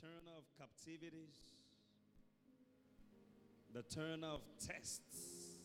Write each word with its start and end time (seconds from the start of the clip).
turner 0.00 0.36
of 0.36 0.44
captivities, 0.56 1.34
the 3.74 3.82
turner 3.82 4.28
of 4.28 4.42
tests, 4.64 5.56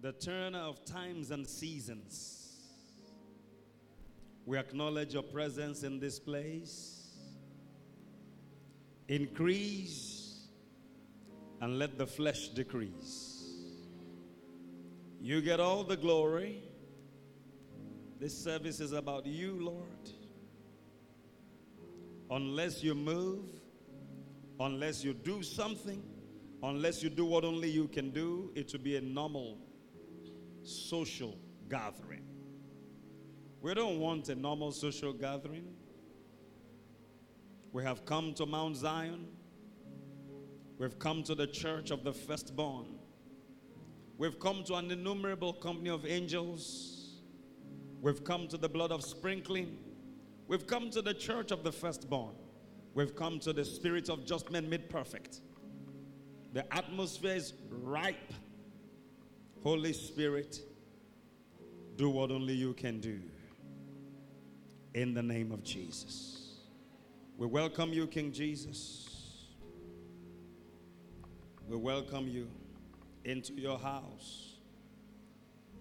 the 0.00 0.12
turner 0.12 0.58
of 0.58 0.84
times 0.84 1.30
and 1.30 1.46
seasons. 1.46 2.58
We 4.44 4.58
acknowledge 4.58 5.14
your 5.14 5.22
presence 5.22 5.82
in 5.82 5.98
this 5.98 6.18
place. 6.18 6.98
Increase 9.08 10.48
and 11.60 11.78
let 11.78 11.96
the 11.96 12.06
flesh 12.06 12.48
decrease. 12.48 13.54
You 15.20 15.40
get 15.40 15.60
all 15.60 15.84
the 15.84 15.96
glory. 15.96 16.62
This 18.18 18.36
service 18.36 18.80
is 18.80 18.92
about 18.92 19.24
you, 19.24 19.58
Lord 19.58 20.21
unless 22.32 22.82
you 22.82 22.94
move, 22.94 23.44
unless 24.58 25.04
you 25.04 25.12
do 25.12 25.42
something, 25.42 26.02
unless 26.62 27.02
you 27.02 27.10
do 27.10 27.26
what 27.26 27.44
only 27.44 27.68
you 27.68 27.86
can 27.86 28.10
do, 28.10 28.50
it 28.54 28.72
will 28.72 28.80
be 28.80 28.96
a 28.96 29.00
normal 29.00 29.58
social 30.62 31.38
gathering. 31.68 32.24
We 33.60 33.74
don't 33.74 34.00
want 34.00 34.30
a 34.30 34.34
normal 34.34 34.72
social 34.72 35.12
gathering. 35.12 35.74
We 37.70 37.84
have 37.84 38.04
come 38.06 38.32
to 38.34 38.46
Mount 38.46 38.76
Zion. 38.76 39.26
We've 40.78 40.98
come 40.98 41.22
to 41.24 41.34
the 41.34 41.46
church 41.46 41.90
of 41.90 42.02
the 42.02 42.12
firstborn. 42.12 42.86
We've 44.16 44.38
come 44.40 44.64
to 44.64 44.74
an 44.76 44.90
innumerable 44.90 45.52
company 45.52 45.90
of 45.90 46.06
angels. 46.06 47.20
We've 48.00 48.24
come 48.24 48.48
to 48.48 48.56
the 48.56 48.68
blood 48.68 48.90
of 48.90 49.04
sprinkling. 49.04 49.91
We've 50.48 50.66
come 50.66 50.90
to 50.90 51.02
the 51.02 51.14
church 51.14 51.50
of 51.50 51.62
the 51.62 51.72
firstborn. 51.72 52.34
We've 52.94 53.14
come 53.14 53.38
to 53.40 53.52
the 53.52 53.64
spirit 53.64 54.08
of 54.08 54.26
just 54.26 54.50
men 54.50 54.68
made 54.68 54.90
perfect. 54.90 55.40
The 56.52 56.72
atmosphere 56.74 57.34
is 57.34 57.54
ripe. 57.70 58.32
Holy 59.62 59.92
Spirit, 59.92 60.60
do 61.96 62.10
what 62.10 62.30
only 62.30 62.54
you 62.54 62.74
can 62.74 63.00
do. 63.00 63.20
In 64.94 65.14
the 65.14 65.22
name 65.22 65.52
of 65.52 65.62
Jesus. 65.62 66.58
We 67.38 67.46
welcome 67.46 67.92
you, 67.92 68.06
King 68.06 68.32
Jesus. 68.32 69.08
We 71.66 71.76
welcome 71.76 72.28
you 72.28 72.48
into 73.24 73.54
your 73.54 73.78
house. 73.78 74.56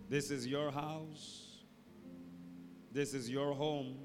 This 0.09 0.31
is 0.31 0.48
your 0.48 0.72
house. 0.72 1.48
This 2.94 3.14
is 3.14 3.30
your 3.30 3.53
home. 3.53 3.98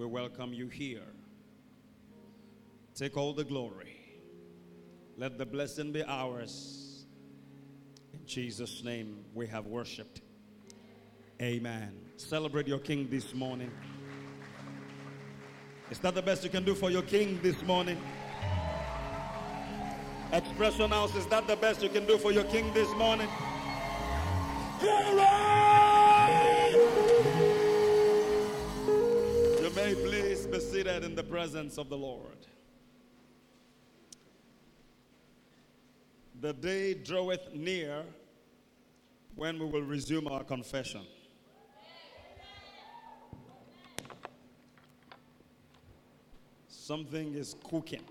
We 0.00 0.06
welcome 0.06 0.54
you 0.54 0.68
here. 0.68 1.12
Take 2.94 3.18
all 3.18 3.34
the 3.34 3.44
glory. 3.44 3.98
Let 5.18 5.36
the 5.36 5.44
blessing 5.44 5.92
be 5.92 6.02
ours. 6.02 7.04
In 8.14 8.24
Jesus' 8.24 8.82
name, 8.82 9.22
we 9.34 9.46
have 9.48 9.66
worshiped. 9.66 10.22
Amen. 11.42 11.92
Celebrate 12.16 12.66
your 12.66 12.78
King 12.78 13.08
this 13.10 13.34
morning. 13.34 13.70
Is 15.90 15.98
that 15.98 16.14
the 16.14 16.22
best 16.22 16.44
you 16.44 16.48
can 16.48 16.64
do 16.64 16.74
for 16.74 16.90
your 16.90 17.02
King 17.02 17.38
this 17.42 17.62
morning? 17.64 18.00
Expression 20.32 20.92
House, 20.92 21.14
is 21.14 21.26
that 21.26 21.46
the 21.46 21.56
best 21.56 21.82
you 21.82 21.90
can 21.90 22.06
do 22.06 22.16
for 22.16 22.32
your 22.32 22.44
King 22.44 22.72
this 22.72 22.88
morning? 22.94 23.28
You 24.80 25.59
be 30.50 30.58
seated 30.58 31.04
in 31.04 31.14
the 31.14 31.22
presence 31.22 31.78
of 31.78 31.88
the 31.88 31.96
Lord. 31.96 32.46
The 36.40 36.52
day 36.52 36.94
draweth 36.94 37.54
near 37.54 38.02
when 39.36 39.60
we 39.60 39.66
will 39.66 39.82
resume 39.82 40.26
our 40.26 40.42
confession. 40.42 41.02
Something 46.66 47.34
is 47.34 47.54
cooking. 47.62 48.02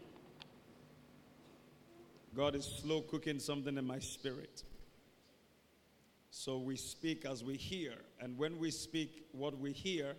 God 2.34 2.56
is 2.56 2.64
slow 2.64 3.02
cooking 3.02 3.40
something 3.40 3.78
in 3.78 3.86
my 3.86 4.00
spirit. 4.00 4.64
So 6.32 6.58
we 6.58 6.78
speak 6.78 7.26
as 7.26 7.44
we 7.44 7.58
hear. 7.58 7.96
And 8.22 8.38
when 8.38 8.58
we 8.60 8.72
speak 8.72 9.26
what 9.34 9.60
we 9.60 9.74
hear, 9.74 10.16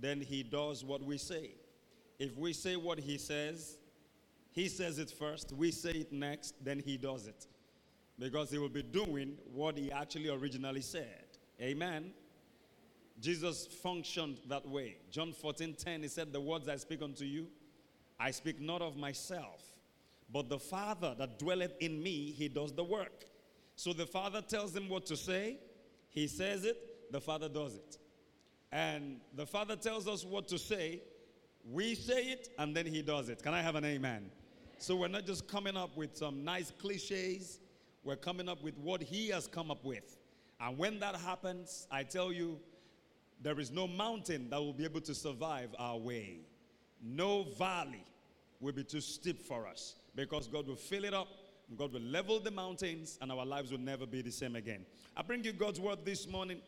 then 0.00 0.20
He 0.20 0.42
does 0.42 0.84
what 0.84 1.02
we 1.02 1.18
say. 1.18 1.50
If 2.18 2.36
we 2.36 2.52
say 2.52 2.76
what 2.76 2.98
He 2.98 3.18
says, 3.18 3.78
He 4.50 4.68
says 4.68 4.98
it 4.98 5.10
first, 5.10 5.52
we 5.52 5.70
say 5.70 5.90
it 5.90 6.12
next, 6.12 6.54
then 6.64 6.80
He 6.80 6.96
does 6.96 7.26
it. 7.26 7.46
Because 8.18 8.50
He 8.50 8.58
will 8.58 8.68
be 8.68 8.82
doing 8.82 9.36
what 9.52 9.76
He 9.76 9.92
actually 9.92 10.28
originally 10.28 10.80
said. 10.80 11.24
Amen. 11.60 12.12
Jesus 13.20 13.66
functioned 13.66 14.38
that 14.48 14.66
way. 14.68 14.96
John 15.10 15.32
14 15.32 15.74
10, 15.74 16.02
He 16.02 16.08
said, 16.08 16.32
The 16.32 16.40
words 16.40 16.68
I 16.68 16.76
speak 16.76 17.02
unto 17.02 17.24
you, 17.24 17.46
I 18.18 18.30
speak 18.30 18.60
not 18.60 18.82
of 18.82 18.96
myself, 18.96 19.62
but 20.32 20.48
the 20.48 20.58
Father 20.58 21.14
that 21.18 21.38
dwelleth 21.38 21.74
in 21.80 22.02
me, 22.02 22.32
He 22.32 22.48
does 22.48 22.72
the 22.72 22.84
work. 22.84 23.24
So 23.76 23.92
the 23.92 24.06
Father 24.06 24.42
tells 24.42 24.74
him 24.74 24.88
what 24.88 25.06
to 25.06 25.16
say, 25.16 25.58
He 26.10 26.26
says 26.26 26.64
it, 26.64 27.12
the 27.12 27.20
Father 27.20 27.48
does 27.48 27.76
it. 27.76 27.98
And 28.72 29.20
the 29.34 29.46
Father 29.46 29.76
tells 29.76 30.06
us 30.06 30.24
what 30.24 30.48
to 30.48 30.58
say, 30.58 31.00
we 31.70 31.94
say 31.94 32.24
it, 32.24 32.48
and 32.58 32.74
then 32.76 32.86
He 32.86 33.02
does 33.02 33.28
it. 33.28 33.42
Can 33.42 33.54
I 33.54 33.62
have 33.62 33.74
an 33.74 33.84
amen? 33.84 34.30
So 34.78 34.96
we're 34.96 35.08
not 35.08 35.26
just 35.26 35.48
coming 35.48 35.76
up 35.76 35.96
with 35.96 36.16
some 36.16 36.44
nice 36.44 36.72
cliches, 36.78 37.60
we're 38.04 38.16
coming 38.16 38.48
up 38.48 38.62
with 38.62 38.76
what 38.78 39.02
He 39.02 39.28
has 39.28 39.46
come 39.46 39.70
up 39.70 39.84
with. 39.84 40.16
And 40.60 40.78
when 40.78 40.98
that 41.00 41.16
happens, 41.16 41.86
I 41.90 42.02
tell 42.02 42.32
you, 42.32 42.58
there 43.40 43.60
is 43.60 43.70
no 43.70 43.86
mountain 43.86 44.50
that 44.50 44.58
will 44.58 44.72
be 44.72 44.84
able 44.84 45.00
to 45.02 45.14
survive 45.14 45.70
our 45.78 45.96
way. 45.96 46.40
No 47.02 47.44
valley 47.58 48.04
will 48.60 48.72
be 48.72 48.82
too 48.82 49.00
steep 49.00 49.42
for 49.42 49.66
us 49.66 49.94
because 50.16 50.48
God 50.48 50.66
will 50.66 50.74
fill 50.74 51.04
it 51.04 51.14
up 51.14 51.28
God 51.76 51.92
will 51.92 52.00
level 52.00 52.40
the 52.40 52.50
mountains 52.50 53.18
and 53.20 53.30
our 53.30 53.44
lives 53.44 53.70
will 53.70 53.78
never 53.78 54.06
be 54.06 54.22
the 54.22 54.32
same 54.32 54.56
again. 54.56 54.86
I 55.16 55.22
bring 55.22 55.44
you 55.44 55.52
God's 55.52 55.80
word 55.80 55.98
this 56.04 56.26
morning, 56.26 56.60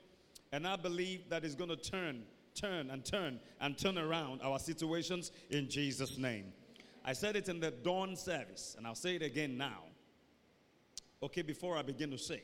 and 0.53 0.67
I 0.67 0.77
believe 0.77 1.29
that 1.31 1.45
it's 1.45 1.55
going 1.55 1.71
to 1.71 1.77
turn, 1.77 2.23
turn, 2.61 2.91
and 2.91 3.05
turn, 3.05 3.41
and 3.61 3.79
turn 3.79 3.99
around 3.99 4.41
our 4.43 4.59
situations 4.59 5.33
in 5.51 5.69
Jesus' 5.69 6.19
name. 6.19 6.53
I 7.05 7.13
said 7.13 7.37
it 7.37 7.49
in 7.49 7.61
the 7.61 7.71
dawn 7.71 8.17
service, 8.17 8.75
and 8.77 8.87
I'll 8.87 8.95
say 8.95 9.17
it 9.17 9.23
again 9.23 9.57
now. 9.57 9.85
Okay, 11.23 11.43
before 11.43 11.77
I 11.77 11.83
begin 11.83 12.11
to 12.11 12.19
say, 12.19 12.43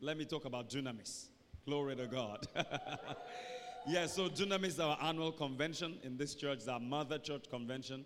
let 0.00 0.16
me 0.16 0.24
talk 0.24 0.44
about 0.44 0.68
Dunamis. 0.68 1.28
Glory 1.64 1.94
to 1.96 2.06
God. 2.06 2.46
yeah, 3.86 4.06
so 4.06 4.28
Dunamis 4.28 4.66
is 4.66 4.80
our 4.80 4.98
annual 5.02 5.32
convention 5.32 5.98
in 6.02 6.16
this 6.16 6.34
church, 6.34 6.58
it's 6.58 6.68
our 6.68 6.80
mother 6.80 7.18
church 7.18 7.44
convention. 7.50 8.04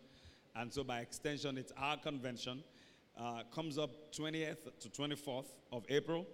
And 0.55 0.73
so, 0.73 0.85
by 0.85 1.01
extension, 1.01 1.59
it's 1.59 1.73
our 1.77 1.99
convention 1.99 2.65
uh, 3.19 3.43
comes 3.55 3.79
up 3.79 4.13
20th 4.13 4.79
to 4.81 4.89
24th 4.89 5.47
of 5.73 5.85
April. 5.89 6.27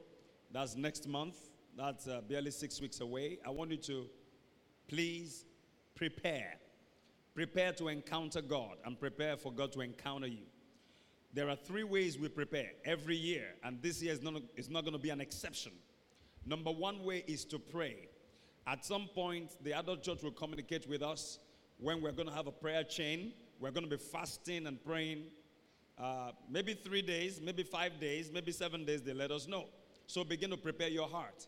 That's 0.52 0.76
next 0.76 1.08
month. 1.08 1.36
That's 1.76 2.06
uh, 2.06 2.20
barely 2.28 2.50
six 2.50 2.80
weeks 2.80 3.00
away. 3.00 3.38
I 3.46 3.50
want 3.50 3.70
you 3.70 3.76
to 3.78 4.06
please 4.88 5.44
prepare. 5.94 6.54
Prepare 7.34 7.72
to 7.72 7.88
encounter 7.88 8.42
God 8.42 8.76
and 8.84 8.98
prepare 8.98 9.36
for 9.36 9.52
God 9.52 9.72
to 9.72 9.80
encounter 9.80 10.26
you. 10.26 10.44
There 11.34 11.48
are 11.48 11.56
three 11.56 11.84
ways 11.84 12.18
we 12.18 12.28
prepare 12.28 12.72
every 12.84 13.16
year, 13.16 13.46
and 13.64 13.80
this 13.80 14.02
year 14.02 14.12
is 14.12 14.22
not, 14.22 14.34
is 14.54 14.68
not 14.68 14.84
going 14.84 14.92
to 14.92 15.02
be 15.02 15.10
an 15.10 15.20
exception. 15.20 15.72
Number 16.44 16.70
one 16.70 17.04
way 17.04 17.24
is 17.26 17.44
to 17.46 17.58
pray. 17.58 18.08
At 18.66 18.84
some 18.84 19.08
point, 19.14 19.56
the 19.62 19.72
adult 19.72 20.02
church 20.02 20.22
will 20.22 20.32
communicate 20.32 20.86
with 20.88 21.02
us 21.02 21.38
when 21.78 22.02
we're 22.02 22.12
going 22.12 22.28
to 22.28 22.34
have 22.34 22.46
a 22.46 22.52
prayer 22.52 22.84
chain. 22.84 23.32
We're 23.60 23.70
going 23.70 23.88
to 23.88 23.96
be 23.96 24.02
fasting 24.02 24.66
and 24.66 24.84
praying 24.84 25.24
uh, 25.98 26.32
maybe 26.50 26.74
three 26.74 27.02
days, 27.02 27.40
maybe 27.42 27.62
five 27.62 28.00
days, 28.00 28.30
maybe 28.32 28.52
seven 28.52 28.84
days, 28.84 29.02
they 29.02 29.12
let 29.12 29.30
us 29.30 29.46
know. 29.46 29.66
So 30.06 30.24
begin 30.24 30.50
to 30.50 30.56
prepare 30.56 30.88
your 30.88 31.08
heart. 31.08 31.46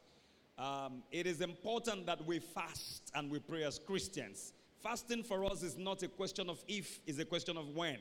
Um, 0.56 1.02
it 1.10 1.26
is 1.26 1.40
important 1.40 2.06
that 2.06 2.24
we 2.24 2.38
fast 2.38 3.10
and 3.14 3.30
we 3.30 3.40
pray 3.40 3.64
as 3.64 3.78
Christians. 3.78 4.52
Fasting 4.82 5.24
for 5.24 5.44
us 5.44 5.62
is 5.62 5.76
not 5.76 6.02
a 6.02 6.08
question 6.08 6.48
of 6.48 6.62
if, 6.68 7.00
it's 7.06 7.18
a 7.18 7.24
question 7.24 7.56
of 7.56 7.74
when. 7.74 7.98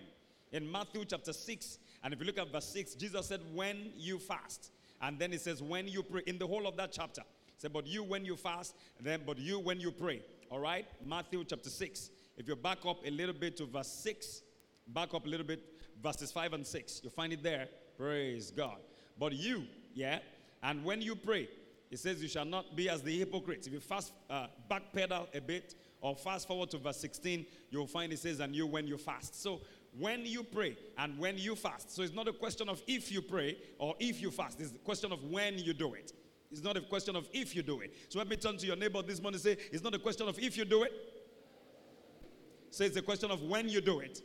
In 0.52 0.70
Matthew 0.72 1.04
chapter 1.06 1.34
6, 1.34 1.80
and 2.04 2.14
if 2.14 2.20
you 2.20 2.26
look 2.26 2.38
at 2.38 2.52
verse 2.52 2.68
6, 2.68 2.94
Jesus 2.96 3.28
said, 3.28 3.40
When 3.54 3.92
you 3.98 4.20
fast. 4.20 4.72
And 5.02 5.18
then 5.18 5.32
he 5.32 5.38
says, 5.38 5.64
When 5.64 5.88
you 5.88 6.04
pray. 6.04 6.22
In 6.28 6.38
the 6.38 6.46
whole 6.46 6.68
of 6.68 6.78
that 6.78 6.92
chapter, 6.92 7.22
he 7.22 7.54
said, 7.58 7.74
But 7.74 7.88
you 7.88 8.04
when 8.04 8.24
you 8.24 8.36
fast, 8.36 8.76
then 9.00 9.22
but 9.26 9.40
you 9.40 9.60
when 9.60 9.80
you 9.80 9.92
pray. 9.92 10.22
All 10.52 10.60
right? 10.60 10.86
Matthew 11.04 11.44
chapter 11.46 11.70
6. 11.70 12.12
If 12.38 12.48
you 12.48 12.56
back 12.56 12.86
up 12.86 13.04
a 13.06 13.10
little 13.10 13.34
bit 13.34 13.58
to 13.58 13.66
verse 13.66 13.88
6, 13.88 14.44
back 14.90 15.14
up 15.16 15.26
a 15.26 15.30
little 15.30 15.46
bit, 15.46 15.64
verses 16.04 16.32
5 16.32 16.54
and 16.54 16.68
6. 16.68 17.02
You 17.04 17.10
find 17.10 17.34
it 17.34 17.42
there. 17.42 17.68
Praise 17.98 18.52
God. 18.52 18.78
But 19.18 19.34
you, 19.34 19.64
yeah, 19.96 20.20
and 20.62 20.84
when 20.84 21.02
you 21.02 21.16
pray, 21.16 21.48
It 21.94 22.00
says, 22.00 22.24
You 22.24 22.28
shall 22.28 22.44
not 22.44 22.76
be 22.76 22.90
as 22.90 23.04
the 23.04 23.16
hypocrites. 23.20 23.68
If 23.68 23.74
you 23.74 23.80
fast, 23.80 24.14
uh, 24.28 24.48
backpedal 24.70 25.28
a 25.36 25.40
bit, 25.40 25.76
or 26.02 26.16
fast 26.16 26.48
forward 26.48 26.72
to 26.72 26.80
verse 26.80 26.98
16, 26.98 27.46
you'll 27.70 27.86
find 27.86 28.12
it 28.12 28.18
says, 28.18 28.40
And 28.40 28.56
you 28.56 28.66
when 28.66 28.88
you 28.88 28.98
fast. 28.98 29.40
So 29.40 29.62
when 30.00 30.26
you 30.26 30.42
pray 30.42 30.76
and 30.98 31.20
when 31.20 31.38
you 31.38 31.56
fast. 31.56 31.96
So 31.96 32.02
it's 32.02 32.16
not 32.16 32.28
a 32.28 32.34
question 32.34 32.68
of 32.68 32.82
if 32.88 33.12
you 33.12 33.22
pray 33.22 33.60
or 33.78 33.94
if 34.00 34.24
you 34.24 34.32
fast, 34.32 34.60
it's 34.60 34.72
a 34.72 34.80
question 34.80 35.12
of 35.12 35.24
when 35.26 35.60
you 35.60 35.72
do 35.72 35.94
it. 35.94 36.14
It's 36.52 36.64
not 36.64 36.78
a 36.78 36.82
question 36.82 37.16
of 37.16 37.30
if 37.32 37.56
you 37.56 37.62
do 37.62 37.82
it. 37.82 37.94
So 38.10 38.18
let 38.18 38.28
me 38.28 38.38
turn 38.38 38.58
to 38.58 38.66
your 38.66 38.76
neighbor 38.76 39.04
this 39.04 39.22
morning 39.22 39.36
and 39.36 39.44
say, 39.44 39.64
It's 39.72 39.84
not 39.84 39.94
a 39.94 40.00
question 40.00 40.28
of 40.28 40.40
if 40.40 40.58
you 40.58 40.66
do 40.66 40.82
it. 40.82 40.94
Say 42.72 42.88
it's 42.88 42.98
a 42.98 43.04
question 43.04 43.30
of 43.30 43.44
when 43.44 43.70
you 43.70 43.82
do 43.82 44.00
it. 44.00 44.20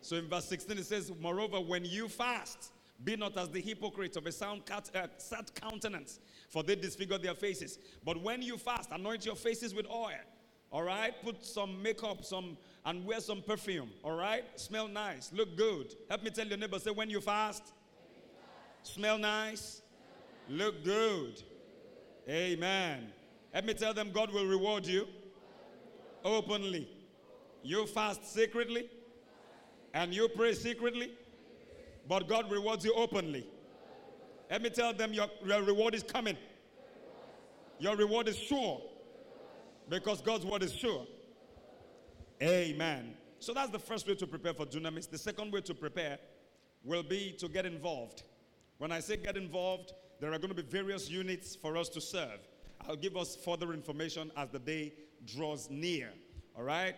So 0.00 0.14
in 0.14 0.28
verse 0.28 0.44
16 0.44 0.78
it 0.78 0.86
says, 0.86 1.10
Moreover, 1.20 1.58
when 1.58 1.84
you 1.84 2.06
fast, 2.06 2.70
be 3.04 3.16
not 3.16 3.36
as 3.36 3.48
the 3.50 3.60
hypocrites 3.60 4.16
of 4.16 4.26
a 4.26 4.32
sound 4.32 4.66
cat, 4.66 4.90
uh, 4.94 5.06
sad 5.18 5.54
countenance, 5.54 6.20
for 6.48 6.62
they 6.62 6.76
disfigure 6.76 7.18
their 7.18 7.34
faces. 7.34 7.78
But 8.04 8.22
when 8.22 8.42
you 8.42 8.56
fast, 8.56 8.90
anoint 8.92 9.26
your 9.26 9.36
faces 9.36 9.74
with 9.74 9.86
oil. 9.86 10.12
All 10.70 10.82
right? 10.82 11.12
Put 11.22 11.44
some 11.44 11.82
makeup, 11.82 12.24
some 12.24 12.56
and 12.84 13.04
wear 13.04 13.20
some 13.20 13.42
perfume. 13.42 13.90
All 14.02 14.16
right? 14.16 14.44
Smell 14.56 14.88
nice, 14.88 15.32
look 15.32 15.56
good. 15.56 15.94
Help 16.08 16.22
me 16.22 16.30
tell 16.30 16.46
your 16.46 16.58
neighbor, 16.58 16.78
say 16.78 16.90
when 16.90 17.10
you 17.10 17.20
fast, 17.20 17.72
smell 18.82 19.18
nice, 19.18 19.82
look 20.48 20.84
good. 20.84 21.42
Amen. 22.28 23.08
Let 23.52 23.66
me 23.66 23.74
tell 23.74 23.92
them 23.92 24.12
God 24.12 24.32
will 24.32 24.46
reward 24.46 24.86
you 24.86 25.06
openly. 26.24 26.88
You 27.62 27.86
fast 27.86 28.32
secretly 28.32 28.88
and 29.94 30.14
you 30.14 30.28
pray 30.28 30.54
secretly, 30.54 31.12
but 32.08 32.28
God 32.28 32.50
rewards 32.50 32.84
you 32.84 32.94
openly. 32.94 33.46
Let 34.50 34.62
me 34.62 34.70
tell 34.70 34.92
them 34.92 35.12
your, 35.12 35.28
your 35.44 35.62
reward 35.62 35.94
is 35.94 36.02
coming. 36.02 36.36
Your 37.78 37.96
reward 37.96 38.28
is 38.28 38.36
sure 38.36 38.80
because 39.88 40.20
God's 40.20 40.44
word 40.44 40.62
is 40.62 40.72
sure. 40.72 41.06
Amen. 42.42 43.14
So 43.38 43.52
that's 43.52 43.70
the 43.70 43.78
first 43.78 44.06
way 44.06 44.14
to 44.14 44.26
prepare 44.26 44.54
for 44.54 44.66
dunamis. 44.66 45.08
The 45.08 45.18
second 45.18 45.52
way 45.52 45.62
to 45.62 45.74
prepare 45.74 46.18
will 46.84 47.02
be 47.02 47.32
to 47.38 47.48
get 47.48 47.66
involved. 47.66 48.22
When 48.78 48.92
I 48.92 49.00
say 49.00 49.16
get 49.16 49.36
involved, 49.36 49.92
there 50.20 50.32
are 50.32 50.38
going 50.38 50.54
to 50.54 50.62
be 50.62 50.68
various 50.68 51.10
units 51.10 51.56
for 51.56 51.76
us 51.76 51.88
to 51.90 52.00
serve. 52.00 52.40
I'll 52.86 52.96
give 52.96 53.16
us 53.16 53.36
further 53.36 53.72
information 53.72 54.30
as 54.36 54.50
the 54.50 54.58
day 54.58 54.92
draws 55.24 55.70
near. 55.70 56.10
All 56.56 56.64
right? 56.64 56.94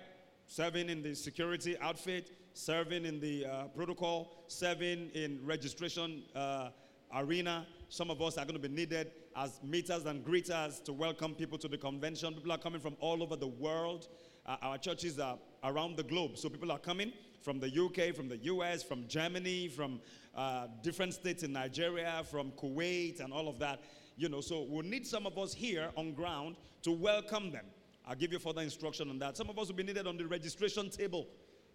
Serving 0.46 0.88
in 0.88 1.02
the 1.02 1.14
security 1.14 1.76
outfit, 1.80 2.36
serving 2.54 3.04
in 3.04 3.20
the 3.20 3.44
uh, 3.44 3.64
protocol, 3.64 4.44
serving 4.46 5.10
in 5.14 5.40
registration 5.44 6.22
uh, 6.34 6.70
arena. 7.14 7.66
Some 7.88 8.10
of 8.10 8.22
us 8.22 8.38
are 8.38 8.44
going 8.44 8.60
to 8.60 8.68
be 8.68 8.74
needed 8.74 9.10
as 9.36 9.60
meeters 9.66 10.06
and 10.06 10.24
greeters 10.24 10.82
to 10.84 10.92
welcome 10.92 11.34
people 11.34 11.58
to 11.58 11.68
the 11.68 11.76
convention. 11.76 12.32
People 12.32 12.52
are 12.52 12.58
coming 12.58 12.80
from 12.80 12.96
all 13.00 13.22
over 13.22 13.34
the 13.36 13.48
world. 13.48 14.06
Uh, 14.46 14.56
our 14.62 14.78
churches 14.78 15.18
are 15.18 15.36
around 15.64 15.96
the 15.96 16.04
globe. 16.04 16.38
So 16.38 16.48
people 16.48 16.70
are 16.70 16.78
coming 16.78 17.12
from 17.42 17.58
the 17.58 17.66
UK, 17.66 18.14
from 18.14 18.28
the 18.28 18.38
US, 18.38 18.82
from 18.82 19.06
Germany, 19.08 19.68
from 19.68 20.00
uh, 20.36 20.68
different 20.82 21.12
states 21.12 21.42
in 21.42 21.52
Nigeria, 21.52 22.22
from 22.30 22.52
Kuwait, 22.52 23.20
and 23.20 23.32
all 23.32 23.48
of 23.48 23.58
that. 23.58 23.82
You 24.16 24.28
know, 24.28 24.40
so 24.40 24.62
we'll 24.68 24.86
need 24.86 25.06
some 25.06 25.26
of 25.26 25.36
us 25.38 25.52
here 25.52 25.90
on 25.96 26.12
ground 26.14 26.54
to 26.82 26.92
welcome 26.92 27.50
them. 27.50 27.64
I'll 28.06 28.14
give 28.14 28.32
you 28.32 28.38
further 28.38 28.60
instruction 28.60 29.08
on 29.08 29.18
that. 29.20 29.36
Some 29.36 29.48
of 29.48 29.58
us 29.58 29.68
will 29.68 29.74
be 29.74 29.82
needed 29.82 30.06
on 30.06 30.16
the 30.16 30.26
registration 30.26 30.90
table, 30.90 31.26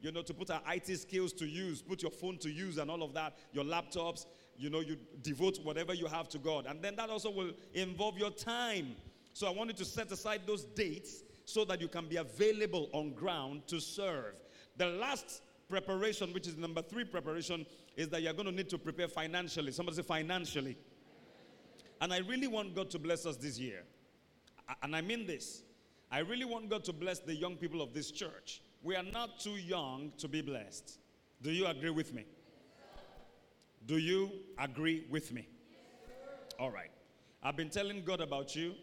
you 0.02 0.12
know, 0.12 0.22
to 0.22 0.34
put 0.34 0.50
our 0.50 0.62
IT 0.74 0.98
skills 0.98 1.34
to 1.34 1.46
use, 1.46 1.82
put 1.82 2.02
your 2.02 2.12
phone 2.12 2.38
to 2.40 2.50
use, 2.50 2.78
and 2.78 2.90
all 2.90 3.04
of 3.04 3.14
that, 3.14 3.38
your 3.52 3.64
laptops, 3.64 4.26
you 4.58 4.70
know, 4.70 4.80
you 4.80 4.98
devote 5.22 5.60
whatever 5.64 5.94
you 5.94 6.08
have 6.08 6.30
to 6.30 6.38
God. 6.38 6.66
And 6.68 6.82
then 6.82 6.96
that 6.96 7.10
also 7.10 7.30
will 7.30 7.52
involve 7.74 8.18
your 8.18 8.32
time. 8.32 8.96
So 9.34 9.48
I 9.48 9.52
wanted 9.52 9.78
to 9.78 9.86
set 9.86 10.12
aside 10.12 10.42
those 10.46 10.66
dates 10.66 11.24
so 11.46 11.66
that 11.66 11.82
you 11.82 11.88
can 11.88 12.08
be 12.08 12.18
available 12.18 12.90
on 12.94 13.14
ground 13.14 13.68
to 13.68 13.80
serve. 13.80 14.36
The 14.78 14.88
last 14.88 15.42
preparation, 15.70 16.34
which 16.34 16.48
is 16.48 16.58
number 16.58 16.82
three 16.82 17.06
preparation, 17.06 17.66
is 17.96 18.10
that 18.10 18.22
you're 18.22 18.34
going 18.34 18.48
to 18.48 18.52
need 18.52 18.70
to 18.70 18.78
prepare 18.78 19.08
financially. 19.08 19.72
Somebody 19.72 19.98
say 19.98 20.04
financially. 20.04 20.78
And 22.02 22.14
I 22.14 22.20
really 22.20 22.48
want 22.48 22.76
God 22.76 22.90
to 22.92 23.00
bless 23.00 23.26
us 23.26 23.38
this 23.38 23.60
year. 23.60 23.84
And 24.84 24.96
I 24.96 25.02
mean 25.02 25.26
this. 25.26 25.64
I 26.12 26.20
really 26.20 26.46
want 26.46 26.70
God 26.70 26.84
to 26.86 26.94
bless 26.94 27.20
the 27.20 27.36
young 27.36 27.56
people 27.56 27.82
of 27.82 27.94
this 27.94 28.12
church. 28.12 28.62
We 28.82 28.96
are 28.96 29.04
not 29.04 29.40
too 29.40 29.58
young 29.58 30.12
to 30.18 30.28
be 30.28 30.42
blessed. 30.42 31.00
Do 31.42 31.52
you 31.52 31.68
agree 31.68 31.90
with 31.90 32.14
me? 32.14 32.26
Do 33.86 33.98
you 33.98 34.32
agree 34.58 35.06
with 35.10 35.32
me? 35.34 35.48
All 36.60 36.72
right. 36.72 36.92
I've 37.44 37.56
been 37.56 37.70
telling 37.70 38.04
God 38.04 38.22
about 38.22 38.56
you, 38.56 38.74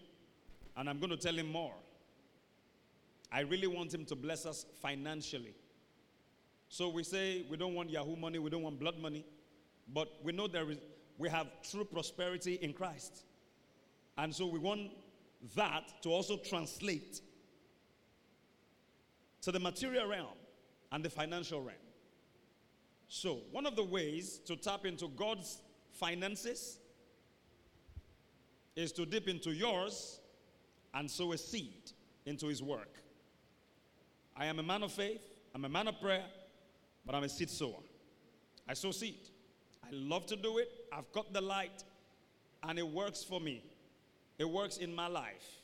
and 0.77 0.89
I'm 0.89 0.99
going 0.99 1.11
to 1.11 1.17
tell 1.17 1.35
him 1.35 1.51
more. 1.51 1.75
I 3.31 3.41
really 3.41 3.67
want 3.67 3.93
him 3.93 4.05
to 4.07 4.15
bless 4.15 4.47
us 4.47 4.67
financially. 4.81 5.55
So 6.69 6.89
we 6.89 7.03
say 7.03 7.45
we 7.51 7.57
don't 7.57 7.75
want 7.75 7.91
Yahoo 7.91 8.17
money, 8.17 8.39
we 8.39 8.51
don't 8.51 8.63
want 8.63 8.79
blood 8.79 8.99
money, 8.99 9.25
but 9.93 10.09
we 10.23 10.33
know 10.33 10.47
there 10.47 10.71
is 10.71 10.79
we 11.19 11.29
have 11.31 11.47
true 11.71 11.85
prosperity 11.85 12.55
in 12.55 12.73
Christ. 12.73 13.25
And 14.19 14.35
so 14.35 14.47
we 14.47 14.59
want 14.59 14.91
that 15.55 16.03
to 16.03 16.11
also 16.11 16.37
translate 16.37 17.21
to 19.47 19.53
the 19.53 19.61
material 19.61 20.09
realm 20.09 20.37
and 20.91 21.05
the 21.05 21.09
financial 21.09 21.61
realm. 21.61 21.79
So, 23.07 23.43
one 23.53 23.65
of 23.65 23.77
the 23.77 23.85
ways 23.85 24.41
to 24.45 24.57
tap 24.57 24.85
into 24.85 25.07
God's 25.07 25.63
finances 25.93 26.81
is 28.75 28.91
to 28.91 29.07
dip 29.07 29.29
into 29.29 29.53
yours 29.53 30.19
and 30.95 31.09
sow 31.09 31.31
a 31.31 31.39
seed 31.39 31.93
into 32.25 32.49
His 32.49 32.61
work. 32.61 32.93
I 34.37 34.47
am 34.47 34.59
a 34.59 34.65
man 34.65 34.83
of 34.83 34.91
faith, 34.91 35.23
I'm 35.55 35.65
a 35.65 35.69
man 35.69 35.87
of 35.87 36.01
prayer, 36.01 36.25
but 37.05 37.15
I'm 37.15 37.23
a 37.23 37.29
seed 37.29 37.49
sower. 37.49 37.85
I 38.69 38.75
sow 38.75 38.91
seed. 38.91 39.29
I 39.85 39.91
love 39.93 40.27
to 40.27 40.35
do 40.35 40.59
it. 40.59 40.69
I've 40.93 41.13
got 41.13 41.33
the 41.33 41.41
light, 41.41 41.85
and 42.65 42.81
it 42.81 42.89
works 42.89 43.23
for 43.23 43.41
me. 43.41 43.63
It 44.41 44.51
works 44.51 44.79
in 44.79 44.93
my 44.93 45.07
life. 45.07 45.63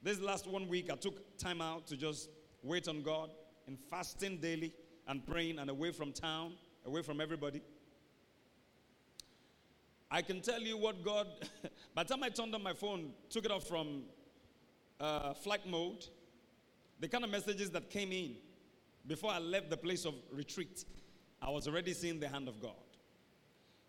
This 0.00 0.20
last 0.20 0.46
one 0.46 0.68
week, 0.68 0.92
I 0.92 0.94
took 0.94 1.36
time 1.38 1.60
out 1.60 1.88
to 1.88 1.96
just 1.96 2.28
wait 2.66 2.88
on 2.88 3.02
God 3.02 3.30
in 3.66 3.76
fasting 3.90 4.38
daily 4.38 4.72
and 5.08 5.26
praying 5.26 5.58
and 5.58 5.70
away 5.70 5.92
from 5.92 6.12
town 6.12 6.54
away 6.86 7.02
from 7.02 7.20
everybody. 7.20 7.60
I 10.10 10.22
can 10.22 10.40
tell 10.40 10.60
you 10.60 10.78
what 10.78 11.04
God, 11.04 11.26
by 11.94 12.04
the 12.04 12.14
time 12.14 12.22
I 12.22 12.28
turned 12.28 12.54
on 12.54 12.62
my 12.62 12.72
phone, 12.72 13.10
took 13.28 13.44
it 13.44 13.50
off 13.50 13.64
from 13.64 14.04
uh, 15.00 15.34
flight 15.34 15.66
mode, 15.66 16.06
the 17.00 17.08
kind 17.08 17.24
of 17.24 17.30
messages 17.30 17.70
that 17.70 17.90
came 17.90 18.12
in 18.12 18.36
before 19.06 19.32
I 19.32 19.38
left 19.38 19.68
the 19.68 19.76
place 19.76 20.04
of 20.04 20.14
retreat, 20.32 20.84
I 21.42 21.50
was 21.50 21.66
already 21.66 21.92
seeing 21.92 22.20
the 22.20 22.28
hand 22.28 22.48
of 22.48 22.60
God. 22.62 22.72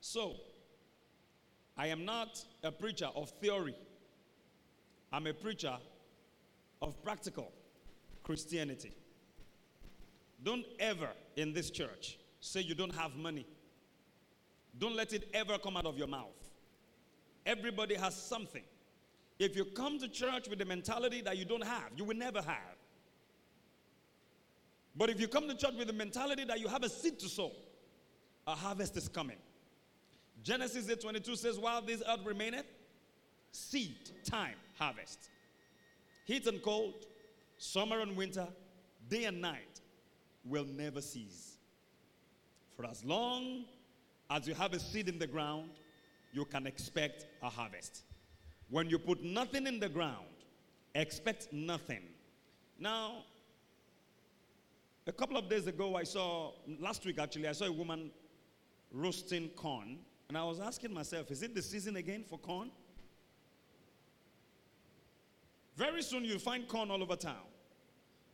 So, 0.01 0.35
I 1.77 1.87
am 1.87 2.03
not 2.03 2.43
a 2.63 2.71
preacher 2.71 3.09
of 3.15 3.29
theory, 3.29 3.75
I'm 5.13 5.27
a 5.27 5.33
preacher 5.33 5.77
of 6.81 7.01
practical 7.03 7.51
Christianity. 8.27 8.91
Don't 10.43 10.65
ever 10.81 11.07
in 11.37 11.53
this 11.53 11.71
church 11.71 12.19
say 12.41 12.59
you 12.59 12.75
don't 12.75 12.93
have 12.93 13.15
money. 13.15 13.47
Don't 14.77 14.97
let 14.97 15.13
it 15.13 15.29
ever 15.33 15.57
come 15.57 15.77
out 15.77 15.85
of 15.85 15.97
your 15.97 16.07
mouth. 16.07 16.35
Everybody 17.45 17.95
has 17.95 18.21
something. 18.21 18.63
If 19.39 19.55
you 19.55 19.63
come 19.63 19.97
to 19.99 20.09
church 20.09 20.49
with 20.49 20.59
the 20.59 20.65
mentality 20.65 21.21
that 21.21 21.37
you 21.37 21.45
don't 21.45 21.63
have, 21.63 21.91
you 21.95 22.03
will 22.03 22.17
never 22.17 22.41
have. 22.41 22.75
But 24.93 25.09
if 25.09 25.21
you 25.21 25.29
come 25.29 25.47
to 25.47 25.55
church 25.55 25.75
with 25.77 25.87
the 25.87 25.93
mentality 25.93 26.43
that 26.43 26.59
you 26.59 26.67
have 26.67 26.83
a 26.83 26.89
seed 26.89 27.19
to 27.19 27.29
sow, 27.29 27.53
a 28.45 28.55
harvest 28.55 28.97
is 28.97 29.07
coming. 29.07 29.37
Genesis 30.43 30.87
8:22 30.87 31.37
says, 31.37 31.57
While 31.57 31.81
this 31.81 32.03
earth 32.05 32.25
remaineth, 32.25 32.65
seed, 33.53 34.11
time, 34.25 34.55
harvest. 34.77 35.29
Heat 36.25 36.45
and 36.45 36.61
cold, 36.61 37.05
summer 37.57 37.99
and 38.01 38.15
winter, 38.15 38.47
day 39.09 39.25
and 39.25 39.41
night 39.41 39.81
will 40.45 40.65
never 40.65 41.01
cease. 41.01 41.57
For 42.75 42.85
as 42.85 43.03
long 43.03 43.65
as 44.29 44.47
you 44.47 44.53
have 44.53 44.73
a 44.73 44.79
seed 44.79 45.09
in 45.09 45.19
the 45.19 45.27
ground, 45.27 45.69
you 46.33 46.45
can 46.45 46.67
expect 46.67 47.25
a 47.41 47.49
harvest. 47.49 48.03
When 48.69 48.89
you 48.89 48.99
put 48.99 49.23
nothing 49.23 49.65
in 49.65 49.79
the 49.79 49.89
ground, 49.89 50.25
expect 50.93 51.51
nothing. 51.51 52.03
Now, 52.79 53.23
a 55.07 55.11
couple 55.11 55.37
of 55.37 55.49
days 55.49 55.67
ago, 55.67 55.95
I 55.95 56.03
saw, 56.03 56.51
last 56.79 57.05
week 57.05 57.17
actually, 57.17 57.47
I 57.47 57.53
saw 57.53 57.65
a 57.65 57.71
woman 57.71 58.11
roasting 58.91 59.49
corn, 59.49 59.99
and 60.27 60.37
I 60.37 60.43
was 60.43 60.59
asking 60.59 60.93
myself, 60.93 61.31
is 61.31 61.41
it 61.41 61.55
the 61.55 61.61
season 61.61 61.95
again 61.95 62.23
for 62.29 62.37
corn? 62.37 62.71
Very 65.77 66.01
soon 66.01 66.25
you'll 66.25 66.39
find 66.39 66.67
corn 66.67 66.89
all 66.89 67.01
over 67.01 67.15
town. 67.15 67.45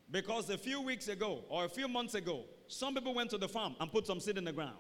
Because 0.09 0.50
a 0.50 0.57
few 0.57 0.81
weeks 0.81 1.09
ago 1.09 1.43
or 1.50 1.65
a 1.65 1.69
few 1.69 1.88
months 1.88 2.15
ago, 2.15 2.45
some 2.67 2.95
people 2.95 3.13
went 3.13 3.29
to 3.31 3.38
the 3.38 3.50
farm 3.50 3.75
and 3.79 3.91
put 3.91 4.07
some 4.07 4.19
seed 4.19 4.38
in 4.38 4.45
the 4.45 4.53
ground. 4.53 4.77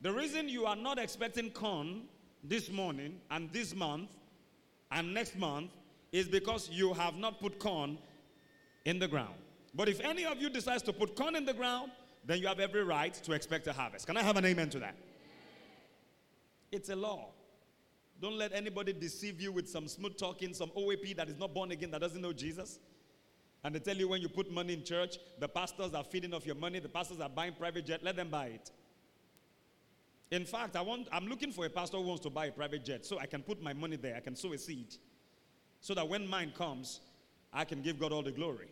The 0.00 0.12
reason 0.12 0.48
you 0.48 0.64
are 0.66 0.76
not 0.76 0.98
expecting 0.98 1.50
corn 1.50 2.02
this 2.44 2.70
morning 2.70 3.20
and 3.30 3.50
this 3.52 3.74
month 3.74 4.10
and 4.92 5.12
next 5.12 5.36
month 5.36 5.70
is 6.12 6.28
because 6.28 6.70
you 6.70 6.92
have 6.94 7.16
not 7.16 7.40
put 7.40 7.58
corn 7.58 7.98
in 8.84 8.98
the 8.98 9.08
ground. 9.08 9.34
But 9.74 9.88
if 9.88 10.00
any 10.00 10.24
of 10.24 10.40
you 10.40 10.50
decides 10.50 10.82
to 10.84 10.92
put 10.92 11.16
corn 11.16 11.34
in 11.34 11.44
the 11.44 11.54
ground, 11.54 11.90
then 12.24 12.38
you 12.38 12.46
have 12.46 12.60
every 12.60 12.84
right 12.84 13.12
to 13.12 13.32
expect 13.32 13.66
a 13.66 13.72
harvest. 13.72 14.06
Can 14.06 14.16
I 14.16 14.22
have 14.22 14.36
an 14.36 14.44
amen 14.44 14.70
to 14.70 14.78
that? 14.78 14.94
It's 16.70 16.90
a 16.90 16.96
law. 16.96 17.30
Don't 18.24 18.38
let 18.38 18.54
anybody 18.54 18.94
deceive 18.94 19.38
you 19.38 19.52
with 19.52 19.68
some 19.68 19.86
smooth 19.86 20.16
talking, 20.16 20.54
some 20.54 20.70
OAP 20.70 21.14
that 21.16 21.28
is 21.28 21.38
not 21.38 21.52
born 21.52 21.72
again, 21.72 21.90
that 21.90 22.00
doesn't 22.00 22.22
know 22.22 22.32
Jesus. 22.32 22.78
And 23.62 23.74
they 23.74 23.78
tell 23.78 23.94
you 23.94 24.08
when 24.08 24.22
you 24.22 24.30
put 24.30 24.50
money 24.50 24.72
in 24.72 24.82
church, 24.82 25.18
the 25.38 25.46
pastors 25.46 25.92
are 25.92 26.02
feeding 26.02 26.32
off 26.32 26.46
your 26.46 26.54
money, 26.54 26.78
the 26.78 26.88
pastors 26.88 27.20
are 27.20 27.28
buying 27.28 27.52
private 27.52 27.84
jet, 27.84 28.02
let 28.02 28.16
them 28.16 28.30
buy 28.30 28.46
it. 28.46 28.70
In 30.30 30.46
fact, 30.46 30.74
I 30.74 30.80
want, 30.80 31.06
I'm 31.12 31.26
looking 31.26 31.52
for 31.52 31.66
a 31.66 31.68
pastor 31.68 31.98
who 31.98 32.04
wants 32.04 32.22
to 32.22 32.30
buy 32.30 32.46
a 32.46 32.50
private 32.50 32.82
jet 32.82 33.04
so 33.04 33.18
I 33.18 33.26
can 33.26 33.42
put 33.42 33.62
my 33.62 33.74
money 33.74 33.96
there, 33.96 34.16
I 34.16 34.20
can 34.20 34.36
sow 34.36 34.54
a 34.54 34.58
seed. 34.58 34.96
So 35.82 35.92
that 35.92 36.08
when 36.08 36.26
mine 36.26 36.54
comes, 36.56 37.00
I 37.52 37.66
can 37.66 37.82
give 37.82 38.00
God 38.00 38.10
all 38.10 38.22
the 38.22 38.32
glory. 38.32 38.68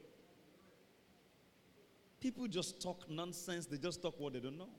People 2.23 2.47
just 2.47 2.81
talk 2.81 3.03
nonsense, 3.11 3.67
they 3.67 3.77
just 3.77 4.01
talk 4.01 4.19
what 4.19 4.33
they 4.33 4.41
don't 4.41 4.57
know. 4.57 4.71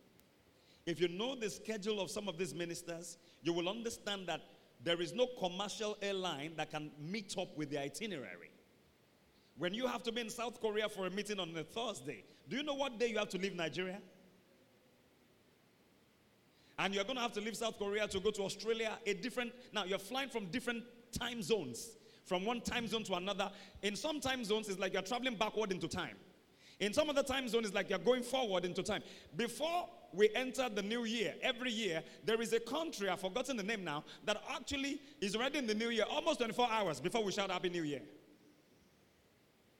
If 0.87 0.99
you 0.99 1.09
know 1.09 1.35
the 1.35 1.51
schedule 1.51 2.01
of 2.01 2.09
some 2.09 2.27
of 2.27 2.39
these 2.39 2.55
ministers, 2.55 3.19
you 3.43 3.53
will 3.53 3.69
understand 3.69 4.25
that 4.25 4.41
there 4.83 5.01
is 5.01 5.13
no 5.13 5.27
commercial 5.39 5.97
airline 6.01 6.53
that 6.57 6.71
can 6.71 6.91
meet 6.99 7.35
up 7.37 7.57
with 7.57 7.69
the 7.69 7.79
itinerary. 7.79 8.51
When 9.57 9.73
you 9.73 9.87
have 9.87 10.03
to 10.03 10.11
be 10.11 10.21
in 10.21 10.29
South 10.29 10.59
Korea 10.59 10.89
for 10.89 11.05
a 11.05 11.09
meeting 11.09 11.39
on 11.39 11.55
a 11.55 11.63
Thursday, 11.63 12.23
do 12.49 12.57
you 12.57 12.63
know 12.63 12.73
what 12.73 12.99
day 12.99 13.07
you 13.07 13.17
have 13.17 13.29
to 13.29 13.37
leave 13.37 13.55
Nigeria? 13.55 13.99
And 16.79 16.93
you're 16.93 17.03
going 17.03 17.15
to 17.17 17.21
have 17.21 17.33
to 17.33 17.41
leave 17.41 17.55
South 17.55 17.77
Korea 17.77 18.07
to 18.07 18.19
go 18.19 18.31
to 18.31 18.43
Australia, 18.43 18.97
a 19.05 19.13
different, 19.13 19.53
now 19.73 19.83
you're 19.85 19.99
flying 19.99 20.29
from 20.29 20.47
different 20.47 20.83
time 21.17 21.41
zones, 21.41 21.91
from 22.25 22.45
one 22.45 22.61
time 22.61 22.87
zone 22.87 23.03
to 23.03 23.13
another. 23.13 23.51
In 23.83 23.95
some 23.95 24.19
time 24.19 24.43
zones, 24.43 24.67
it's 24.69 24.79
like 24.79 24.93
you're 24.93 25.03
traveling 25.03 25.35
backward 25.35 25.71
into 25.71 25.87
time. 25.87 26.15
In 26.79 26.91
some 26.91 27.09
other 27.09 27.23
time 27.23 27.47
zones, 27.47 27.67
it's 27.67 27.75
like 27.75 27.89
you're 27.89 27.99
going 27.99 28.23
forward 28.23 28.65
into 28.65 28.81
time. 28.81 29.03
Before 29.37 29.87
we 30.13 30.29
enter 30.35 30.69
the 30.69 30.81
new 30.81 31.05
year, 31.05 31.33
every 31.41 31.71
year, 31.71 32.03
there 32.25 32.41
is 32.41 32.53
a 32.53 32.59
country, 32.59 33.09
I've 33.09 33.19
forgotten 33.19 33.57
the 33.57 33.63
name 33.63 33.83
now, 33.83 34.03
that 34.25 34.41
actually 34.55 35.01
is 35.19 35.35
already 35.35 35.59
in 35.59 35.67
the 35.67 35.73
new 35.73 35.89
year, 35.89 36.05
almost 36.09 36.39
24 36.39 36.69
hours 36.69 36.99
before 36.99 37.23
we 37.23 37.31
shout 37.31 37.51
Happy 37.51 37.69
New 37.69 37.83
Year. 37.83 38.01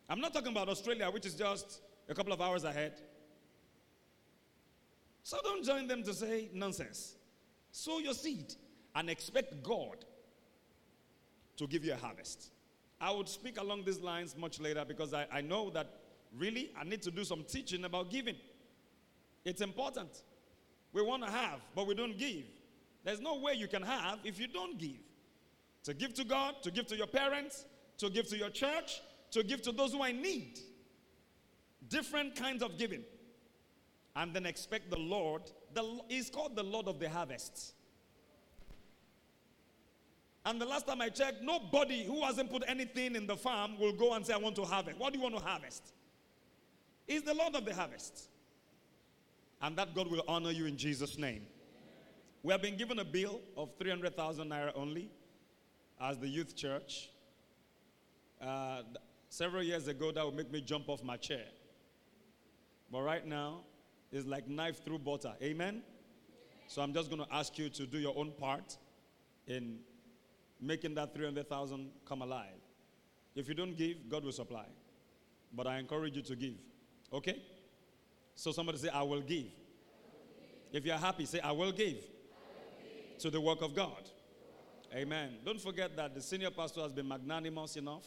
I'm 0.09 0.19
not 0.19 0.33
talking 0.33 0.51
about 0.51 0.69
Australia, 0.69 1.09
which 1.09 1.25
is 1.25 1.35
just 1.35 1.81
a 2.09 2.13
couple 2.13 2.33
of 2.33 2.41
hours 2.41 2.63
ahead. 2.63 2.93
So 5.23 5.37
don't 5.43 5.63
join 5.63 5.87
them 5.87 6.03
to 6.03 6.13
say 6.13 6.49
nonsense. 6.53 7.15
Sow 7.71 7.99
your 7.99 8.13
seed 8.13 8.53
and 8.95 9.09
expect 9.09 9.63
God 9.63 10.05
to 11.57 11.67
give 11.67 11.85
you 11.85 11.93
a 11.93 11.97
harvest. 11.97 12.51
I 12.99 13.11
would 13.11 13.29
speak 13.29 13.59
along 13.59 13.85
these 13.85 13.99
lines 13.99 14.35
much 14.37 14.59
later 14.59 14.83
because 14.85 15.13
I, 15.13 15.25
I 15.31 15.41
know 15.41 15.69
that 15.71 15.87
really 16.37 16.71
I 16.79 16.83
need 16.83 17.01
to 17.03 17.11
do 17.11 17.23
some 17.23 17.43
teaching 17.43 17.85
about 17.85 18.09
giving. 18.09 18.35
It's 19.45 19.61
important. 19.61 20.23
We 20.93 21.01
want 21.01 21.23
to 21.23 21.31
have, 21.31 21.59
but 21.75 21.87
we 21.87 21.95
don't 21.95 22.17
give. 22.17 22.45
There's 23.03 23.19
no 23.19 23.39
way 23.39 23.53
you 23.53 23.67
can 23.67 23.81
have 23.81 24.19
if 24.23 24.39
you 24.39 24.47
don't 24.47 24.77
give. 24.77 25.01
To 25.83 25.93
give 25.93 26.13
to 26.13 26.23
God, 26.23 26.55
to 26.63 26.71
give 26.71 26.87
to 26.87 26.95
your 26.95 27.07
parents, 27.07 27.65
to 27.97 28.09
give 28.09 28.27
to 28.29 28.37
your 28.37 28.49
church, 28.49 29.01
to 29.31 29.43
give 29.43 29.61
to 29.63 29.71
those 29.71 29.91
who 29.91 30.01
are 30.01 30.09
in 30.09 30.21
need. 30.21 30.59
Different 31.89 32.35
kinds 32.35 32.63
of 32.63 32.77
giving. 32.77 33.03
And 34.15 34.33
then 34.33 34.45
expect 34.45 34.89
the 34.89 34.99
Lord, 34.99 35.41
the, 35.73 35.99
he's 36.07 36.29
called 36.29 36.55
the 36.55 36.63
Lord 36.63 36.87
of 36.87 36.99
the 36.99 37.09
harvest. 37.09 37.73
And 40.45 40.61
the 40.61 40.65
last 40.65 40.87
time 40.87 41.01
I 41.01 41.09
checked, 41.09 41.41
nobody 41.41 42.03
who 42.05 42.21
hasn't 42.21 42.51
put 42.51 42.63
anything 42.67 43.15
in 43.15 43.25
the 43.25 43.35
farm 43.35 43.79
will 43.79 43.93
go 43.93 44.13
and 44.13 44.25
say, 44.25 44.33
I 44.33 44.37
want 44.37 44.55
to 44.57 44.63
harvest. 44.63 44.99
What 44.99 45.13
do 45.13 45.19
you 45.19 45.23
want 45.23 45.37
to 45.37 45.43
harvest? 45.43 45.93
He's 47.07 47.23
the 47.23 47.33
Lord 47.33 47.55
of 47.55 47.65
the 47.65 47.73
harvest. 47.73 48.29
And 49.63 49.77
that 49.77 49.95
God 49.95 50.11
will 50.11 50.23
honor 50.27 50.51
you 50.51 50.65
in 50.65 50.75
Jesus' 50.75 51.17
name. 51.17 51.43
We 52.43 52.51
have 52.51 52.61
been 52.61 52.75
given 52.75 52.99
a 52.99 53.05
bill 53.05 53.39
of 53.55 53.69
300,000 53.79 54.49
naira 54.49 54.73
only 54.75 55.09
as 56.01 56.17
the 56.17 56.27
youth 56.27 56.53
church. 56.53 57.09
Uh, 58.41 58.81
several 59.29 59.63
years 59.63 59.87
ago, 59.87 60.11
that 60.11 60.25
would 60.25 60.35
make 60.35 60.51
me 60.51 60.59
jump 60.59 60.89
off 60.89 61.01
my 61.01 61.15
chair. 61.15 61.45
But 62.91 63.03
right 63.03 63.25
now, 63.25 63.61
it's 64.11 64.27
like 64.27 64.49
knife 64.49 64.83
through 64.83 64.99
butter. 64.99 65.31
Amen? 65.41 65.81
So 66.67 66.81
I'm 66.81 66.93
just 66.93 67.09
going 67.09 67.25
to 67.25 67.33
ask 67.33 67.57
you 67.57 67.69
to 67.69 67.85
do 67.85 67.97
your 67.97 68.17
own 68.17 68.33
part 68.33 68.77
in 69.47 69.79
making 70.59 70.95
that 70.95 71.15
300,000 71.15 71.89
come 72.05 72.21
alive. 72.21 72.59
If 73.33 73.47
you 73.47 73.53
don't 73.53 73.77
give, 73.77 74.09
God 74.09 74.25
will 74.25 74.33
supply. 74.33 74.65
But 75.53 75.67
I 75.67 75.79
encourage 75.79 76.17
you 76.17 76.21
to 76.23 76.35
give. 76.35 76.55
Okay? 77.13 77.41
So 78.35 78.51
somebody 78.51 78.77
say, 78.77 78.89
I 78.89 79.03
will 79.03 79.21
give. 79.21 79.47
If 80.71 80.85
you're 80.85 80.97
happy, 80.97 81.25
say, 81.25 81.39
I 81.39 81.51
will 81.51 81.71
give, 81.71 81.97
to 83.19 83.29
the 83.29 83.39
work 83.39 83.61
of 83.61 83.75
God. 83.75 84.09
Amen. 84.93 85.35
Don't 85.45 85.61
forget 85.61 85.95
that 85.95 86.13
the 86.13 86.21
senior 86.21 86.49
pastor 86.51 86.81
has 86.81 86.91
been 86.91 87.07
magnanimous 87.07 87.77
enough 87.77 88.05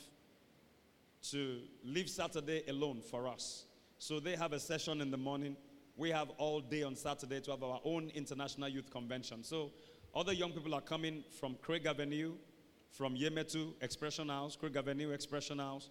to 1.31 1.61
leave 1.85 2.09
Saturday 2.09 2.63
alone 2.69 3.01
for 3.01 3.27
us. 3.27 3.65
So 3.99 4.21
they 4.21 4.37
have 4.37 4.53
a 4.53 4.61
session 4.61 5.01
in 5.01 5.11
the 5.11 5.17
morning. 5.17 5.57
We 5.97 6.11
have 6.11 6.31
all 6.39 6.61
day 6.61 6.83
on 6.83 6.95
Saturday 6.95 7.41
to 7.41 7.53
have 7.53 7.63
our 7.63 7.81
own 7.85 8.11
international 8.15 8.69
youth 8.69 8.91
convention. 8.91 9.43
So 9.43 9.73
other 10.15 10.33
young 10.33 10.53
people 10.53 10.75
are 10.75 10.81
coming 10.81 11.25
from 11.41 11.57
Craig 11.63 11.87
Avenue, 11.87 12.35
from 12.91 13.17
Yemetu 13.17 13.73
Expression 13.81 14.29
House, 14.29 14.57
Craig 14.57 14.77
Avenue 14.77 15.11
Expression 15.11 15.59
House, 15.59 15.91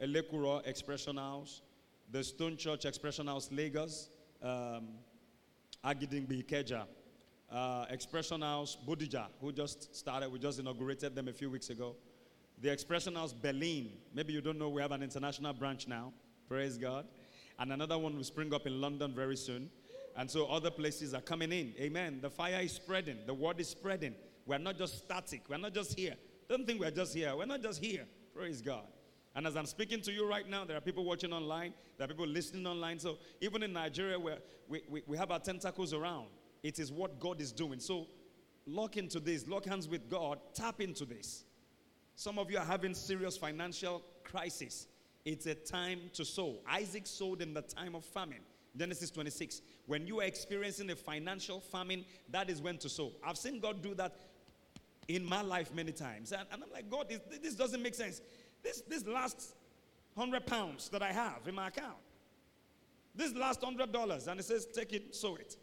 Elekuro 0.00 0.66
Expression 0.66 1.16
House, 1.16 1.62
the 2.12 2.22
Stone 2.22 2.58
Church 2.58 2.84
Expression 2.84 3.26
House, 3.26 3.48
Lagos, 3.50 4.10
um, 4.42 4.88
Agidingbi 5.82 6.44
Ikeja, 6.44 6.84
uh, 7.50 7.86
Expression 7.88 8.42
House, 8.42 8.76
Bodija, 8.86 9.28
who 9.40 9.50
just 9.50 9.96
started, 9.96 10.30
we 10.30 10.38
just 10.38 10.58
inaugurated 10.58 11.14
them 11.14 11.28
a 11.28 11.32
few 11.32 11.48
weeks 11.48 11.70
ago. 11.70 11.96
The 12.60 12.70
Expression 12.70 13.14
House, 13.14 13.32
Berlin. 13.32 13.92
Maybe 14.14 14.34
you 14.34 14.42
don't 14.42 14.58
know 14.58 14.68
we 14.68 14.82
have 14.82 14.92
an 14.92 15.02
international 15.02 15.54
branch 15.54 15.88
now. 15.88 16.12
Praise 16.46 16.76
God. 16.76 17.06
And 17.58 17.72
another 17.72 17.96
one 17.96 18.14
will 18.14 18.24
spring 18.24 18.52
up 18.52 18.66
in 18.66 18.78
London 18.78 19.14
very 19.14 19.36
soon. 19.36 19.70
And 20.14 20.30
so 20.30 20.46
other 20.46 20.70
places 20.70 21.14
are 21.14 21.22
coming 21.22 21.50
in. 21.50 21.72
Amen. 21.80 22.18
The 22.20 22.28
fire 22.28 22.60
is 22.60 22.72
spreading, 22.72 23.16
the 23.26 23.34
word 23.34 23.58
is 23.58 23.68
spreading. 23.68 24.14
We're 24.44 24.58
not 24.58 24.76
just 24.76 24.98
static, 24.98 25.44
we're 25.48 25.56
not 25.56 25.72
just 25.72 25.98
here. 25.98 26.14
Don't 26.46 26.66
think 26.66 26.78
we're 26.78 26.90
just 26.90 27.14
here. 27.14 27.34
We're 27.34 27.46
not 27.46 27.62
just 27.62 27.82
here. 27.82 28.04
Praise 28.34 28.60
God. 28.60 28.84
And 29.34 29.46
as 29.46 29.56
I'm 29.56 29.66
speaking 29.66 30.00
to 30.02 30.12
you 30.12 30.28
right 30.28 30.48
now, 30.48 30.64
there 30.64 30.76
are 30.76 30.80
people 30.80 31.04
watching 31.04 31.32
online, 31.32 31.72
there 31.96 32.04
are 32.04 32.08
people 32.08 32.26
listening 32.26 32.66
online. 32.66 32.98
So 32.98 33.18
even 33.40 33.62
in 33.62 33.72
Nigeria, 33.72 34.18
where 34.18 34.38
we, 34.68 34.82
we, 34.88 35.02
we 35.06 35.16
have 35.16 35.30
our 35.30 35.38
tentacles 35.38 35.94
around, 35.94 36.26
it 36.62 36.78
is 36.78 36.92
what 36.92 37.18
God 37.18 37.40
is 37.40 37.50
doing. 37.50 37.80
So 37.80 38.06
lock 38.66 38.96
into 38.96 39.20
this, 39.20 39.48
lock 39.48 39.64
hands 39.64 39.88
with 39.88 40.08
God, 40.10 40.38
tap 40.54 40.80
into 40.80 41.04
this. 41.04 41.44
Some 42.14 42.38
of 42.38 42.50
you 42.50 42.58
are 42.58 42.64
having 42.64 42.94
serious 42.94 43.36
financial 43.36 44.02
crisis. 44.22 44.86
It's 45.24 45.46
a 45.46 45.54
time 45.54 46.10
to 46.14 46.24
sow. 46.24 46.56
Isaac 46.68 47.06
sowed 47.06 47.40
in 47.40 47.54
the 47.54 47.62
time 47.62 47.94
of 47.94 48.04
famine. 48.04 48.40
Genesis 48.76 49.10
26. 49.10 49.62
When 49.86 50.06
you 50.06 50.20
are 50.20 50.24
experiencing 50.24 50.90
a 50.90 50.96
financial 50.96 51.60
famine, 51.60 52.04
that 52.30 52.50
is 52.50 52.60
when 52.60 52.78
to 52.78 52.88
sow. 52.88 53.12
I've 53.24 53.36
seen 53.36 53.60
God 53.60 53.82
do 53.82 53.94
that 53.94 54.16
in 55.08 55.24
my 55.24 55.42
life 55.42 55.74
many 55.74 55.92
times. 55.92 56.32
And, 56.32 56.46
and 56.52 56.62
I'm 56.62 56.70
like, 56.72 56.90
God, 56.90 57.08
this, 57.08 57.20
this 57.42 57.54
doesn't 57.54 57.82
make 57.82 57.94
sense. 57.94 58.20
This, 58.62 58.82
this 58.82 59.06
last 59.06 59.54
hundred 60.16 60.46
pounds 60.46 60.88
that 60.90 61.02
I 61.02 61.12
have 61.12 61.46
in 61.46 61.54
my 61.54 61.68
account, 61.68 61.96
this 63.14 63.34
last 63.34 63.62
hundred 63.62 63.92
dollars, 63.92 64.28
and 64.28 64.38
it 64.38 64.44
says, 64.44 64.66
take 64.66 64.92
it, 64.92 65.14
sow 65.14 65.36
it. 65.36 65.56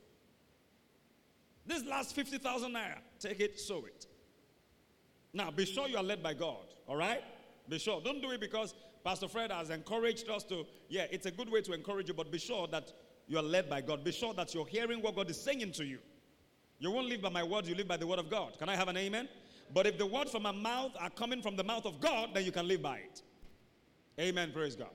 This 1.66 1.86
last 1.86 2.16
50,000 2.16 2.74
naira, 2.74 2.98
take 3.20 3.40
it, 3.40 3.60
sow 3.60 3.86
it. 3.86 4.08
Now, 5.34 5.52
be 5.52 5.66
sure 5.66 5.88
you 5.88 5.98
are 5.98 6.04
led 6.04 6.24
by 6.24 6.34
God, 6.34 6.66
all 6.88 6.96
right? 6.96 7.22
Be 7.68 7.78
sure. 7.78 8.02
Don't 8.04 8.22
do 8.22 8.32
it 8.32 8.42
because 8.42 8.74
Pastor 9.04 9.28
Fred 9.28 9.52
has 9.52 9.70
encouraged 9.70 10.30
us 10.30 10.44
to, 10.46 10.66
yeah, 10.90 11.06
it's 11.12 11.28
a 11.28 11.32
good 11.32 11.52
way 11.52 11.62
to 11.62 11.74
encourage 11.74 12.08
you, 12.08 12.16
but 12.16 12.32
be 12.32 12.40
sure 12.40 12.68
that 12.68 12.92
you 13.28 13.38
are 13.38 13.44
led 13.44 13.70
by 13.70 13.82
God. 13.82 14.04
Be 14.04 14.12
sure 14.12 14.34
that 14.34 14.54
you're 14.56 14.66
hearing 14.66 15.02
what 15.02 15.16
God 15.16 15.30
is 15.30 15.40
saying 15.40 15.72
to 15.74 15.86
you. 15.86 16.00
You 16.80 16.92
won't 16.92 17.08
live 17.08 17.22
by 17.22 17.30
my 17.30 17.44
word, 17.44 17.68
you 17.68 17.76
live 17.76 17.88
by 17.88 17.98
the 17.98 18.08
word 18.08 18.20
of 18.20 18.30
God. 18.30 18.58
Can 18.58 18.70
I 18.70 18.76
have 18.76 18.88
an 18.88 18.98
amen? 18.98 19.30
But 19.74 19.86
if 19.86 19.98
the 19.98 20.06
words 20.06 20.32
from 20.32 20.44
my 20.44 20.52
mouth 20.52 20.92
are 21.00 21.10
coming 21.10 21.42
from 21.42 21.56
the 21.56 21.64
mouth 21.64 21.86
of 21.86 22.00
God, 22.00 22.30
then 22.34 22.44
you 22.44 22.52
can 22.52 22.68
live 22.68 22.82
by 22.82 22.98
it. 22.98 23.22
Amen. 24.20 24.52
Praise 24.52 24.76
God. 24.76 24.90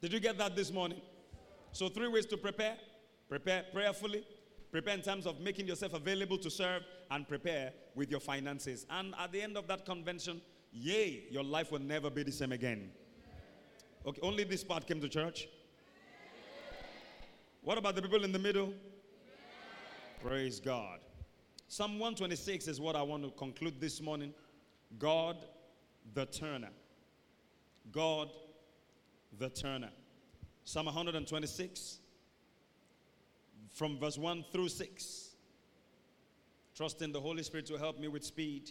Did 0.00 0.12
you 0.12 0.20
get 0.20 0.38
that 0.38 0.54
this 0.54 0.72
morning? 0.72 1.00
So, 1.72 1.88
three 1.88 2.08
ways 2.08 2.26
to 2.26 2.36
prepare 2.36 2.76
prepare 3.28 3.64
prayerfully, 3.72 4.24
prepare 4.70 4.94
in 4.94 5.02
terms 5.02 5.26
of 5.26 5.40
making 5.40 5.66
yourself 5.66 5.94
available 5.94 6.38
to 6.38 6.50
serve, 6.50 6.82
and 7.10 7.26
prepare 7.26 7.72
with 7.94 8.10
your 8.10 8.20
finances. 8.20 8.86
And 8.90 9.14
at 9.18 9.32
the 9.32 9.42
end 9.42 9.56
of 9.56 9.66
that 9.68 9.84
convention, 9.84 10.40
yay, 10.72 11.24
your 11.30 11.44
life 11.44 11.72
will 11.72 11.80
never 11.80 12.10
be 12.10 12.22
the 12.22 12.32
same 12.32 12.52
again. 12.52 12.90
Okay, 14.06 14.20
only 14.22 14.44
this 14.44 14.62
part 14.62 14.86
came 14.86 15.00
to 15.00 15.08
church. 15.08 15.48
What 17.62 17.78
about 17.78 17.96
the 17.96 18.02
people 18.02 18.24
in 18.24 18.32
the 18.32 18.38
middle? 18.38 18.74
Praise 20.22 20.60
God. 20.60 21.00
Psalm 21.68 21.98
126 21.98 22.68
is 22.68 22.80
what 22.80 22.94
I 22.96 23.02
want 23.02 23.24
to 23.24 23.30
conclude 23.30 23.80
this 23.80 24.00
morning 24.00 24.32
God 24.98 25.36
the 26.12 26.26
turner. 26.26 26.70
God 27.90 28.30
the 29.38 29.48
turner. 29.48 29.90
Psalm 30.64 30.86
126, 30.86 31.98
from 33.72 33.98
verse 33.98 34.16
1 34.16 34.44
through 34.50 34.68
6. 34.68 35.30
Trusting 36.74 37.12
the 37.12 37.20
Holy 37.20 37.42
Spirit 37.42 37.66
to 37.66 37.76
help 37.76 38.00
me 38.00 38.08
with 38.08 38.24
speed. 38.24 38.70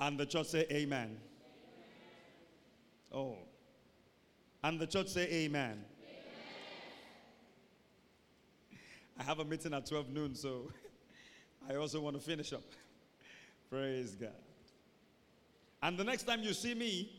And 0.00 0.18
the 0.18 0.24
church 0.24 0.46
say, 0.46 0.66
Amen. 0.70 0.70
amen. 0.72 1.18
Oh. 3.12 3.36
And 4.62 4.78
the 4.80 4.86
church 4.86 5.08
say, 5.08 5.28
Amen. 5.30 5.70
amen. 5.72 5.84
I 9.18 9.22
have 9.24 9.40
a 9.40 9.44
meeting 9.44 9.74
at 9.74 9.86
12 9.86 10.10
noon, 10.10 10.34
so 10.34 10.70
I 11.70 11.74
also 11.74 12.00
want 12.00 12.16
to 12.16 12.22
finish 12.22 12.52
up. 12.52 12.62
Praise 13.70 14.12
God. 14.12 14.30
And 15.82 15.98
the 15.98 16.04
next 16.04 16.24
time 16.24 16.42
you 16.42 16.52
see 16.52 16.74
me, 16.74 17.10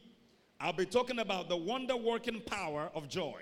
I'll 0.60 0.74
be 0.74 0.86
talking 0.86 1.20
about 1.20 1.50
the 1.50 1.58
wonder 1.58 1.96
working 1.96 2.42
power 2.42 2.90
of 2.94 3.08
joy. 3.08 3.42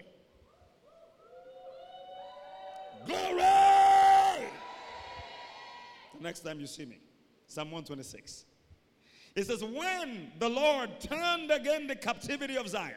Glory! 3.06 4.48
The 6.16 6.24
next 6.24 6.42
time 6.42 6.60
you 6.60 6.68
see 6.68 6.86
me, 6.86 7.00
Psalm 7.48 7.68
126. 7.72 8.46
It 9.36 9.46
says, 9.46 9.64
When 9.64 10.32
the 10.40 10.50
Lord 10.50 11.00
turned 11.00 11.52
again 11.52 11.88
the 11.88 11.96
captivity 11.96 12.58
of 12.58 12.68
Zion. 12.68 12.96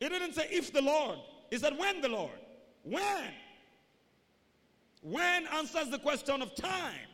It 0.00 0.10
didn't 0.10 0.34
say 0.34 0.46
if 0.50 0.72
the 0.72 0.82
Lord, 0.82 1.18
it 1.50 1.60
said 1.60 1.76
when 1.76 2.00
the 2.00 2.08
Lord. 2.08 2.38
When? 2.84 3.32
When 5.02 5.46
answers 5.46 5.90
the 5.90 5.98
question 5.98 6.42
of 6.42 6.54
time. 6.54 7.08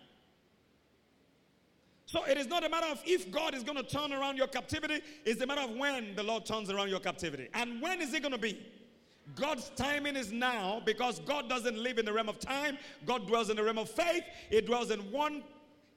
So 2.06 2.24
it 2.24 2.38
is 2.38 2.46
not 2.46 2.64
a 2.64 2.68
matter 2.68 2.86
of 2.86 3.02
if 3.04 3.30
God 3.30 3.54
is 3.54 3.62
going 3.62 3.76
to 3.76 3.82
turn 3.82 4.12
around 4.12 4.36
your 4.36 4.46
captivity, 4.46 5.00
it's 5.24 5.40
a 5.40 5.46
matter 5.46 5.62
of 5.62 5.70
when 5.70 6.14
the 6.14 6.22
Lord 6.22 6.46
turns 6.46 6.70
around 6.70 6.88
your 6.88 7.00
captivity. 7.00 7.48
And 7.54 7.82
when 7.82 8.00
is 8.00 8.14
it 8.14 8.20
going 8.20 8.32
to 8.32 8.38
be? 8.38 8.64
God's 9.34 9.70
timing 9.74 10.16
is 10.16 10.30
now 10.30 10.82
because 10.84 11.18
God 11.20 11.48
doesn't 11.48 11.76
live 11.76 11.98
in 11.98 12.04
the 12.04 12.12
realm 12.12 12.28
of 12.28 12.38
time. 12.38 12.78
God 13.06 13.26
dwells 13.26 13.50
in 13.50 13.56
the 13.56 13.64
realm 13.64 13.78
of 13.78 13.90
faith. 13.90 14.22
He 14.50 14.60
dwells 14.60 14.90
in 14.90 15.00
one 15.10 15.42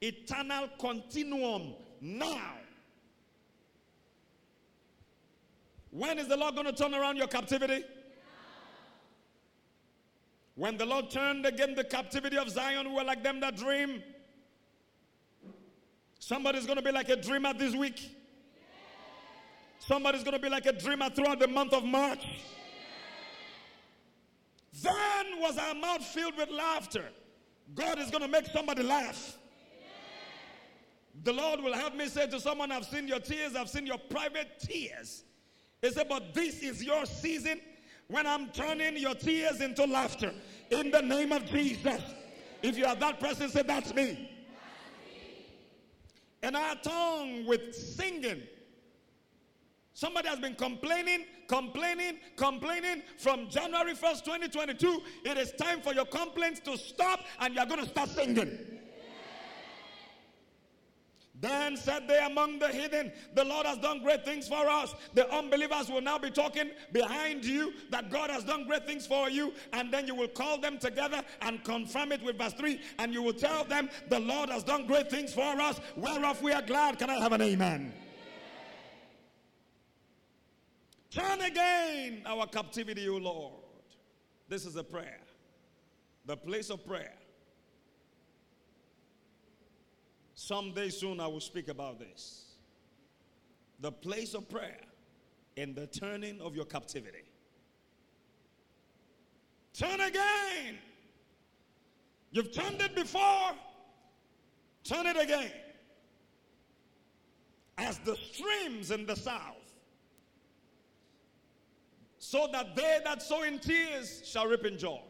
eternal 0.01 0.69
continuum 0.79 1.73
now. 2.01 2.53
When 5.91 6.19
is 6.19 6.27
the 6.27 6.37
Lord 6.37 6.55
going 6.55 6.67
to 6.67 6.73
turn 6.73 6.93
around 6.93 7.17
your 7.17 7.27
captivity? 7.27 7.83
When 10.57 10.75
the 10.75 10.87
Lord 10.87 11.11
turned 11.11 11.45
again 11.45 11.75
the 11.75 11.83
captivity 11.83 12.35
of 12.35 12.49
Zion, 12.49 12.89
we 12.89 12.95
were 12.95 13.03
like 13.03 13.21
them 13.21 13.39
that 13.41 13.55
dream. 13.55 14.01
Somebody's 16.17 16.65
going 16.65 16.77
to 16.77 16.83
be 16.83 16.91
like 16.91 17.09
a 17.09 17.15
dreamer 17.15 17.53
this 17.53 17.75
week. 17.75 18.01
Somebody's 19.77 20.23
going 20.23 20.33
to 20.33 20.41
be 20.41 20.49
like 20.49 20.65
a 20.65 20.73
dreamer 20.73 21.11
throughout 21.11 21.39
the 21.39 21.47
month 21.47 21.73
of 21.73 21.83
March. 21.83 22.25
Then 24.81 25.25
was 25.39 25.59
our 25.59 25.75
mouth 25.75 26.03
filled 26.03 26.35
with 26.35 26.49
laughter. 26.49 27.05
God 27.75 27.99
is 27.99 28.09
going 28.09 28.23
to 28.23 28.27
make 28.27 28.47
somebody 28.47 28.81
laugh. 28.81 29.37
The 31.23 31.33
Lord 31.33 31.61
will 31.61 31.73
have 31.73 31.93
me 31.95 32.07
say 32.07 32.25
to 32.25 32.39
someone, 32.39 32.71
I've 32.71 32.85
seen 32.85 33.07
your 33.07 33.19
tears, 33.19 33.55
I've 33.55 33.69
seen 33.69 33.85
your 33.85 33.99
private 34.09 34.59
tears. 34.59 35.23
He 35.83 35.91
said, 35.91 36.09
But 36.09 36.33
this 36.33 36.63
is 36.63 36.83
your 36.83 37.05
season 37.05 37.61
when 38.07 38.25
I'm 38.25 38.47
turning 38.49 38.97
your 38.97 39.15
tears 39.15 39.61
into 39.61 39.85
laughter. 39.85 40.33
In 40.71 40.91
the 40.91 41.01
name 41.01 41.31
of 41.31 41.45
Jesus. 41.45 42.01
If 42.61 42.77
you 42.77 42.85
are 42.85 42.95
that 42.95 43.19
person, 43.19 43.49
say, 43.49 43.61
That's 43.61 43.93
me 43.93 44.37
and 46.43 46.55
our 46.55 46.75
tongue 46.75 47.45
with 47.45 47.75
singing. 47.75 48.43
Somebody 49.93 50.27
has 50.27 50.39
been 50.39 50.53
complaining, 50.55 51.25
complaining, 51.47 52.19
complaining 52.35 53.01
from 53.17 53.49
January 53.49 53.93
1st, 53.93 54.23
2022. 54.23 55.01
It 55.25 55.37
is 55.37 55.51
time 55.53 55.81
for 55.81 55.93
your 55.93 56.05
complaints 56.05 56.59
to 56.61 56.77
stop 56.77 57.21
and 57.39 57.55
you're 57.55 57.65
going 57.65 57.83
to 57.83 57.89
start 57.89 58.09
singing. 58.09 58.59
Then 61.39 61.77
said 61.77 62.07
they 62.07 62.19
among 62.25 62.57
the 62.57 62.69
heathen, 62.69 63.11
The 63.35 63.43
Lord 63.43 63.67
has 63.67 63.77
done 63.77 64.01
great 64.01 64.25
things 64.25 64.47
for 64.47 64.67
us. 64.67 64.95
The 65.13 65.31
unbelievers 65.31 65.87
will 65.89 66.01
now 66.01 66.17
be 66.17 66.31
talking 66.31 66.71
behind 66.91 67.45
you 67.45 67.73
that 67.91 68.09
God 68.09 68.31
has 68.31 68.43
done 68.43 68.65
great 68.65 68.87
things 68.87 69.05
for 69.05 69.29
you. 69.29 69.53
And 69.71 69.93
then 69.93 70.07
you 70.07 70.15
will 70.15 70.29
call 70.29 70.57
them 70.57 70.79
together 70.79 71.21
and 71.41 71.63
confirm 71.63 72.11
it 72.11 72.23
with 72.23 72.39
verse 72.39 72.53
3. 72.53 72.79
And 72.97 73.13
you 73.13 73.21
will 73.21 73.33
tell 73.33 73.63
them, 73.63 73.89
The 74.09 74.19
Lord 74.19 74.49
has 74.49 74.63
done 74.63 74.87
great 74.87 75.11
things 75.11 75.33
for 75.33 75.61
us, 75.61 75.79
whereof 75.95 76.41
we 76.41 76.53
are 76.53 76.61
glad. 76.63 76.97
Can 76.97 77.09
I 77.09 77.19
have 77.19 77.33
an 77.33 77.41
amen? 77.41 77.93
Turn 81.11 81.41
again 81.41 82.23
our 82.25 82.47
captivity, 82.47 83.07
O 83.09 83.17
Lord. 83.17 83.53
This 84.49 84.65
is 84.65 84.75
a 84.75 84.83
prayer, 84.83 85.19
the 86.25 86.37
place 86.37 86.69
of 86.69 86.85
prayer. 86.85 87.13
Someday 90.39 90.89
soon 90.89 91.19
I 91.19 91.25
will 91.25 91.39
speak 91.39 91.67
about 91.67 91.97
this. 91.97 92.45
The 93.79 93.91
place 93.91 94.35
of 94.35 94.47
prayer 94.47 94.81
in 95.55 95.73
the 95.73 95.87
turning 95.87 96.39
of 96.41 96.55
your 96.55 96.65
captivity. 96.65 97.23
Turn 99.73 99.99
again. 99.99 100.77
You've 102.29 102.51
turned 102.51 102.79
it 102.81 102.93
before, 102.93 103.49
turn 104.83 105.07
it 105.07 105.17
again. 105.17 105.51
As 107.79 107.97
the 107.99 108.15
streams 108.15 108.91
in 108.91 109.07
the 109.07 109.15
south, 109.15 109.73
so 112.19 112.47
that 112.51 112.75
they 112.75 112.99
that 113.03 113.23
sow 113.23 113.41
in 113.41 113.57
tears 113.57 114.21
shall 114.23 114.45
reap 114.45 114.65
in 114.65 114.77
joy. 114.77 115.01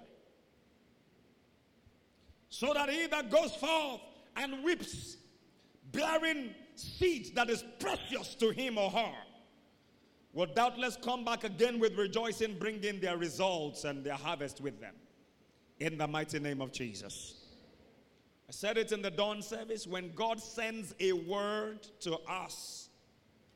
So 2.47 2.73
that 2.73 2.89
he 2.89 3.07
that 3.07 3.29
goes 3.29 3.53
forth 3.55 3.99
and 4.37 4.63
weeps, 4.63 5.17
bearing 5.91 6.53
seed 6.75 7.35
that 7.35 7.49
is 7.49 7.63
precious 7.79 8.35
to 8.35 8.51
him 8.51 8.77
or 8.77 8.89
her, 8.89 9.13
will 10.33 10.47
doubtless 10.53 10.97
come 11.01 11.25
back 11.25 11.43
again 11.43 11.79
with 11.79 11.97
rejoicing, 11.97 12.57
bringing 12.59 12.99
their 12.99 13.17
results 13.17 13.83
and 13.83 14.03
their 14.03 14.13
harvest 14.13 14.61
with 14.61 14.79
them. 14.79 14.93
In 15.79 15.97
the 15.97 16.07
mighty 16.07 16.39
name 16.39 16.61
of 16.61 16.71
Jesus. 16.71 17.35
I 18.49 18.51
said 18.51 18.77
it 18.77 18.91
in 18.91 19.01
the 19.01 19.11
dawn 19.11 19.41
service 19.41 19.85
when 19.85 20.13
God 20.15 20.39
sends 20.39 20.95
a 20.99 21.11
word 21.11 21.87
to 22.01 22.17
us 22.29 22.89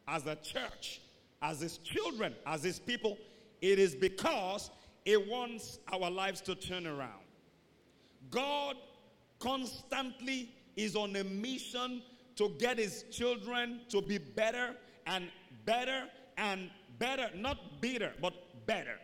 as 0.08 0.26
a 0.28 0.36
church, 0.36 1.02
as 1.42 1.62
his 1.62 1.78
children, 1.78 2.36
as 2.46 2.64
his 2.64 2.80
people, 2.80 3.18
it 3.62 3.80
is 3.80 3.96
because 3.96 4.70
he 5.06 5.16
wants 5.16 5.80
our 5.92 6.12
lives 6.12 6.42
to 6.42 6.56
turn 6.56 6.86
around. 6.86 7.24
God 8.30 8.76
constantly 9.40 10.54
is 10.76 10.96
on 10.96 11.16
a 11.16 11.24
mission 11.24 12.02
to 12.36 12.50
get 12.60 12.78
his 12.78 13.04
children 13.12 13.82
to 13.90 14.02
be 14.02 14.18
better 14.18 14.76
and 15.06 15.30
better 15.66 16.06
and 16.38 16.70
better. 17.00 17.30
Not 17.36 17.82
bitter, 17.82 18.14
but 18.22 18.34
better. 18.66 18.98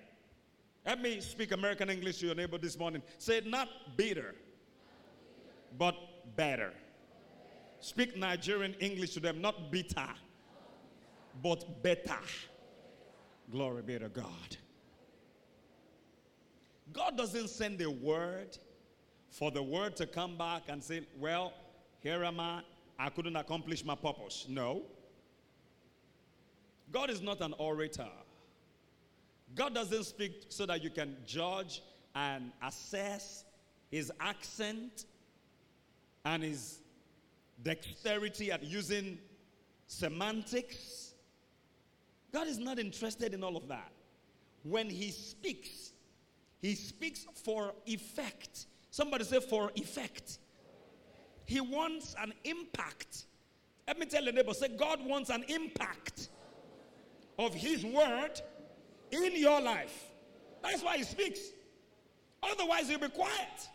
Let 0.85 1.01
me 1.01 1.19
speak 1.19 1.51
American 1.51 1.89
English 1.89 2.19
to 2.19 2.27
your 2.27 2.35
neighbor 2.35 2.57
this 2.57 2.77
morning. 2.79 3.01
Say, 3.17 3.41
not 3.45 3.67
bitter, 3.97 4.35
but 5.77 5.95
better. 6.35 6.73
Speak 7.79 8.17
Nigerian 8.17 8.73
English 8.79 9.13
to 9.15 9.19
them, 9.19 9.41
not 9.41 9.71
bitter, 9.71 10.07
but 11.43 11.83
better. 11.83 12.19
Glory 13.51 13.81
be 13.81 13.99
to 13.99 14.09
God. 14.09 14.57
God 16.93 17.17
doesn't 17.17 17.49
send 17.49 17.81
a 17.81 17.89
word 17.89 18.57
for 19.37 19.51
the 19.51 19.61
word 19.61 19.95
to 19.95 20.07
come 20.07 20.35
back 20.35 20.63
and 20.67 20.83
say, 20.83 21.01
Well, 21.19 21.53
here 21.99 22.23
am 22.23 22.39
I. 22.39 22.61
I 22.97 23.09
couldn't 23.09 23.35
accomplish 23.35 23.85
my 23.85 23.93
purpose. 23.93 24.47
No. 24.49 24.81
God 26.91 27.11
is 27.11 27.21
not 27.21 27.41
an 27.41 27.53
orator. 27.59 28.09
God 29.53 29.75
doesn't 29.75 30.05
speak 30.05 30.45
so 30.49 30.65
that 30.65 30.83
you 30.83 30.89
can 30.89 31.17
judge 31.25 31.83
and 32.15 32.51
assess 32.63 33.45
his 33.91 34.11
accent 34.19 35.05
and 36.25 36.41
his 36.41 36.79
dexterity 37.61 38.51
at 38.51 38.63
using 38.63 39.19
semantics. 39.85 41.13
God 42.33 42.47
is 42.47 42.57
not 42.57 42.79
interested 42.79 43.35
in 43.35 43.43
all 43.43 43.55
of 43.55 43.67
that. 43.67 43.91
When 44.63 44.89
he 44.89 45.11
speaks, 45.11 45.91
he 46.59 46.73
speaks 46.73 47.27
for 47.43 47.73
effect. 47.85 48.65
Somebody 48.97 49.25
say, 49.25 49.39
for 49.39 49.71
effect. 49.75 50.39
He 51.45 51.61
wants 51.61 52.15
an 52.19 52.33
impact. 52.43 53.25
Let 53.87 53.99
me 53.99 54.07
tell 54.07 54.25
the 54.25 54.31
neighbor, 54.31 54.55
say, 54.55 54.69
God 54.69 55.05
wants 55.05 55.29
an 55.29 55.43
impact 55.49 56.29
of 57.37 57.53
His 57.53 57.85
word 57.85 58.41
in 59.11 59.35
your 59.35 59.61
life. 59.61 60.07
That's 60.63 60.81
why 60.81 60.97
He 60.97 61.03
speaks. 61.03 61.39
Otherwise, 62.41 62.89
He'll 62.89 62.97
be 62.97 63.09
quiet. 63.09 63.69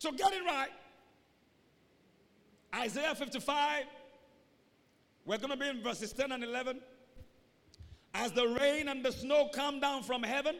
So 0.00 0.12
get 0.12 0.34
it 0.34 0.44
right. 0.44 0.68
Isaiah 2.74 3.14
55, 3.14 3.84
we're 5.24 5.38
going 5.38 5.48
to 5.48 5.56
be 5.56 5.68
in 5.68 5.82
verses 5.82 6.12
10 6.12 6.30
and 6.30 6.44
11. 6.44 6.78
As 8.12 8.32
the 8.32 8.48
rain 8.48 8.88
and 8.88 9.02
the 9.02 9.12
snow 9.12 9.48
come 9.50 9.80
down 9.80 10.02
from 10.02 10.22
heaven 10.22 10.56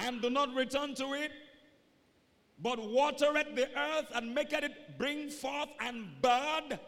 and 0.00 0.20
do 0.20 0.30
not 0.30 0.54
return 0.54 0.94
to 0.96 1.12
it, 1.14 1.32
but 2.62 2.78
watereth 2.78 3.54
the 3.54 3.68
earth 3.78 4.06
and 4.14 4.34
maketh 4.34 4.64
it 4.64 4.98
bring 4.98 5.30
forth 5.30 5.68
and 5.80 6.08
bud, 6.20 6.78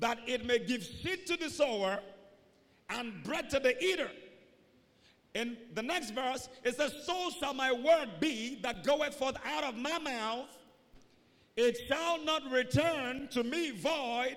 that 0.00 0.18
it 0.26 0.44
may 0.44 0.58
give 0.58 0.82
seed 0.82 1.26
to 1.26 1.36
the 1.36 1.48
sower 1.48 2.00
and 2.90 3.22
bread 3.22 3.48
to 3.50 3.58
the 3.58 3.82
eater. 3.82 4.10
In 5.34 5.56
the 5.74 5.82
next 5.82 6.10
verse, 6.10 6.48
it 6.62 6.76
says, 6.76 6.94
So 7.04 7.30
shall 7.40 7.54
my 7.54 7.72
word 7.72 8.20
be 8.20 8.60
that 8.62 8.84
goeth 8.84 9.14
forth 9.14 9.36
out 9.44 9.64
of 9.64 9.76
my 9.76 9.98
mouth. 9.98 10.48
It 11.56 11.76
shall 11.88 12.22
not 12.24 12.50
return 12.50 13.28
to 13.32 13.42
me 13.42 13.70
void, 13.70 14.36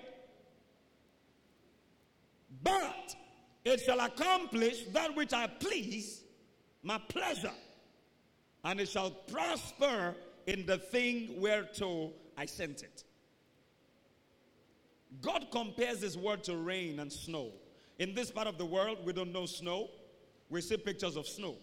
but 2.62 3.14
it 3.64 3.80
shall 3.80 4.00
accomplish 4.00 4.84
that 4.92 5.14
which 5.14 5.32
I 5.32 5.46
please, 5.46 6.22
my 6.88 6.96
pleasure, 6.96 7.52
and 8.64 8.80
it 8.80 8.88
shall 8.88 9.10
prosper 9.10 10.14
in 10.46 10.64
the 10.64 10.78
thing 10.78 11.38
whereto 11.38 12.12
I 12.34 12.46
sent 12.46 12.82
it. 12.82 13.04
God 15.20 15.48
compares 15.52 16.00
his 16.00 16.16
word 16.16 16.42
to 16.44 16.56
rain 16.56 16.98
and 16.98 17.12
snow. 17.12 17.50
In 17.98 18.14
this 18.14 18.30
part 18.30 18.46
of 18.46 18.56
the 18.56 18.64
world, 18.64 19.00
we 19.04 19.12
don't 19.12 19.34
know 19.34 19.44
snow. 19.44 19.90
We 20.48 20.62
see 20.62 20.78
pictures 20.78 21.16
of 21.16 21.26
snow. 21.26 21.56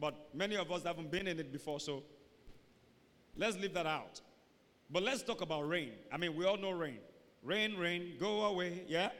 But 0.00 0.14
many 0.32 0.56
of 0.56 0.72
us 0.72 0.84
haven't 0.84 1.10
been 1.10 1.26
in 1.26 1.38
it 1.38 1.52
before, 1.52 1.78
so 1.78 2.02
let's 3.36 3.58
leave 3.58 3.74
that 3.74 3.86
out. 3.86 4.22
But 4.88 5.02
let's 5.02 5.22
talk 5.22 5.42
about 5.42 5.68
rain. 5.68 5.92
I 6.10 6.16
mean, 6.16 6.34
we 6.34 6.46
all 6.46 6.56
know 6.56 6.70
rain. 6.70 7.00
Rain, 7.42 7.76
rain, 7.76 8.14
go 8.18 8.44
away. 8.44 8.84
Yeah? 8.88 9.10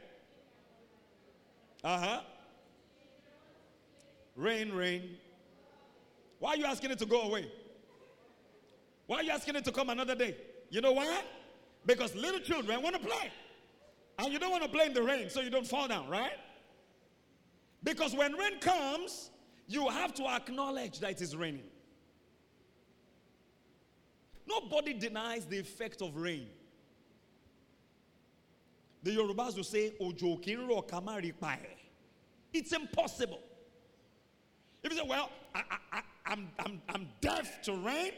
Uh 1.83 1.99
huh. 1.99 2.21
Rain, 4.35 4.73
rain. 4.73 5.17
Why 6.45 6.51
are 6.51 6.57
you 6.57 6.65
asking 6.65 6.91
it 6.91 6.99
to 6.99 7.07
go 7.07 7.23
away? 7.23 7.51
Why 9.07 9.17
are 9.17 9.23
you 9.23 9.31
asking 9.31 9.55
it 9.55 9.65
to 9.65 9.71
come 9.71 9.89
another 9.89 10.13
day? 10.13 10.37
You 10.69 10.79
know 10.79 10.91
why? 10.91 11.23
Because 11.87 12.13
little 12.13 12.39
children 12.39 12.83
want 12.83 12.95
to 12.95 13.01
play. 13.01 13.31
And 14.19 14.31
you 14.31 14.37
don't 14.37 14.51
want 14.51 14.61
to 14.61 14.69
play 14.69 14.85
in 14.85 14.93
the 14.93 15.01
rain 15.01 15.27
so 15.31 15.41
you 15.41 15.49
don't 15.49 15.65
fall 15.65 15.87
down, 15.87 16.07
right? 16.07 16.37
Because 17.83 18.15
when 18.15 18.33
rain 18.33 18.59
comes, 18.59 19.31
you 19.67 19.89
have 19.89 20.13
to 20.13 20.27
acknowledge 20.27 20.99
that 20.99 21.13
it 21.13 21.21
is 21.21 21.35
raining. 21.35 21.65
Nobody 24.47 24.93
denies 24.93 25.47
the 25.47 25.57
effect 25.57 26.03
of 26.03 26.15
rain. 26.15 26.45
The 29.01 29.17
Yorubas 29.17 29.55
will 29.55 29.63
say, 29.63 29.95
Ojo 29.99 30.37
kinro. 30.37 30.85
It's 32.53 32.71
impossible. 32.71 33.39
If 34.85 34.91
you 34.91 34.99
say, 34.99 35.05
well, 35.09 35.31
I, 35.55 35.63
I, 35.91 36.01
I'm, 36.27 36.47
I'm, 36.59 36.79
I'm 36.89 37.09
deaf 37.19 37.63
to 37.63 37.73
rain, 37.73 38.11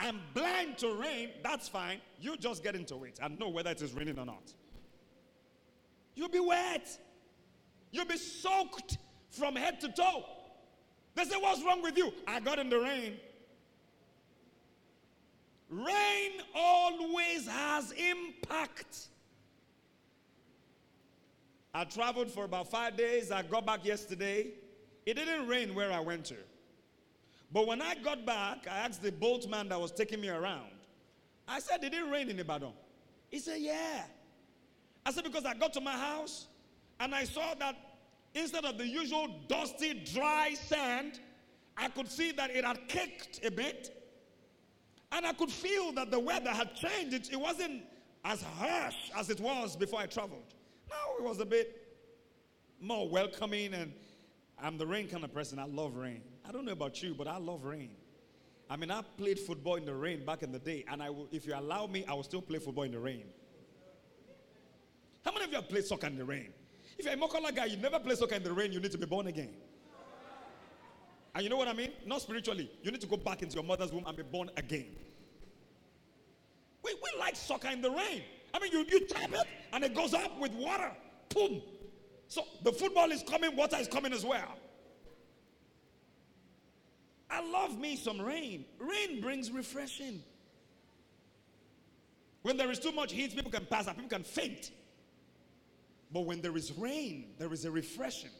I'm 0.00 0.20
blind 0.32 0.78
to 0.78 0.94
rain, 0.94 1.30
that's 1.42 1.68
fine. 1.68 2.00
You 2.18 2.38
just 2.38 2.64
get 2.64 2.74
into 2.74 3.04
it 3.04 3.18
and 3.22 3.38
know 3.38 3.50
whether 3.50 3.70
it 3.70 3.82
is 3.82 3.92
raining 3.92 4.18
or 4.18 4.24
not. 4.24 4.54
You'll 6.14 6.30
be 6.30 6.40
wet. 6.40 6.88
You'll 7.90 8.06
be 8.06 8.16
soaked 8.16 8.96
from 9.28 9.54
head 9.54 9.78
to 9.80 9.88
toe. 9.88 10.24
They 11.14 11.24
say, 11.24 11.36
What's 11.38 11.62
wrong 11.62 11.82
with 11.82 11.98
you? 11.98 12.10
I 12.26 12.40
got 12.40 12.58
in 12.58 12.70
the 12.70 12.80
rain. 12.80 13.18
Rain 15.68 16.32
always 16.54 17.46
has 17.46 17.92
impact. 17.92 19.08
I 21.74 21.84
traveled 21.84 22.30
for 22.30 22.44
about 22.44 22.70
five 22.70 22.96
days. 22.96 23.30
I 23.30 23.42
got 23.42 23.66
back 23.66 23.84
yesterday. 23.84 24.52
It 25.06 25.14
didn't 25.14 25.46
rain 25.46 25.74
where 25.74 25.92
I 25.92 26.00
went 26.00 26.24
to. 26.26 26.36
But 27.52 27.68
when 27.68 27.80
I 27.80 27.94
got 27.94 28.26
back, 28.26 28.66
I 28.68 28.78
asked 28.78 29.02
the 29.02 29.12
boatman 29.12 29.68
that 29.68 29.80
was 29.80 29.92
taking 29.92 30.20
me 30.20 30.28
around. 30.28 30.70
I 31.46 31.60
said, 31.60 31.80
Did 31.80 31.94
it 31.94 32.10
rain 32.10 32.28
in 32.28 32.38
Ibadan? 32.38 32.72
He 33.30 33.38
said, 33.38 33.60
Yeah. 33.60 34.02
I 35.04 35.12
said, 35.12 35.22
Because 35.22 35.44
I 35.44 35.54
got 35.54 35.72
to 35.74 35.80
my 35.80 35.92
house 35.92 36.48
and 36.98 37.14
I 37.14 37.24
saw 37.24 37.54
that 37.54 37.76
instead 38.34 38.64
of 38.64 38.78
the 38.78 38.86
usual 38.86 39.28
dusty, 39.46 39.94
dry 40.12 40.54
sand, 40.54 41.20
I 41.76 41.88
could 41.88 42.10
see 42.10 42.32
that 42.32 42.50
it 42.50 42.64
had 42.64 42.88
caked 42.88 43.40
a 43.44 43.50
bit. 43.50 43.92
And 45.12 45.24
I 45.24 45.32
could 45.32 45.50
feel 45.50 45.92
that 45.92 46.10
the 46.10 46.18
weather 46.18 46.50
had 46.50 46.74
changed. 46.74 47.14
It, 47.14 47.32
it 47.32 47.40
wasn't 47.40 47.82
as 48.24 48.42
harsh 48.42 48.96
as 49.16 49.30
it 49.30 49.38
was 49.38 49.76
before 49.76 50.00
I 50.00 50.06
traveled. 50.06 50.54
Now 50.90 51.16
it 51.18 51.22
was 51.22 51.38
a 51.38 51.46
bit 51.46 51.82
more 52.80 53.08
welcoming, 53.08 53.72
and 53.72 53.92
I'm 54.62 54.78
the 54.78 54.86
rain 54.86 55.08
kind 55.08 55.24
of 55.24 55.32
person. 55.32 55.58
I 55.58 55.64
love 55.64 55.96
rain. 55.96 56.22
I 56.48 56.52
don't 56.52 56.64
know 56.64 56.72
about 56.72 57.02
you, 57.02 57.14
but 57.14 57.28
I 57.28 57.36
love 57.36 57.64
rain. 57.64 57.90
I 58.68 58.76
mean, 58.76 58.90
I 58.90 59.02
played 59.16 59.38
football 59.38 59.76
in 59.76 59.84
the 59.84 59.94
rain 59.94 60.24
back 60.24 60.42
in 60.42 60.50
the 60.50 60.58
day, 60.58 60.84
and 60.90 61.02
I 61.02 61.10
will, 61.10 61.28
if 61.30 61.46
you 61.46 61.54
allow 61.54 61.86
me, 61.86 62.04
I 62.08 62.14
will 62.14 62.24
still 62.24 62.42
play 62.42 62.58
football 62.58 62.84
in 62.84 62.92
the 62.92 62.98
rain. 62.98 63.24
How 65.24 65.32
many 65.32 65.44
of 65.44 65.50
you 65.50 65.56
have 65.56 65.68
played 65.68 65.84
soccer 65.84 66.06
in 66.06 66.16
the 66.16 66.24
rain? 66.24 66.48
If 66.98 67.04
you're 67.04 67.14
a 67.14 67.16
Mokola 67.16 67.54
guy, 67.54 67.66
you 67.66 67.76
never 67.76 67.98
play 67.98 68.14
soccer 68.14 68.34
in 68.34 68.42
the 68.42 68.52
rain, 68.52 68.72
you 68.72 68.80
need 68.80 68.92
to 68.92 68.98
be 68.98 69.06
born 69.06 69.26
again. 69.26 69.50
And 71.34 71.44
you 71.44 71.50
know 71.50 71.58
what 71.58 71.68
I 71.68 71.74
mean? 71.74 71.90
Not 72.06 72.22
spiritually. 72.22 72.70
You 72.82 72.90
need 72.90 73.02
to 73.02 73.06
go 73.06 73.18
back 73.18 73.42
into 73.42 73.56
your 73.56 73.64
mother's 73.64 73.92
womb 73.92 74.04
and 74.06 74.16
be 74.16 74.22
born 74.22 74.50
again. 74.56 74.86
We, 76.82 76.94
we 76.94 77.20
like 77.20 77.36
soccer 77.36 77.68
in 77.68 77.82
the 77.82 77.90
rain. 77.90 78.22
I 78.54 78.58
mean, 78.58 78.72
you, 78.72 78.86
you 78.88 79.06
tap 79.06 79.30
it 79.32 79.46
and 79.72 79.84
it 79.84 79.94
goes 79.94 80.14
up 80.14 80.38
with 80.40 80.52
water. 80.52 80.90
Boom. 81.28 81.60
So 82.28 82.44
the 82.62 82.72
football 82.72 83.10
is 83.12 83.22
coming, 83.22 83.56
water 83.56 83.76
is 83.76 83.88
coming 83.88 84.12
as 84.12 84.24
well. 84.24 84.58
I 87.30 87.40
love 87.50 87.78
me 87.78 87.96
some 87.96 88.20
rain. 88.20 88.64
Rain 88.78 89.20
brings 89.20 89.50
refreshing. 89.50 90.22
When 92.42 92.56
there 92.56 92.70
is 92.70 92.78
too 92.78 92.92
much 92.92 93.12
heat, 93.12 93.34
people 93.34 93.50
can 93.50 93.66
pass 93.66 93.88
out, 93.88 93.96
people 93.96 94.10
can 94.10 94.22
faint. 94.22 94.70
But 96.12 96.20
when 96.20 96.40
there 96.40 96.56
is 96.56 96.72
rain, 96.78 97.32
there 97.38 97.52
is 97.52 97.64
a 97.64 97.70
refreshing. 97.70 98.30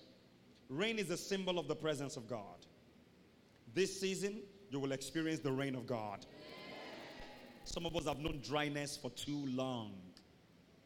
Rain 0.68 0.98
is 0.98 1.10
a 1.10 1.16
symbol 1.16 1.58
of 1.58 1.68
the 1.68 1.74
presence 1.74 2.16
of 2.16 2.28
God. 2.28 2.66
This 3.74 4.00
season, 4.00 4.40
you 4.70 4.78
will 4.78 4.92
experience 4.92 5.40
the 5.40 5.52
rain 5.52 5.74
of 5.74 5.86
God. 5.86 6.24
Some 7.64 7.84
of 7.84 7.96
us 7.96 8.06
have 8.06 8.18
known 8.18 8.40
dryness 8.42 8.96
for 8.96 9.10
too 9.10 9.44
long. 9.48 9.94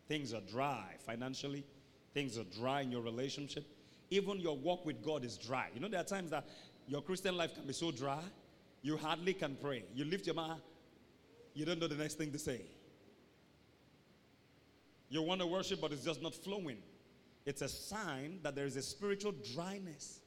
Things 0.09 0.33
are 0.33 0.41
dry 0.41 0.97
financially, 1.07 1.65
things 2.15 2.39
are 2.39 2.45
dry 2.45 2.83
in 2.83 2.91
your 2.91 3.03
relationship. 3.03 3.65
Even 4.11 4.41
your 4.41 4.57
walk 4.57 4.85
with 4.85 5.05
God 5.05 5.25
is 5.25 5.39
dry. 5.39 5.69
You 5.75 5.81
know, 5.81 5.89
there 5.89 6.01
are 6.01 6.05
times 6.05 6.31
that 6.31 6.47
your 6.87 7.03
Christian 7.03 7.37
life 7.37 7.55
can 7.55 7.67
be 7.67 7.73
so 7.73 7.91
dry, 7.91 8.23
you 8.83 8.97
hardly 8.97 9.35
can 9.35 9.57
pray. 9.61 9.85
You 9.95 10.05
lift 10.05 10.27
your 10.27 10.35
mouth, 10.35 10.61
you 11.55 11.65
don't 11.65 11.79
know 11.79 11.87
the 11.87 11.95
next 11.95 12.15
thing 12.15 12.33
to 12.33 12.39
say. 12.39 12.63
You 15.09 15.23
want 15.23 15.41
to 15.41 15.47
worship, 15.47 15.81
but 15.81 15.93
it's 15.93 16.05
just 16.05 16.23
not 16.23 16.35
flowing. 16.35 16.79
It's 17.45 17.63
a 17.63 17.69
sign 17.69 18.39
that 18.43 18.55
there 18.55 18.65
is 18.65 18.77
a 18.77 18.83
spiritual 18.83 19.35
dryness. 19.55 20.21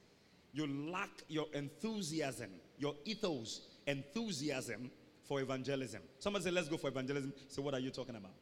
You 0.51 0.67
lack 0.91 1.09
your 1.29 1.47
enthusiasm, 1.53 2.49
your 2.77 2.95
ethos, 3.05 3.61
enthusiasm 3.87 4.91
for 5.23 5.39
evangelism. 5.39 6.01
Somebody 6.19 6.45
say, 6.45 6.51
Let's 6.51 6.67
go 6.67 6.77
for 6.77 6.89
evangelism. 6.89 7.33
Say, 7.47 7.61
What 7.61 7.73
are 7.73 7.79
you 7.79 7.91
talking 7.91 8.15
about? 8.15 8.33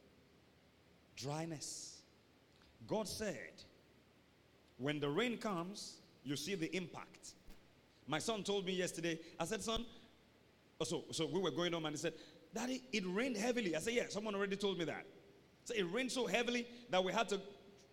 Dryness. 1.16 2.01
God 2.88 3.08
said, 3.08 3.64
When 4.78 5.00
the 5.00 5.10
rain 5.10 5.38
comes, 5.38 5.98
you 6.24 6.36
see 6.36 6.56
the 6.56 6.76
impact. 6.76 7.34
My 8.08 8.20
son 8.20 8.44
told 8.44 8.66
me 8.66 8.74
yesterday, 8.74 9.20
I 9.40 9.46
said, 9.46 9.62
Son, 9.62 9.86
oh, 10.80 10.84
so, 10.84 11.04
so 11.12 11.28
we 11.28 11.40
were 11.40 11.52
going 11.52 11.74
home 11.74 11.86
and 11.86 11.96
he 11.96 12.00
said, 12.00 12.14
Daddy, 12.54 12.82
it 12.92 13.04
rained 13.08 13.38
heavily. 13.38 13.76
I 13.76 13.80
said, 13.80 13.94
Yeah, 13.94 14.04
someone 14.10 14.36
already 14.36 14.56
told 14.56 14.78
me 14.78 14.86
that. 14.86 15.06
So 15.64 15.74
it 15.76 15.84
rained 15.92 16.12
so 16.12 16.26
heavily 16.26 16.68
that 16.90 17.04
we 17.04 17.14
had 17.14 17.30
to 17.30 17.40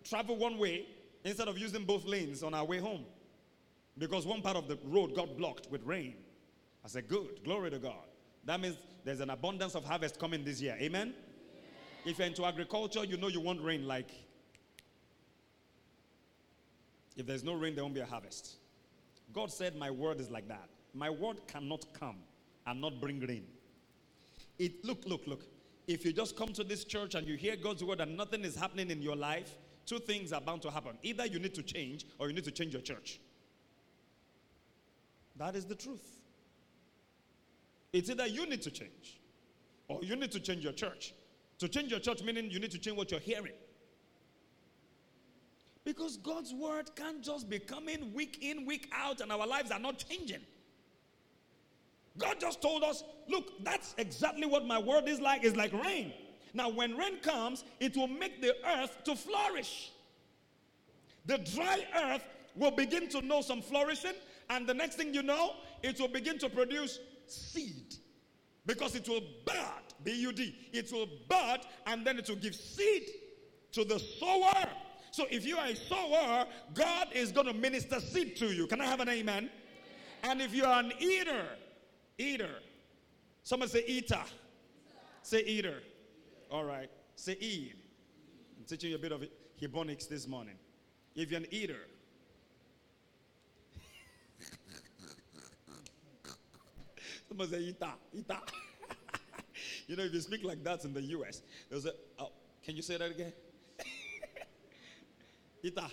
travel 0.03 0.35
one 0.35 0.57
way 0.57 0.87
instead 1.23 1.47
of 1.47 1.57
using 1.57 1.85
both 1.85 2.05
lanes 2.05 2.43
on 2.43 2.53
our 2.53 2.65
way 2.65 2.79
home 2.79 3.05
because 3.97 4.25
one 4.25 4.41
part 4.41 4.57
of 4.57 4.67
the 4.67 4.79
road 4.85 5.15
got 5.15 5.37
blocked 5.37 5.69
with 5.69 5.83
rain. 5.85 6.15
I 6.83 6.87
said, 6.87 7.07
Good, 7.07 7.43
glory 7.43 7.69
to 7.71 7.79
God. 7.79 8.07
That 8.45 8.59
means 8.59 8.77
there's 9.03 9.19
an 9.19 9.29
abundance 9.29 9.75
of 9.75 9.85
harvest 9.85 10.19
coming 10.19 10.43
this 10.43 10.61
year. 10.61 10.75
Amen? 10.79 11.01
Amen? 11.01 11.13
If 12.05 12.17
you're 12.17 12.27
into 12.27 12.45
agriculture, 12.45 13.03
you 13.03 13.17
know 13.17 13.27
you 13.27 13.41
want 13.41 13.61
rain 13.61 13.87
like. 13.87 14.09
If 17.19 17.27
there's 17.27 17.43
no 17.43 17.53
rain, 17.53 17.75
there 17.75 17.83
won't 17.83 17.93
be 17.93 17.99
a 17.99 18.05
harvest. 18.05 18.55
God 19.33 19.51
said, 19.51 19.75
My 19.75 19.91
word 19.91 20.21
is 20.21 20.31
like 20.31 20.47
that. 20.47 20.69
My 20.93 21.09
word 21.09 21.45
cannot 21.47 21.85
come 21.93 22.15
and 22.65 22.79
not 22.79 23.01
bring 23.01 23.19
rain. 23.19 23.43
It 24.57 24.85
look, 24.85 25.03
look, 25.05 25.27
look. 25.27 25.43
If 25.85 26.05
you 26.05 26.13
just 26.13 26.37
come 26.37 26.53
to 26.53 26.63
this 26.63 26.85
church 26.85 27.15
and 27.15 27.27
you 27.27 27.35
hear 27.35 27.57
God's 27.57 27.83
word 27.83 27.99
and 27.99 28.15
nothing 28.15 28.45
is 28.45 28.55
happening 28.55 28.89
in 28.89 29.01
your 29.01 29.17
life, 29.17 29.57
two 29.85 29.99
things 29.99 30.31
are 30.31 30.39
bound 30.39 30.61
to 30.61 30.71
happen. 30.71 30.97
Either 31.03 31.25
you 31.25 31.39
need 31.39 31.53
to 31.55 31.63
change 31.63 32.05
or 32.19 32.29
you 32.29 32.33
need 32.33 32.45
to 32.45 32.51
change 32.51 32.71
your 32.71 32.81
church. 32.81 33.19
That 35.35 35.57
is 35.57 35.65
the 35.65 35.75
truth. 35.75 36.21
It's 37.91 38.09
either 38.09 38.27
you 38.27 38.47
need 38.47 38.61
to 38.61 38.71
change 38.71 39.19
or 39.89 39.99
you 40.03 40.15
need 40.15 40.31
to 40.31 40.39
change 40.39 40.63
your 40.63 40.73
church. 40.73 41.13
To 41.57 41.67
change 41.67 41.91
your 41.91 41.99
church, 41.99 42.23
meaning 42.23 42.49
you 42.49 42.59
need 42.59 42.71
to 42.71 42.79
change 42.79 42.95
what 42.95 43.11
you're 43.11 43.19
hearing. 43.19 43.53
Because 45.89 46.17
God's 46.17 46.53
word 46.53 46.95
can't 46.95 47.23
just 47.23 47.49
be 47.49 47.57
coming 47.57 48.13
week 48.13 48.37
in, 48.43 48.63
week 48.63 48.91
out, 48.93 49.21
and 49.21 49.31
our 49.31 49.47
lives 49.47 49.71
are 49.71 49.79
not 49.79 49.97
changing. 49.97 50.41
God 52.15 52.39
just 52.39 52.61
told 52.61 52.83
us, 52.83 53.03
look, 53.27 53.63
that's 53.63 53.95
exactly 53.97 54.45
what 54.45 54.67
my 54.67 54.77
word 54.77 55.09
is 55.09 55.19
like. 55.19 55.43
It's 55.43 55.57
like 55.57 55.73
rain. 55.73 56.13
Now, 56.53 56.69
when 56.69 56.95
rain 56.95 57.17
comes, 57.23 57.63
it 57.79 57.97
will 57.97 58.07
make 58.07 58.39
the 58.39 58.53
earth 58.67 59.03
to 59.05 59.15
flourish. 59.15 59.91
The 61.25 61.39
dry 61.39 61.83
earth 61.95 62.23
will 62.55 62.69
begin 62.69 63.09
to 63.09 63.21
know 63.23 63.41
some 63.41 63.59
flourishing, 63.59 64.13
and 64.51 64.67
the 64.67 64.75
next 64.75 64.97
thing 64.97 65.11
you 65.11 65.23
know, 65.23 65.55
it 65.81 65.99
will 65.99 66.07
begin 66.07 66.37
to 66.37 66.49
produce 66.49 66.99
seed. 67.25 67.95
Because 68.67 68.93
it 68.93 69.09
will 69.09 69.23
bud, 69.43 69.81
B 70.03 70.11
U 70.21 70.31
D. 70.33 70.55
It 70.71 70.91
will 70.91 71.09
bud, 71.27 71.61
and 71.87 72.05
then 72.05 72.19
it 72.19 72.29
will 72.29 72.35
give 72.35 72.53
seed 72.53 73.09
to 73.71 73.83
the 73.83 73.97
sower. 73.97 74.69
So 75.11 75.25
if 75.29 75.45
you 75.45 75.57
are 75.57 75.67
a 75.67 75.75
sower, 75.75 76.45
God 76.73 77.07
is 77.13 77.31
going 77.31 77.47
to 77.47 77.53
minister 77.53 77.99
seed 77.99 78.35
to 78.37 78.47
you. 78.47 78.67
Can 78.67 78.81
I 78.81 78.85
have 78.85 78.99
an 78.99 79.09
amen? 79.09 79.49
And 80.23 80.41
if 80.41 80.53
you 80.53 80.65
are 80.65 80.79
an 80.79 80.91
eater, 80.99 81.45
eater, 82.17 82.55
someone 83.43 83.69
say 83.69 83.83
eater. 83.87 84.21
Say 85.23 85.43
eater. 85.43 85.81
All 86.51 86.63
right. 86.63 86.89
Say 87.15 87.37
eat. 87.39 87.75
I'm 88.57 88.65
teaching 88.65 88.89
you 88.91 88.95
a 88.95 88.99
bit 88.99 89.11
of 89.11 89.23
Hebonics 89.61 90.07
this 90.07 90.27
morning. 90.27 90.55
If 91.15 91.31
you're 91.31 91.39
an 91.39 91.47
eater, 91.51 91.87
someone 97.27 97.49
say 97.49 97.59
eater, 97.59 97.91
eater. 98.13 98.39
you 99.87 99.95
know, 99.95 100.03
if 100.03 100.13
you 100.13 100.21
speak 100.21 100.43
like 100.43 100.63
that 100.63 100.85
in 100.85 100.93
the 100.93 101.01
US, 101.01 101.41
there's 101.69 101.85
a, 101.85 101.93
oh, 102.19 102.31
can 102.63 102.75
you 102.75 102.81
say 102.81 102.97
that 102.97 103.11
again? 103.11 103.33
Eater. 105.63 105.87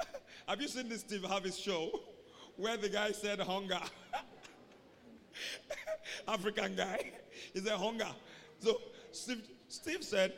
Have 0.46 0.60
you 0.60 0.68
seen 0.68 0.88
this 0.88 1.00
Steve 1.00 1.24
Harvey 1.24 1.50
show 1.50 1.90
where 2.56 2.76
the 2.76 2.88
guy 2.88 3.12
said 3.12 3.40
hunger? 3.40 3.80
African 6.28 6.74
guy. 6.74 7.12
He 7.52 7.60
said 7.60 7.76
hunger. 7.76 8.08
So 8.58 8.80
Steve, 9.12 9.42
Steve 9.68 10.04
said, 10.04 10.32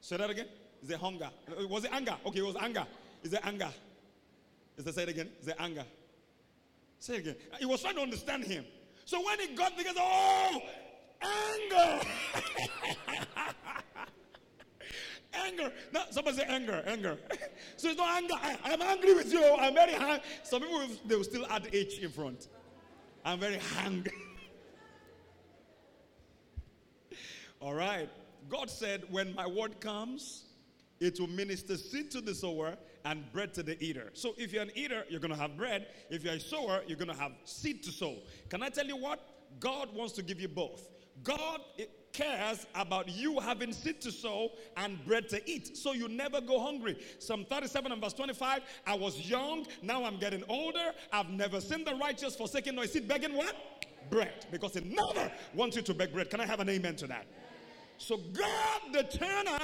say 0.00 0.16
that 0.16 0.30
again. 0.30 0.46
Is 0.82 0.90
it 0.90 0.98
hunger? 0.98 1.30
Was 1.68 1.84
it 1.84 1.92
anger? 1.92 2.16
Okay, 2.26 2.38
it 2.38 2.46
was 2.46 2.56
anger. 2.56 2.86
Is 3.22 3.32
it 3.32 3.40
anger? 3.44 3.70
Is 4.76 4.86
it 4.86 4.94
say 4.94 5.02
it 5.02 5.08
again? 5.08 5.28
Is 5.42 5.48
it 5.48 5.56
anger? 5.58 5.84
Say 7.00 7.16
it 7.16 7.20
again. 7.20 7.36
He 7.58 7.66
was 7.66 7.82
trying 7.82 7.96
to 7.96 8.02
understand 8.02 8.44
him. 8.44 8.64
So 9.04 9.24
when 9.24 9.40
he 9.40 9.54
got 9.54 9.76
there, 9.76 9.86
he 9.86 9.92
oh, 9.98 10.62
anger. 11.22 12.06
anger. 15.32 15.72
No, 15.92 16.02
somebody 16.10 16.38
say 16.38 16.44
anger, 16.48 16.82
anger. 16.86 17.18
so 17.76 17.88
it's 17.88 17.98
not 17.98 18.16
anger. 18.16 18.34
I, 18.40 18.72
am 18.72 18.82
angry 18.82 19.14
with 19.14 19.32
you. 19.32 19.42
I'm 19.58 19.74
very 19.74 19.94
hungry. 19.94 20.20
Some 20.42 20.62
people, 20.62 20.82
they 21.06 21.16
will 21.16 21.24
still 21.24 21.46
add 21.50 21.68
H 21.72 21.98
in 21.98 22.10
front. 22.10 22.48
I'm 23.24 23.40
very 23.40 23.58
hungry. 23.58 24.12
All 27.60 27.74
right. 27.74 28.08
God 28.48 28.70
said, 28.70 29.02
when 29.10 29.34
my 29.34 29.46
word 29.46 29.80
comes, 29.80 30.44
it 31.00 31.20
will 31.20 31.28
minister 31.28 31.76
seed 31.76 32.10
to 32.12 32.20
the 32.20 32.34
sower 32.34 32.76
and 33.04 33.30
bread 33.32 33.54
to 33.54 33.62
the 33.62 33.82
eater. 33.82 34.10
So 34.14 34.34
if 34.36 34.52
you're 34.52 34.62
an 34.62 34.72
eater, 34.74 35.04
you're 35.08 35.20
going 35.20 35.34
to 35.34 35.40
have 35.40 35.56
bread. 35.56 35.88
If 36.10 36.24
you're 36.24 36.34
a 36.34 36.40
sower, 36.40 36.82
you're 36.86 36.96
going 36.96 37.10
to 37.10 37.16
have 37.16 37.32
seed 37.44 37.82
to 37.84 37.90
sow. 37.90 38.16
Can 38.48 38.62
I 38.62 38.68
tell 38.68 38.86
you 38.86 38.96
what? 38.96 39.20
God 39.60 39.94
wants 39.94 40.12
to 40.14 40.22
give 40.22 40.40
you 40.40 40.48
both. 40.48 40.88
God 41.22 41.60
cares 42.12 42.66
about 42.74 43.08
you 43.08 43.38
having 43.40 43.72
seed 43.72 44.00
to 44.02 44.12
sow 44.12 44.50
and 44.76 45.04
bread 45.04 45.28
to 45.28 45.50
eat 45.50 45.76
so 45.76 45.92
you 45.92 46.08
never 46.08 46.40
go 46.40 46.60
hungry. 46.60 46.98
Psalm 47.18 47.44
37 47.48 47.92
and 47.92 48.02
verse 48.02 48.12
25 48.12 48.62
I 48.86 48.94
was 48.94 49.28
young, 49.28 49.66
now 49.82 50.04
I'm 50.04 50.18
getting 50.18 50.44
older. 50.48 50.92
I've 51.12 51.30
never 51.30 51.60
seen 51.60 51.84
the 51.84 51.94
righteous 51.94 52.36
forsaken 52.36 52.74
nor 52.74 52.86
seed 52.86 53.08
begging 53.08 53.34
what? 53.34 53.56
Bread. 54.10 54.46
Because 54.50 54.74
He 54.74 54.80
never 54.80 55.30
wants 55.54 55.76
you 55.76 55.82
to 55.82 55.94
beg 55.94 56.12
bread. 56.12 56.30
Can 56.30 56.40
I 56.40 56.46
have 56.46 56.60
an 56.60 56.68
amen 56.68 56.96
to 56.96 57.06
that? 57.08 57.26
So 57.98 58.16
God, 58.16 58.80
the 58.92 59.02
turner, 59.02 59.58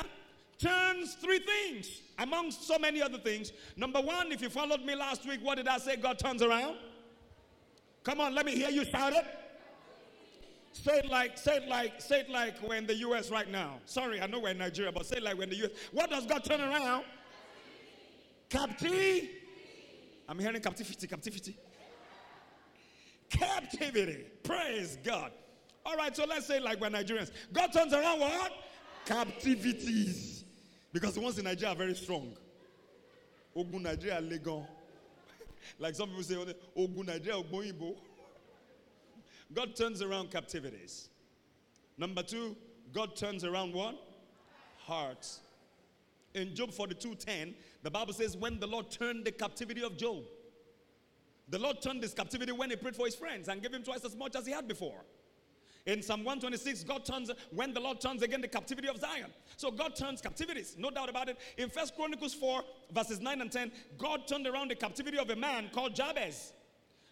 turns 0.59 1.15
three 1.15 1.41
things 1.41 2.01
amongst 2.19 2.67
so 2.67 2.79
many 2.79 3.03
other 3.03 3.19
things. 3.19 3.53
Number 3.77 4.01
one, 4.01 4.33
if 4.33 4.41
you 4.41 4.49
followed 4.49 4.83
me 4.85 4.95
last 4.95 5.27
week, 5.27 5.41
what 5.43 5.57
did 5.57 5.69
I 5.69 5.79
say? 5.79 5.97
God 5.97 6.19
turns 6.19 6.43
around. 6.43 6.77
Come 8.03 8.21
on, 8.21 8.35
let 8.35 8.47
me 8.47 8.55
hear 8.55 8.71
you 8.71 8.85
shout 8.85 9.13
it. 9.13 9.25
Say 10.75 10.99
it 10.99 11.09
like, 11.09 11.39
say 11.39 11.59
it 11.59 11.69
like, 11.69 12.01
say 12.03 12.21
it 12.21 12.31
like 12.31 12.61
we're 12.61 12.75
in 12.75 12.87
the 12.87 12.97
U.S. 12.97 13.31
right 13.31 13.49
now. 13.49 13.79
Sorry, 13.87 14.21
I 14.21 14.27
know 14.27 14.41
we're 14.41 14.51
in 14.51 14.59
Nigeria, 14.59 14.91
but 14.91 15.07
say 15.07 15.17
it 15.17 15.23
like 15.23 15.37
we're 15.37 15.45
in 15.45 15.51
the 15.51 15.57
U.S. 15.57 15.71
What 15.93 16.11
does 16.11 16.27
God 16.27 16.45
turn 16.45 16.61
around? 16.61 17.05
Captivity. 18.51 19.31
I'm 20.29 20.39
hearing 20.39 20.61
captivity, 20.61 21.07
captivity. 21.07 21.57
Captivity. 23.31 24.25
Praise 24.43 24.99
God. 25.03 25.31
All 25.87 25.97
right, 25.97 26.15
so 26.15 26.25
let's 26.27 26.47
say 26.47 26.59
like 26.59 26.81
we're 26.81 26.91
Nigerians. 26.91 27.31
God 27.53 27.73
turns 27.73 27.93
around 27.93 28.19
what? 28.19 28.53
Captivities. 29.07 30.45
Because 30.93 31.15
the 31.15 31.21
ones 31.21 31.39
in 31.39 31.45
Nigeria 31.45 31.73
are 31.73 31.77
very 31.77 31.95
strong. 31.95 32.37
Ogun 33.55 33.85
Nigeria 33.85 34.21
Legon. 34.21 34.67
like 35.79 35.95
some 35.95 36.09
people 36.09 36.25
say, 36.25 36.35
oh, 36.37 36.83
Ogun 36.83 37.07
Nigeria 37.07 37.39
Ogun 37.39 37.95
God 39.55 39.77
turns 39.77 40.03
around 40.03 40.31
captivities. 40.31 41.09
Number 41.97 42.23
two, 42.23 42.57
God 42.93 43.17
turns 43.17 43.45
around 43.45 43.73
what? 43.73 43.97
Hearts. 44.79 45.41
In 46.35 46.55
Job 46.55 46.71
42:10, 46.71 47.55
the 47.83 47.91
Bible 47.91 48.13
says, 48.13 48.37
when 48.37 48.59
the 48.59 48.67
Lord 48.67 48.91
turned 48.91 49.25
the 49.25 49.33
captivity 49.33 49.83
of 49.83 49.97
Job, 49.97 50.25
the 51.49 51.59
Lord 51.59 51.81
turned 51.81 52.03
his 52.03 52.15
captivity 52.15 52.53
when 52.53 52.71
he 52.71 52.77
prayed 52.77 52.97
for 52.97 53.07
his 53.07 53.15
friends 53.15 53.49
and 53.49 53.63
gave 53.63 53.73
him 53.73 53.83
twice 53.83 54.05
as 54.05 54.17
much 54.17 54.35
as 54.35 54.47
he 54.47 54.53
had 54.53 54.67
before. 54.67 55.05
In 55.87 56.03
Psalm 56.03 56.25
126, 56.25 56.83
God 56.85 57.05
turns, 57.05 57.31
when 57.51 57.75
the 57.75 57.81
Lord 57.81 58.01
turns 58.01 58.23
again 58.23 58.41
the 58.41 58.49
captivity 58.49 58.89
of 58.89 58.99
Zion. 58.99 59.31
So 59.59 59.71
God 59.71 59.95
turns 59.95 60.23
captivities, 60.23 60.77
no 60.79 60.91
doubt 60.91 61.11
about 61.11 61.29
it. 61.29 61.37
In 61.59 61.69
First 61.69 61.95
Chronicles 61.95 62.33
4, 62.33 62.63
verses 62.91 63.21
9 63.21 63.43
and 63.43 63.53
10, 63.53 63.71
God 63.99 64.27
turned 64.27 64.47
around 64.47 64.71
the 64.71 64.75
captivity 64.75 65.19
of 65.19 65.29
a 65.29 65.37
man 65.37 65.69
called 65.75 65.95
Jabez. 65.95 66.55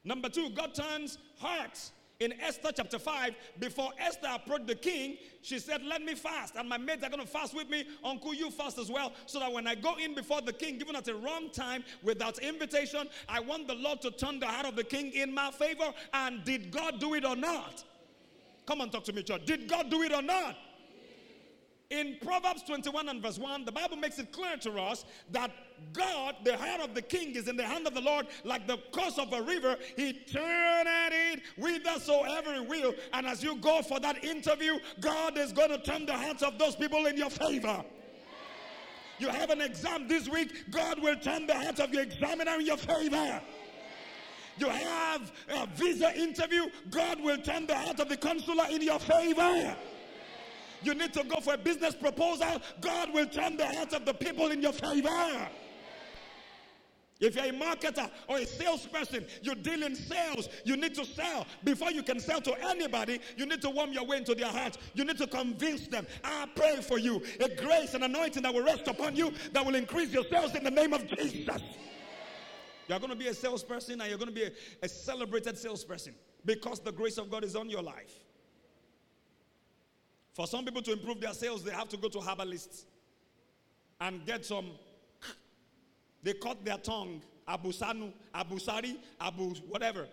Number 0.05 0.31
two, 0.31 0.48
God 0.50 0.74
turns 0.74 1.18
hearts. 1.38 1.92
In 2.22 2.35
Esther 2.40 2.70
chapter 2.72 3.00
5, 3.00 3.35
before 3.58 3.90
Esther 3.98 4.28
approached 4.32 4.68
the 4.68 4.76
king, 4.76 5.16
she 5.42 5.58
said, 5.58 5.82
Let 5.82 6.02
me 6.02 6.14
fast, 6.14 6.54
and 6.54 6.68
my 6.68 6.78
maids 6.78 7.02
are 7.02 7.11
going 7.11 7.20
to 7.20 7.26
fast 7.26 7.52
with 7.52 7.68
me. 7.68 7.85
Uncle, 8.04 8.32
you 8.32 8.48
fast 8.52 8.78
as 8.78 8.88
well, 8.88 9.12
so 9.26 9.40
that 9.40 9.52
when 9.52 9.66
I 9.66 9.74
go 9.74 9.96
in 9.96 10.14
before 10.14 10.40
the 10.40 10.52
king, 10.52 10.78
given 10.78 10.94
at 10.94 11.08
a 11.08 11.16
wrong 11.16 11.50
time, 11.50 11.82
without 12.04 12.38
invitation, 12.38 13.08
I 13.28 13.40
want 13.40 13.66
the 13.66 13.74
Lord 13.74 14.00
to 14.02 14.12
turn 14.12 14.38
the 14.38 14.46
heart 14.46 14.66
of 14.66 14.76
the 14.76 14.85
king 14.85 15.11
in 15.12 15.35
my 15.35 15.50
favor. 15.50 15.92
And 16.14 16.44
did 16.44 16.70
God 16.70 17.00
do 17.00 17.14
it 17.14 17.24
or 17.24 17.35
not? 17.35 17.82
Come 18.66 18.82
on, 18.82 18.90
talk 18.90 19.02
to 19.04 19.12
me, 19.12 19.24
church. 19.24 19.44
Did 19.44 19.68
God 19.68 19.90
do 19.90 20.02
it 20.02 20.12
or 20.12 20.22
not? 20.22 20.56
In 21.92 22.16
Proverbs 22.22 22.62
21 22.62 23.11
and 23.11 23.20
verse 23.20 23.38
1, 23.38 23.66
the 23.66 23.70
Bible 23.70 23.98
makes 23.98 24.18
it 24.18 24.33
clear 24.33 24.57
to 24.62 24.72
us 24.81 25.05
that 25.31 25.50
God, 25.92 26.37
the 26.42 26.57
heart 26.57 26.81
of 26.81 26.94
the 26.94 27.02
king, 27.02 27.35
is 27.37 27.48
in 27.48 27.57
the 27.57 27.66
hand 27.66 27.87
of 27.87 27.92
the 27.92 28.00
Lord 28.00 28.28
like 28.44 28.66
the 28.66 28.78
course 28.92 29.18
of 29.18 29.31
a 29.31 29.42
river. 29.42 29.76
He 29.94 30.14
turneth 30.14 31.12
it 31.12 31.42
whithersoever 31.59 32.55
he 32.55 32.61
will. 32.61 32.94
And 33.12 33.26
as 33.26 33.42
you 33.42 33.57
go 33.57 33.83
for 33.83 34.00
that 34.00 34.24
interview, 34.24 34.78
God 35.02 35.37
is 35.37 35.52
going 35.52 35.68
to 35.68 35.76
turn 35.83 36.07
the 36.07 36.16
hearts 36.16 36.42
of 36.42 36.59
those 36.59 36.76
people 36.76 37.05
in 37.05 37.18
your 37.18 37.28
favor. 37.28 37.85
You 39.18 39.28
have 39.28 39.50
an 39.50 39.61
exam 39.61 40.09
this 40.09 40.31
week, 40.31 40.70
God 40.70 40.98
will 40.98 41.16
turn 41.16 41.46
the 41.46 41.55
hearts 41.55 41.78
of 41.78 41.92
your 41.92 42.05
examiner 42.05 42.55
in 42.55 42.64
your 42.64 42.78
favor 42.78 43.42
you 44.59 44.68
have 44.68 45.33
a 45.48 45.66
visa 45.74 46.14
interview, 46.14 46.66
God 46.90 47.20
will 47.22 47.38
turn 47.38 47.66
the 47.66 47.74
heart 47.74 47.98
of 48.00 48.09
the 48.11 48.18
consular 48.18 48.66
in 48.70 48.83
your 48.83 48.98
favor. 48.98 49.74
You 50.85 50.95
need 50.95 51.12
to 51.14 51.25
go 51.25 51.40
for 51.40 51.55
a 51.55 51.59
business 51.59 51.95
proposal, 51.95 52.61
God 52.81 53.12
will 53.12 53.27
turn 53.27 53.57
the 53.57 53.66
hearts 53.66 53.95
of 53.95 54.05
the 54.05 54.14
people 54.14 54.51
in 54.51 54.62
your 54.62 54.73
favor. 54.73 55.49
If 57.23 57.37
you're 57.37 57.45
a 57.45 57.53
marketer 57.53 58.11
or 58.27 58.38
a 58.38 58.45
salesperson, 58.47 59.25
you 59.42 59.55
deal 59.55 59.85
in 59.85 59.95
sales, 59.95 60.49
you 60.64 60.77
need 60.77 60.92
to 60.97 61.05
sell. 61.05 61.47
Before 61.62 61.92
you 61.92 62.03
can 62.03 62.18
sell 62.18 62.40
to 62.40 62.53
anybody, 62.64 63.21
you 63.37 63.47
need 63.47 63.62
to 63.62 63.71
warm 63.71 63.92
your 63.92 64.05
way 64.05 64.16
into 64.16 64.35
their 64.35 64.49
hearts. 64.49 64.77
You 64.95 65.05
need 65.05 65.18
to 65.18 65.29
convince 65.29 65.87
them. 65.87 66.05
I 66.25 66.49
pray 66.57 66.81
for 66.81 66.99
you 66.99 67.23
a 67.38 67.49
grace 67.49 67.95
and 67.95 68.03
anointing 68.03 68.42
that 68.42 68.53
will 68.53 68.64
rest 68.64 68.88
upon 68.88 69.14
you 69.14 69.33
that 69.53 69.64
will 69.64 69.77
increase 69.77 70.12
your 70.12 70.25
sales 70.25 70.57
in 70.57 70.64
the 70.64 70.71
name 70.73 70.92
of 70.92 71.07
Jesus. 71.07 71.62
You're 72.88 72.99
going 72.99 73.11
to 73.11 73.16
be 73.16 73.29
a 73.29 73.35
salesperson 73.35 74.01
and 74.01 74.11
you're 74.11 74.18
going 74.18 74.29
to 74.29 74.35
be 74.35 74.45
a, 74.45 74.51
a 74.83 74.88
celebrated 74.88 75.57
salesperson 75.57 76.16
because 76.45 76.81
the 76.81 76.90
grace 76.90 77.18
of 77.18 77.31
God 77.31 77.45
is 77.45 77.55
on 77.55 77.71
your 77.71 77.83
life. 77.83 78.21
For 80.33 80.47
some 80.47 80.64
people 80.64 80.83
to 80.83 80.92
improve 80.92 81.21
their 81.21 81.35
sales, 81.35 81.62
they 81.62 81.73
have 81.73 81.88
to 81.90 81.97
go 81.97 82.09
to 82.09 82.21
herbalists 82.21 82.87
and 84.01 84.25
get 84.27 84.45
some. 84.45 84.71
They 86.23 86.33
cut 86.35 86.64
their 86.64 86.79
tongue, 86.79 87.21
Abu 87.47 87.73
Sanu, 87.73 88.12
Abu 88.35 88.59
Sari, 88.59 88.97
Abu 89.21 89.55
whatever. 89.68 90.07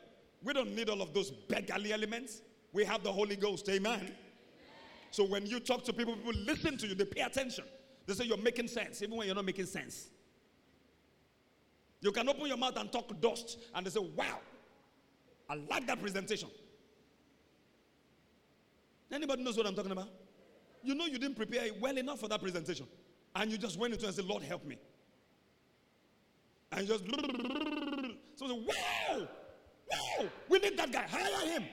We 0.43 0.53
don't 0.53 0.75
need 0.75 0.89
all 0.89 1.01
of 1.01 1.13
those 1.13 1.31
beggarly 1.31 1.93
elements. 1.93 2.41
We 2.73 2.83
have 2.85 3.03
the 3.03 3.11
Holy 3.11 3.35
Ghost. 3.35 3.69
Amen. 3.69 4.13
So 5.11 5.23
when 5.23 5.45
you 5.45 5.59
talk 5.59 5.83
to 5.85 5.93
people, 5.93 6.15
people 6.15 6.33
listen 6.45 6.77
to 6.77 6.87
you, 6.87 6.95
they 6.95 7.05
pay 7.05 7.21
attention. 7.21 7.65
They 8.05 8.13
say 8.13 8.25
you're 8.25 8.37
making 8.37 8.67
sense, 8.67 9.01
even 9.01 9.17
when 9.17 9.27
you're 9.27 9.35
not 9.35 9.45
making 9.45 9.65
sense. 9.65 10.09
You 12.01 12.11
can 12.11 12.27
open 12.29 12.47
your 12.47 12.57
mouth 12.57 12.77
and 12.77 12.91
talk 12.91 13.19
dust, 13.19 13.57
and 13.75 13.85
they 13.85 13.89
say, 13.89 13.99
Wow, 13.99 14.39
I 15.49 15.55
like 15.69 15.87
that 15.87 16.01
presentation. 16.01 16.49
Anybody 19.11 19.43
knows 19.43 19.57
what 19.57 19.65
I'm 19.65 19.75
talking 19.75 19.91
about? 19.91 20.09
You 20.83 20.95
know 20.95 21.05
you 21.05 21.17
didn't 21.17 21.35
prepare 21.35 21.63
well 21.79 21.97
enough 21.97 22.19
for 22.19 22.27
that 22.27 22.41
presentation. 22.41 22.87
And 23.35 23.51
you 23.51 23.57
just 23.57 23.77
went 23.77 23.93
into 23.93 24.05
and 24.05 24.15
said, 24.15 24.25
Lord, 24.25 24.43
help 24.43 24.65
me. 24.65 24.77
And 26.71 26.87
you 26.87 26.87
just 26.87 27.05
so 28.35 28.47
say, 28.47 28.53
wow, 28.53 29.27
wow, 29.91 30.25
we 30.47 30.59
need 30.59 30.77
that 30.77 30.91
guy. 30.91 31.05
Hire 31.09 31.47
him. 31.47 31.65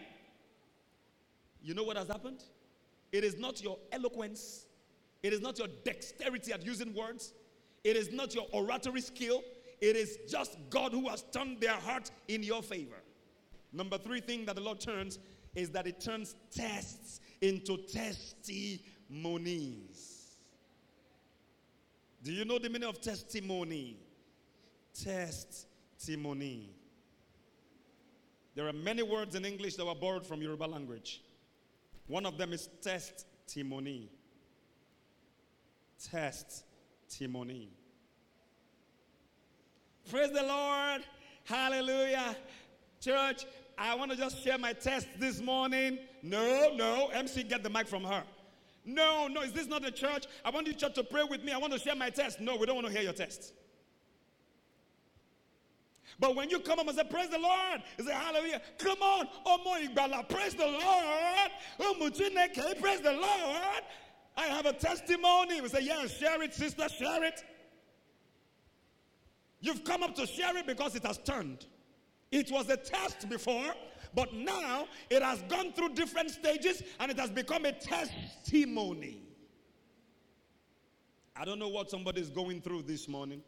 You 1.63 1.75
know 1.75 1.85
what 1.85 1.97
has 1.97 2.09
happened? 2.09 2.43
It 3.13 3.25
is 3.25 3.39
not 3.39 3.63
your 3.63 3.79
eloquence, 3.93 4.67
it 5.23 5.33
is 5.33 5.41
not 5.41 5.59
your 5.59 5.69
dexterity 5.85 6.53
at 6.53 6.65
using 6.65 6.95
words, 6.95 7.35
it 7.85 7.97
is 7.97 8.13
not 8.13 8.35
your 8.35 8.47
oratory 8.53 9.01
skill. 9.01 9.43
It 9.81 9.95
is 9.95 10.19
just 10.29 10.57
God 10.71 10.93
who 10.93 11.07
has 11.09 11.23
turned 11.33 11.61
their 11.61 11.75
heart 11.75 12.11
in 12.29 12.43
your 12.43 12.63
favor. 12.63 12.97
Number 13.73 13.99
three 13.99 14.21
thing 14.21 14.47
that 14.47 14.57
the 14.57 14.63
Lord 14.63 14.81
turns 14.81 15.19
is 15.55 15.71
that 15.71 15.87
it 15.87 16.01
turns 16.01 16.35
tests 16.51 17.21
into 17.41 17.77
testimonies. 17.79 18.87
Do 22.23 22.33
you 22.33 22.45
know 22.45 22.59
the 22.59 22.69
meaning 22.69 22.89
of 22.89 23.01
testimony? 23.01 23.99
Testimony. 25.05 26.71
There 28.55 28.67
are 28.67 28.73
many 28.73 29.03
words 29.03 29.35
in 29.35 29.45
English 29.45 29.77
that 29.77 29.85
were 29.85 29.95
borrowed 29.95 30.27
from 30.27 30.41
Yoruba 30.41 30.65
language. 30.65 31.23
One 32.07 32.25
of 32.25 32.39
them 32.39 32.53
is 32.53 32.69
testimony. 32.83 34.11
Testimony. 36.11 37.69
Praise 40.11 40.31
the 40.31 40.43
Lord. 40.43 41.03
Hallelujah. 41.45 42.35
Church, 43.01 43.45
I 43.79 43.95
want 43.95 44.11
to 44.11 44.17
just 44.17 44.43
share 44.43 44.59
my 44.59 44.73
test 44.73 45.07
this 45.19 45.41
morning. 45.41 45.99
No, 46.23 46.73
no. 46.75 47.09
MC, 47.13 47.43
get 47.43 47.63
the 47.63 47.71
mic 47.71 47.87
from 47.87 48.05
her. 48.05 48.25
No, 48.85 49.29
no. 49.29 49.43
Is 49.43 49.53
this 49.53 49.67
not 49.67 49.85
a 49.85 49.91
church? 49.91 50.27
I 50.45 50.51
want 50.51 50.67
you, 50.67 50.73
church, 50.73 50.95
to 50.95 51.05
pray 51.05 51.25
with 51.25 51.43
me. 51.45 51.53
I 51.53 51.59
want 51.59 51.73
to 51.73 51.79
share 51.79 51.97
my 51.97 52.09
test. 52.09 52.41
No, 52.41 52.57
we 52.57 52.67
don't 52.67 52.77
want 52.77 52.87
to 52.87 52.93
hear 52.93 53.03
your 53.03 53.13
test. 53.13 53.53
But 56.19 56.35
when 56.35 56.49
you 56.49 56.61
come 56.61 56.79
up 56.79 56.87
and 56.87 56.97
say, 56.97 57.05
Praise 57.05 57.29
the 57.29 57.39
Lord, 57.39 57.83
you 57.99 58.05
say, 58.05 58.13
Hallelujah. 58.13 58.63
Come 58.79 59.03
on. 59.03 59.29
Oh, 59.45 59.59
my 59.65 60.23
Praise 60.23 60.55
the 60.55 60.67
Lord. 60.67 61.51
Oh, 61.81 62.11
praise 62.81 63.01
the 63.01 63.13
Lord. 63.13 63.83
I 64.39 64.47
have 64.47 64.67
a 64.67 64.73
testimony. 64.73 65.61
We 65.61 65.69
say, 65.69 65.83
Yes, 65.83 66.17
share 66.17 66.43
it, 66.43 66.55
sister, 66.55 66.89
share 66.89 67.25
it. 67.25 67.45
You've 69.61 69.85
come 69.85 70.03
up 70.03 70.15
to 70.15 70.27
share 70.27 70.57
it 70.57 70.67
because 70.67 70.95
it 70.95 71.05
has 71.05 71.19
turned. 71.19 71.67
It 72.37 72.51
was 72.51 72.69
a 72.69 72.77
test 72.77 73.31
before, 73.31 73.73
but 74.15 74.35
now 74.35 74.89
it 75.09 75.23
has 75.23 75.41
gone 75.49 75.73
through 75.73 75.95
different 75.95 76.31
stages 76.31 76.83
and 77.01 77.11
it 77.11 77.19
has 77.19 77.31
become 77.31 77.65
a 77.65 77.73
testimony. 77.73 79.23
I 81.35 81.47
don't 81.47 81.59
know 81.59 81.69
what 81.69 81.89
somebody 81.89 82.21
is 82.21 82.29
going 82.29 82.61
through 82.61 82.83
this 82.83 83.09
morning. 83.09 83.43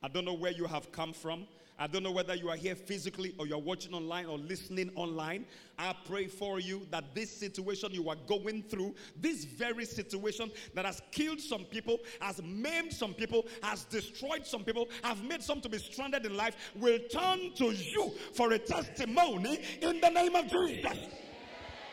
I 0.00 0.06
don't 0.06 0.24
know 0.24 0.34
where 0.34 0.52
you 0.52 0.66
have 0.66 0.92
come 0.92 1.12
from. 1.12 1.48
I 1.80 1.86
don't 1.86 2.02
know 2.02 2.10
whether 2.10 2.34
you 2.34 2.50
are 2.50 2.56
here 2.56 2.74
physically 2.74 3.34
or 3.38 3.46
you're 3.46 3.56
watching 3.56 3.94
online 3.94 4.26
or 4.26 4.36
listening 4.36 4.90
online. 4.96 5.46
I 5.78 5.94
pray 6.06 6.26
for 6.26 6.60
you 6.60 6.86
that 6.90 7.14
this 7.14 7.34
situation 7.34 7.92
you 7.92 8.10
are 8.10 8.16
going 8.28 8.64
through, 8.64 8.94
this 9.18 9.44
very 9.44 9.86
situation 9.86 10.50
that 10.74 10.84
has 10.84 11.00
killed 11.10 11.40
some 11.40 11.64
people, 11.64 11.98
has 12.20 12.42
maimed 12.42 12.92
some 12.92 13.14
people, 13.14 13.46
has 13.62 13.84
destroyed 13.84 14.46
some 14.46 14.62
people, 14.62 14.90
have 15.02 15.24
made 15.24 15.42
some 15.42 15.62
to 15.62 15.70
be 15.70 15.78
stranded 15.78 16.26
in 16.26 16.36
life, 16.36 16.54
will 16.76 16.98
turn 17.10 17.54
to 17.54 17.72
you 17.72 18.12
for 18.34 18.52
a 18.52 18.58
testimony 18.58 19.58
in 19.80 20.02
the 20.02 20.10
name 20.10 20.36
of 20.36 20.48
Jesus. 20.48 20.98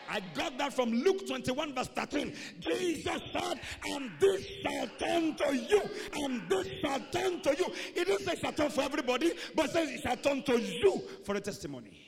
I 0.09 0.21
got 0.33 0.57
that 0.57 0.73
from 0.73 0.91
Luke 0.91 1.27
21, 1.27 1.75
verse 1.75 1.89
13. 1.89 2.33
Jesus 2.59 3.21
said, 3.33 3.59
And 3.89 4.11
this 4.19 4.45
shall 4.63 4.87
turn 4.99 5.35
to 5.35 5.55
you, 5.55 5.81
and 6.13 6.49
this 6.49 6.67
shall 6.81 6.99
turn 7.11 7.41
to 7.41 7.55
you. 7.57 7.65
It 7.95 8.05
didn't 8.05 8.21
say 8.21 8.35
shall 8.35 8.53
turn 8.53 8.69
for 8.69 8.81
everybody, 8.81 9.33
but 9.55 9.69
says 9.71 9.89
it 9.89 10.01
shall 10.01 10.17
turn 10.17 10.43
to 10.43 10.59
you 10.59 11.01
for 11.25 11.35
a 11.35 11.41
testimony. 11.41 12.07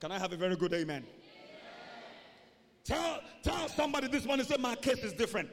Can 0.00 0.12
I 0.12 0.18
have 0.18 0.32
a 0.32 0.36
very 0.36 0.56
good 0.56 0.72
amen? 0.72 1.04
amen? 1.04 1.04
Tell, 2.84 3.20
tell 3.42 3.68
somebody 3.68 4.08
this 4.08 4.24
morning, 4.24 4.46
say, 4.46 4.56
My 4.58 4.74
case 4.74 5.02
is 5.04 5.12
different. 5.12 5.50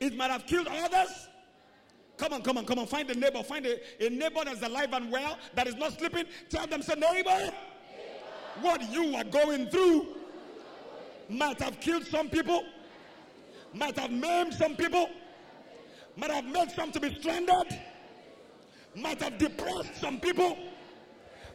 It 0.00 0.16
might 0.16 0.30
have 0.30 0.46
killed 0.46 0.68
others. 0.68 1.28
Come 2.16 2.34
on, 2.34 2.42
come 2.42 2.58
on, 2.58 2.66
come 2.66 2.78
on. 2.78 2.86
Find 2.86 3.10
a 3.10 3.14
neighbor. 3.14 3.42
Find 3.42 3.66
a, 3.66 4.04
a 4.04 4.10
neighbor 4.10 4.44
that's 4.44 4.62
alive 4.62 4.92
and 4.92 5.10
well, 5.10 5.38
that 5.54 5.66
is 5.66 5.74
not 5.76 5.98
sleeping. 5.98 6.24
Tell 6.48 6.66
them, 6.66 6.82
say, 6.82 6.94
neighbor, 6.94 7.52
what 8.60 8.90
you 8.90 9.14
are 9.16 9.24
going 9.24 9.68
through 9.68 10.08
might 11.28 11.60
have 11.60 11.80
killed 11.80 12.06
some 12.06 12.28
people, 12.28 12.64
might 13.74 13.98
have 13.98 14.10
maimed 14.10 14.52
some 14.54 14.76
people, 14.76 15.08
might 16.16 16.30
have 16.30 16.44
made 16.44 16.70
some 16.72 16.92
to 16.92 17.00
be 17.00 17.14
stranded, 17.20 17.78
might 18.94 19.20
have 19.22 19.38
depressed 19.38 19.96
some 20.00 20.20
people, 20.20 20.56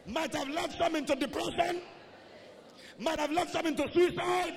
might 0.06 0.34
have 0.34 0.48
led 0.48 0.72
some 0.72 0.96
into 0.96 1.14
depression, 1.14 1.80
might 2.98 3.20
have 3.20 3.30
led 3.30 3.48
some 3.50 3.66
into 3.66 3.88
suicide. 3.92 4.54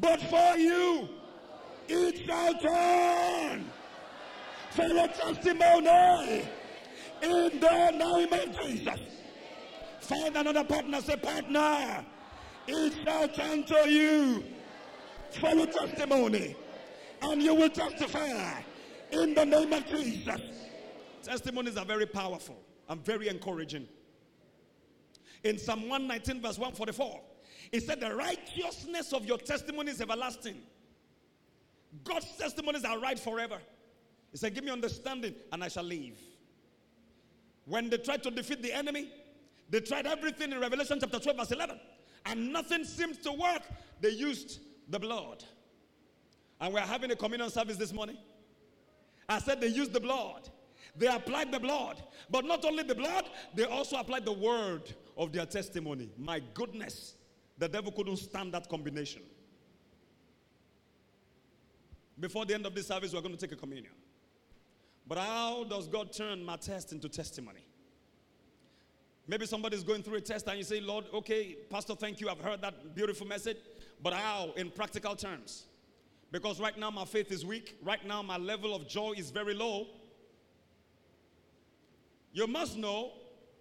But 0.00 0.20
for 0.22 0.56
you, 0.56 1.08
it 1.88 2.26
shall 2.26 2.54
turn 2.54 3.70
for 4.70 4.84
a 4.84 5.08
testimony 5.08 6.48
in 7.22 7.60
the 7.60 7.90
name 7.92 8.32
of 8.32 8.60
Jesus. 8.60 9.00
Find 10.06 10.36
another 10.36 10.62
partner. 10.62 11.00
Say, 11.00 11.16
partner, 11.16 12.04
it 12.68 12.92
shall 13.04 13.28
turn 13.28 13.64
to 13.64 13.90
you 13.90 14.44
for 15.32 15.66
testimony. 15.66 16.54
And 17.22 17.42
you 17.42 17.54
will 17.54 17.70
testify 17.70 18.62
in 19.10 19.34
the 19.34 19.44
name 19.44 19.72
of 19.72 19.84
Jesus. 19.86 20.40
Testimonies 21.22 21.76
are 21.76 21.84
very 21.84 22.06
powerful 22.06 22.56
and 22.88 23.04
very 23.04 23.28
encouraging. 23.28 23.88
In 25.42 25.58
Psalm 25.58 25.88
119, 25.88 26.40
verse 26.40 26.58
144, 26.58 27.20
it 27.72 27.82
said, 27.82 28.00
The 28.00 28.14
righteousness 28.14 29.12
of 29.12 29.26
your 29.26 29.38
testimony 29.38 29.90
is 29.90 30.00
everlasting. 30.00 30.62
God's 32.04 32.26
testimonies 32.36 32.84
are 32.84 33.00
right 33.00 33.18
forever. 33.18 33.58
He 34.30 34.38
said, 34.38 34.54
Give 34.54 34.62
me 34.62 34.70
understanding, 34.70 35.34
and 35.52 35.64
I 35.64 35.68
shall 35.68 35.84
live. 35.84 36.16
When 37.64 37.90
they 37.90 37.98
tried 37.98 38.22
to 38.22 38.30
defeat 38.30 38.62
the 38.62 38.72
enemy, 38.72 39.10
they 39.68 39.80
tried 39.80 40.06
everything 40.06 40.52
in 40.52 40.60
Revelation 40.60 40.98
chapter 41.00 41.18
12, 41.18 41.38
verse 41.38 41.50
11, 41.52 41.78
and 42.26 42.52
nothing 42.52 42.84
seemed 42.84 43.22
to 43.22 43.32
work. 43.32 43.62
They 44.00 44.10
used 44.10 44.60
the 44.88 44.98
blood. 44.98 45.44
And 46.60 46.72
we're 46.72 46.80
having 46.80 47.10
a 47.10 47.16
communion 47.16 47.50
service 47.50 47.76
this 47.76 47.92
morning. 47.92 48.16
I 49.28 49.38
said 49.40 49.60
they 49.60 49.66
used 49.68 49.92
the 49.92 50.00
blood. 50.00 50.48
They 50.96 51.08
applied 51.08 51.52
the 51.52 51.60
blood. 51.60 52.02
But 52.30 52.44
not 52.44 52.64
only 52.64 52.82
the 52.82 52.94
blood, 52.94 53.28
they 53.54 53.64
also 53.64 53.96
applied 53.96 54.24
the 54.24 54.32
word 54.32 54.94
of 55.16 55.32
their 55.32 55.46
testimony. 55.46 56.10
My 56.16 56.40
goodness, 56.54 57.16
the 57.58 57.68
devil 57.68 57.92
couldn't 57.92 58.16
stand 58.16 58.54
that 58.54 58.68
combination. 58.68 59.22
Before 62.18 62.46
the 62.46 62.54
end 62.54 62.64
of 62.64 62.74
this 62.74 62.86
service, 62.86 63.12
we're 63.12 63.20
going 63.20 63.36
to 63.36 63.40
take 63.40 63.52
a 63.52 63.60
communion. 63.60 63.92
But 65.06 65.18
how 65.18 65.64
does 65.64 65.86
God 65.86 66.12
turn 66.12 66.42
my 66.42 66.56
test 66.56 66.92
into 66.92 67.08
testimony? 67.08 67.65
Maybe 69.28 69.46
somebody's 69.46 69.82
going 69.82 70.02
through 70.02 70.18
a 70.18 70.20
test 70.20 70.46
and 70.46 70.56
you 70.56 70.64
say, 70.64 70.80
Lord, 70.80 71.06
okay, 71.12 71.56
Pastor, 71.68 71.94
thank 71.96 72.20
you. 72.20 72.28
I've 72.28 72.40
heard 72.40 72.62
that 72.62 72.94
beautiful 72.94 73.26
message. 73.26 73.56
But 74.02 74.12
how, 74.12 74.52
in 74.56 74.70
practical 74.70 75.16
terms? 75.16 75.64
Because 76.30 76.60
right 76.60 76.78
now 76.78 76.90
my 76.90 77.04
faith 77.04 77.32
is 77.32 77.44
weak. 77.44 77.76
Right 77.82 78.04
now 78.06 78.22
my 78.22 78.36
level 78.36 78.74
of 78.74 78.86
joy 78.86 79.14
is 79.16 79.30
very 79.30 79.54
low. 79.54 79.86
You 82.32 82.46
must 82.46 82.76
know 82.76 83.12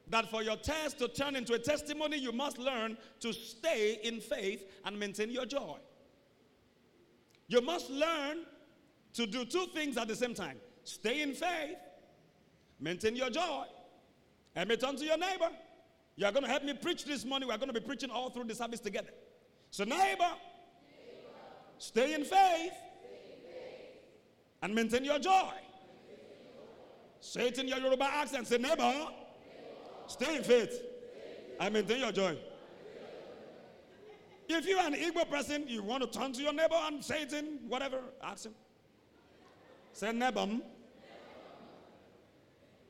that 0.10 0.30
for 0.30 0.44
your 0.44 0.58
test 0.58 1.00
to 1.00 1.08
turn 1.08 1.36
into 1.36 1.54
a 1.54 1.60
testimony, 1.60 2.18
you 2.18 2.32
must 2.32 2.60
learn 2.60 2.98
to 3.22 3.34
stay 3.34 4.00
in 4.04 4.20
faith 4.20 4.64
and 4.84 5.00
maintain 5.00 5.32
your 5.32 5.46
joy. 5.46 5.78
You 7.48 7.62
must 7.62 7.90
learn 7.90 8.46
to 9.14 9.26
do 9.26 9.46
two 9.46 9.66
things 9.74 9.98
at 9.98 10.08
the 10.08 10.16
same 10.16 10.34
time 10.34 10.58
stay 10.84 11.24
in 11.24 11.34
faith, 11.34 11.78
maintain 12.80 13.16
your 13.16 13.32
joy. 13.32 13.66
And 14.56 14.70
me 14.70 14.78
turn 14.78 14.96
to 14.96 15.04
your 15.06 15.18
neighbor. 15.18 15.50
You 16.16 16.26
are 16.26 16.32
going 16.32 16.44
to 16.44 16.50
help 16.50 16.64
me 16.64 16.74
preach 16.74 17.04
this 17.04 17.26
morning. 17.26 17.50
We're 17.50 17.58
going 17.58 17.74
to 17.74 17.80
be 17.80 17.86
preaching 17.86 18.10
all 18.10 18.30
through 18.30 18.46
the 18.46 18.56
service 18.56 18.80
together. 18.80 19.10
So, 19.70 19.84
neighbor, 19.84 20.00
neighbor. 20.00 20.32
Stay, 21.78 22.14
in 22.14 22.24
faith, 22.24 22.72
and 24.62 24.74
maintain 24.74 25.04
your 25.04 25.20
joy. 25.20 25.52
Say 27.20 27.48
it 27.48 27.58
in 27.58 27.68
your 27.68 27.80
Yoruba 27.80 28.06
accent. 28.06 28.48
Say, 28.48 28.58
neighbor, 28.58 28.84
neighbor. 28.84 29.12
stay 30.08 30.38
in 30.38 30.44
faith 30.44 30.82
and 31.60 31.74
maintain 31.74 32.00
your 32.00 32.12
joy. 32.14 32.38
If 34.48 34.66
you're 34.68 34.80
an 34.80 34.94
Igbo 34.94 35.30
person, 35.30 35.66
you 35.68 35.82
want 35.84 36.04
to 36.10 36.20
turn 36.20 36.32
to 36.34 36.42
your 36.42 36.54
neighbor 36.54 36.76
and 36.86 37.04
say 37.04 37.24
it 37.24 37.34
in 37.34 37.60
whatever, 37.68 37.98
accent. 38.24 38.56
Say, 39.92 40.12
neighbor, 40.14 40.42
mm, 40.42 40.62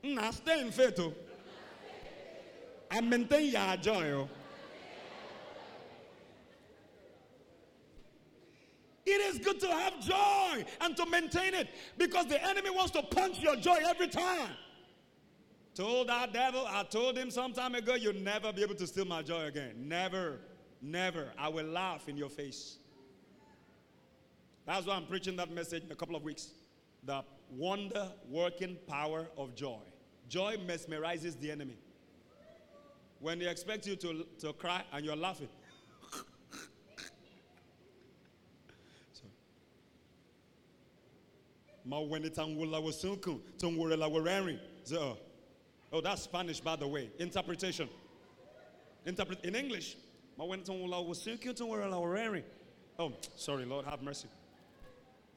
now 0.04 0.32
stay 0.32 0.60
in 0.62 0.72
faith 0.72 1.00
oh. 1.00 1.14
And 2.92 3.10
maintain 3.10 3.52
your 3.52 3.78
joy. 3.78 4.28
It 9.06 9.22
is 9.22 9.38
good 9.40 9.60
to 9.60 9.68
have 9.68 10.00
joy 10.00 10.66
and 10.82 10.98
to 10.98 11.06
maintain 11.06 11.54
it 11.54 11.70
because 11.98 12.26
the 12.26 12.44
enemy 12.44 12.72
wants 12.72 12.92
to 12.92 13.04
punch 13.04 13.40
your 13.40 13.56
joy 13.56 13.78
every 13.86 14.08
time. 14.08 14.50
Told 15.76 16.08
that 16.08 16.34
devil, 16.34 16.66
I 16.68 16.84
told 16.84 17.18
him 17.18 17.30
some 17.30 17.54
time 17.54 17.76
ago, 17.76 17.96
you'll 17.96 18.14
never 18.16 18.52
be 18.52 18.64
able 18.64 18.76
to 18.76 18.88
steal 18.88 19.06
my 19.06 19.22
joy 19.22 19.44
again. 19.46 19.74
Never, 19.78 20.40
never. 20.82 21.34
I 21.38 21.50
will 21.50 21.66
laugh 21.66 22.08
in 22.08 22.18
your 22.18 22.30
face. 22.30 22.78
That's 24.66 24.88
why 24.88 24.96
I'm 24.96 25.06
preaching 25.06 25.36
that 25.36 25.52
message 25.52 25.84
in 25.84 25.92
a 25.92 25.96
couple 25.96 26.16
of 26.16 26.24
weeks. 26.24 26.52
The 27.04 27.24
wonder 27.52 28.10
working 28.28 28.78
power 28.88 29.28
of 29.38 29.54
joy. 29.54 29.82
Joy 30.28 30.56
mesmerizes 30.66 31.40
the 31.40 31.52
enemy. 31.52 31.78
When 33.20 33.40
they 33.40 33.48
expect 33.48 33.88
you 33.88 33.96
to, 33.96 34.26
to 34.40 34.54
cry 34.54 34.84
and 34.94 35.06
you're 35.06 35.16
laughing, 35.16 35.50
Ma 41.86 42.02
wenitangula 42.02 42.82
wasunku, 42.82 43.40
tungurela 43.60 44.10
warari. 44.10 44.60
Oh, 45.94 46.02
that's 46.02 46.24
Spanish, 46.24 46.60
by 46.60 46.76
the 46.76 46.88
way. 46.88 47.10
Interpretation. 47.20 47.88
Interpret 49.06 49.46
in 49.46 49.56
English. 49.56 49.96
Oh, 50.38 50.54
sorry, 53.36 53.66
Lord, 53.66 53.86
have 53.86 54.02
mercy. 54.02 54.28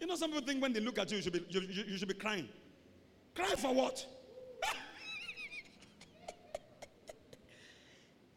You 0.01 0.07
know, 0.07 0.17
some 0.17 0.31
people 0.31 0.47
think 0.47 0.63
when 0.63 0.73
they 0.73 0.81
look 0.81 0.99
at 0.99 1.11
you, 1.11 1.19
you 1.19 1.23
should 1.23 1.33
be, 1.33 1.45
you, 1.49 1.61
you, 1.61 1.85
you 1.89 1.99
should 1.99 2.09
be 2.09 2.15
crying. 2.15 2.49
Cry 3.35 3.55
for 3.57 3.75
what? 3.75 4.07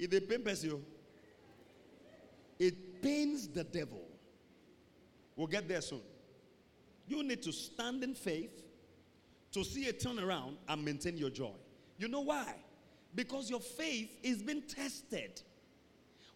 It 0.02 0.30
pains 0.30 0.64
you, 0.64 0.84
it 2.60 3.02
pains 3.02 3.48
the 3.48 3.64
devil. 3.64 4.02
We'll 5.36 5.48
get 5.48 5.68
there 5.68 5.82
soon. 5.82 6.02
You 7.08 7.24
need 7.24 7.42
to 7.44 7.52
stand 7.52 8.04
in 8.04 8.14
faith 8.14 8.64
to 9.52 9.64
see 9.64 9.90
a 9.90 9.94
turnaround 9.94 10.56
and 10.68 10.84
maintain 10.84 11.18
your 11.18 11.30
joy. 11.30 11.54
You 11.98 12.08
know 12.08 12.22
why? 12.22 12.56
Because 13.16 13.50
your 13.50 13.60
faith 13.60 14.10
is 14.24 14.42
being 14.42 14.64
tested. 14.64 15.42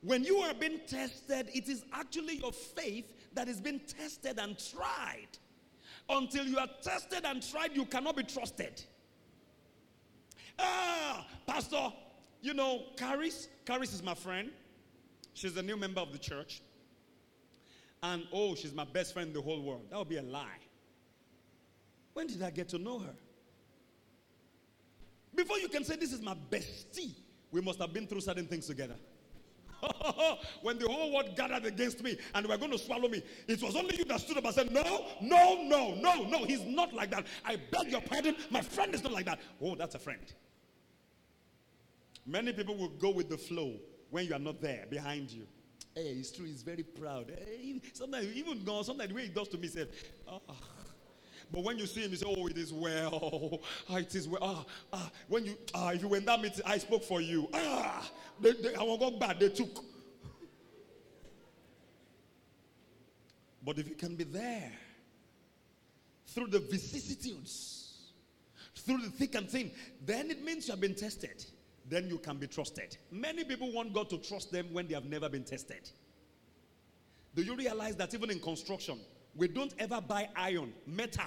When 0.01 0.23
you 0.23 0.37
are 0.37 0.53
being 0.53 0.81
tested, 0.87 1.49
it 1.53 1.69
is 1.69 1.85
actually 1.93 2.37
your 2.37 2.51
faith 2.51 3.13
that 3.33 3.47
is 3.47 3.61
being 3.61 3.79
tested 3.79 4.37
and 4.37 4.57
tried. 4.71 5.29
Until 6.09 6.45
you 6.45 6.59
are 6.59 6.69
tested 6.83 7.25
and 7.25 7.41
tried, 7.41 7.75
you 7.75 7.85
cannot 7.85 8.15
be 8.15 8.23
trusted. 8.23 8.83
Ah, 10.59 11.25
Pastor, 11.47 11.91
you 12.45 12.53
know, 12.53 12.83
Caris, 12.95 13.47
Caris 13.65 13.91
is 13.91 14.03
my 14.03 14.13
friend. 14.13 14.51
She's 15.33 15.57
a 15.57 15.63
new 15.63 15.75
member 15.75 15.99
of 15.99 16.11
the 16.11 16.19
church. 16.19 16.61
And 18.03 18.23
oh, 18.31 18.53
she's 18.53 18.71
my 18.71 18.85
best 18.85 19.13
friend 19.13 19.29
in 19.29 19.33
the 19.33 19.41
whole 19.41 19.63
world. 19.63 19.87
That 19.89 19.97
would 19.97 20.09
be 20.09 20.17
a 20.17 20.21
lie. 20.21 20.61
When 22.13 22.27
did 22.27 22.43
I 22.43 22.51
get 22.51 22.69
to 22.69 22.77
know 22.77 22.99
her? 22.99 23.15
Before 25.33 25.57
you 25.57 25.67
can 25.67 25.83
say 25.83 25.95
this 25.95 26.13
is 26.13 26.21
my 26.21 26.35
bestie, 26.51 27.15
we 27.51 27.61
must 27.61 27.79
have 27.79 27.91
been 27.91 28.05
through 28.05 28.21
certain 28.21 28.45
things 28.45 28.67
together. 28.67 28.95
when 30.61 30.77
the 30.77 30.87
whole 30.87 31.13
world 31.13 31.35
gathered 31.35 31.65
against 31.65 32.03
me 32.03 32.15
and 32.35 32.45
were 32.45 32.57
going 32.57 32.71
to 32.71 32.77
swallow 32.77 33.09
me, 33.09 33.23
it 33.47 33.61
was 33.61 33.75
only 33.75 33.97
you 33.97 34.05
that 34.05 34.19
stood 34.19 34.37
up 34.37 34.45
and 34.45 34.53
said, 34.53 34.71
No, 34.71 35.07
no, 35.19 35.63
no, 35.63 35.95
no, 35.95 36.23
no, 36.23 36.45
he's 36.45 36.63
not 36.63 36.93
like 36.93 37.09
that. 37.09 37.25
I 37.43 37.57
beg 37.71 37.91
your 37.91 38.01
pardon. 38.01 38.35
My 38.51 38.61
friend 38.61 38.93
is 38.93 39.03
not 39.03 39.13
like 39.13 39.25
that. 39.25 39.39
Oh, 39.59 39.75
that's 39.75 39.95
a 39.95 39.99
friend. 39.99 40.21
Many 42.25 42.53
people 42.53 42.75
will 42.75 42.89
go 42.89 43.11
with 43.11 43.29
the 43.29 43.37
flow 43.37 43.75
when 44.09 44.25
you 44.25 44.33
are 44.33 44.39
not 44.39 44.61
there 44.61 44.85
behind 44.89 45.31
you. 45.31 45.43
Hey, 45.93 46.15
it's 46.19 46.31
true, 46.31 46.45
he's 46.45 46.63
very 46.63 46.83
proud. 46.83 47.31
Hey, 47.37 47.81
sometimes, 47.93 48.27
even 48.35 48.63
God, 48.63 48.85
sometimes 48.85 49.09
the 49.09 49.15
way 49.15 49.23
he 49.23 49.29
does 49.29 49.47
to 49.49 49.57
me, 49.57 49.67
said, 49.67 49.89
oh. 50.27 50.41
But 51.51 51.63
when 51.63 51.77
you 51.77 51.85
see 51.85 52.01
him, 52.01 52.11
you 52.11 52.17
say, 52.17 52.25
Oh, 52.27 52.47
it 52.47 52.57
is 52.57 52.73
well. 52.73 53.61
Ah, 53.89 53.97
it 53.97 54.13
is 54.15 54.27
well. 54.27 54.41
Ah, 54.41 54.65
ah. 54.91 55.11
When 55.27 55.45
you, 55.45 55.55
ah, 55.73 55.91
if 55.91 56.01
you 56.01 56.07
went 56.07 56.25
that 56.25 56.41
meeting, 56.41 56.61
I 56.65 56.79
spoke 56.79 57.03
for 57.03 57.21
you. 57.21 57.47
Ah, 57.53 58.09
they, 58.41 58.51
they, 58.53 58.75
I 58.75 58.83
won't 58.83 58.99
go 58.99 59.11
bad. 59.11 59.39
They 59.39 59.49
took. 59.49 59.83
But 63.63 63.79
if 63.79 63.87
you 63.87 63.95
can 63.95 64.15
be 64.15 64.23
there 64.23 64.71
through 66.27 66.47
the 66.47 66.59
vicissitudes, 66.59 68.11
through 68.75 68.97
the 68.97 69.09
thick 69.09 69.35
and 69.35 69.49
thin, 69.49 69.71
then 70.05 70.29
it 70.29 70.43
means 70.43 70.67
you 70.67 70.71
have 70.71 70.81
been 70.81 70.95
tested. 70.95 71.45
Then 71.87 72.07
you 72.07 72.17
can 72.17 72.37
be 72.37 72.47
trusted. 72.47 72.97
Many 73.11 73.43
people 73.43 73.71
want 73.71 73.93
God 73.93 74.09
to 74.09 74.17
trust 74.17 74.51
them 74.51 74.67
when 74.71 74.87
they 74.87 74.95
have 74.95 75.05
never 75.05 75.29
been 75.29 75.43
tested. 75.43 75.89
Do 77.35 77.43
you 77.43 77.55
realize 77.55 77.95
that 77.97 78.13
even 78.13 78.31
in 78.31 78.39
construction, 78.39 78.99
we 79.35 79.47
don't 79.47 79.73
ever 79.77 80.01
buy 80.01 80.29
iron, 80.35 80.73
metal, 80.87 81.25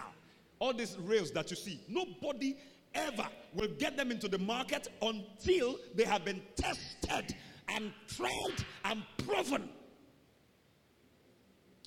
all 0.58 0.72
these 0.72 0.96
rails 1.00 1.30
that 1.32 1.50
you 1.50 1.56
see. 1.56 1.80
Nobody 1.88 2.56
ever 2.94 3.28
will 3.54 3.68
get 3.78 3.96
them 3.96 4.10
into 4.10 4.28
the 4.28 4.38
market 4.38 4.88
until 5.02 5.78
they 5.94 6.04
have 6.04 6.24
been 6.24 6.42
tested 6.56 7.36
and 7.68 7.92
tried 8.08 8.64
and 8.84 9.02
proven. 9.18 9.68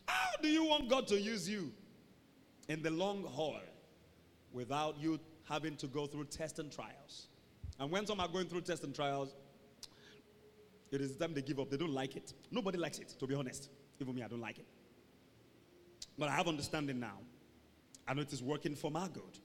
How 0.05 0.41
do 0.41 0.47
you 0.47 0.65
want 0.65 0.89
God 0.89 1.07
to 1.07 1.19
use 1.19 1.49
you 1.49 1.71
in 2.69 2.81
the 2.81 2.91
long 2.91 3.23
haul 3.23 3.61
without 4.53 4.99
you 4.99 5.19
having 5.47 5.75
to 5.77 5.87
go 5.87 6.05
through 6.05 6.25
tests 6.25 6.59
and 6.59 6.71
trials? 6.71 7.27
And 7.81 7.89
when 7.89 8.05
some 8.05 8.19
are 8.19 8.27
going 8.27 8.47
through 8.47 8.61
tests 8.61 8.85
and 8.85 8.93
trials, 8.93 9.33
it 10.91 11.01
is 11.01 11.15
time 11.15 11.33
they 11.33 11.41
give 11.41 11.59
up. 11.59 11.71
They 11.71 11.77
don't 11.77 11.93
like 11.93 12.15
it. 12.15 12.31
Nobody 12.51 12.77
likes 12.77 12.99
it, 12.99 13.15
to 13.17 13.25
be 13.25 13.33
honest. 13.33 13.69
Even 13.99 14.13
me, 14.13 14.21
I 14.21 14.27
don't 14.27 14.39
like 14.39 14.59
it. 14.59 14.67
But 16.15 16.29
I 16.29 16.33
have 16.33 16.47
understanding 16.47 16.99
now. 16.99 17.17
I 18.07 18.13
know 18.13 18.21
it 18.21 18.31
is 18.31 18.43
working 18.43 18.75
for 18.75 18.91
my 18.91 19.07
good. 19.07 19.39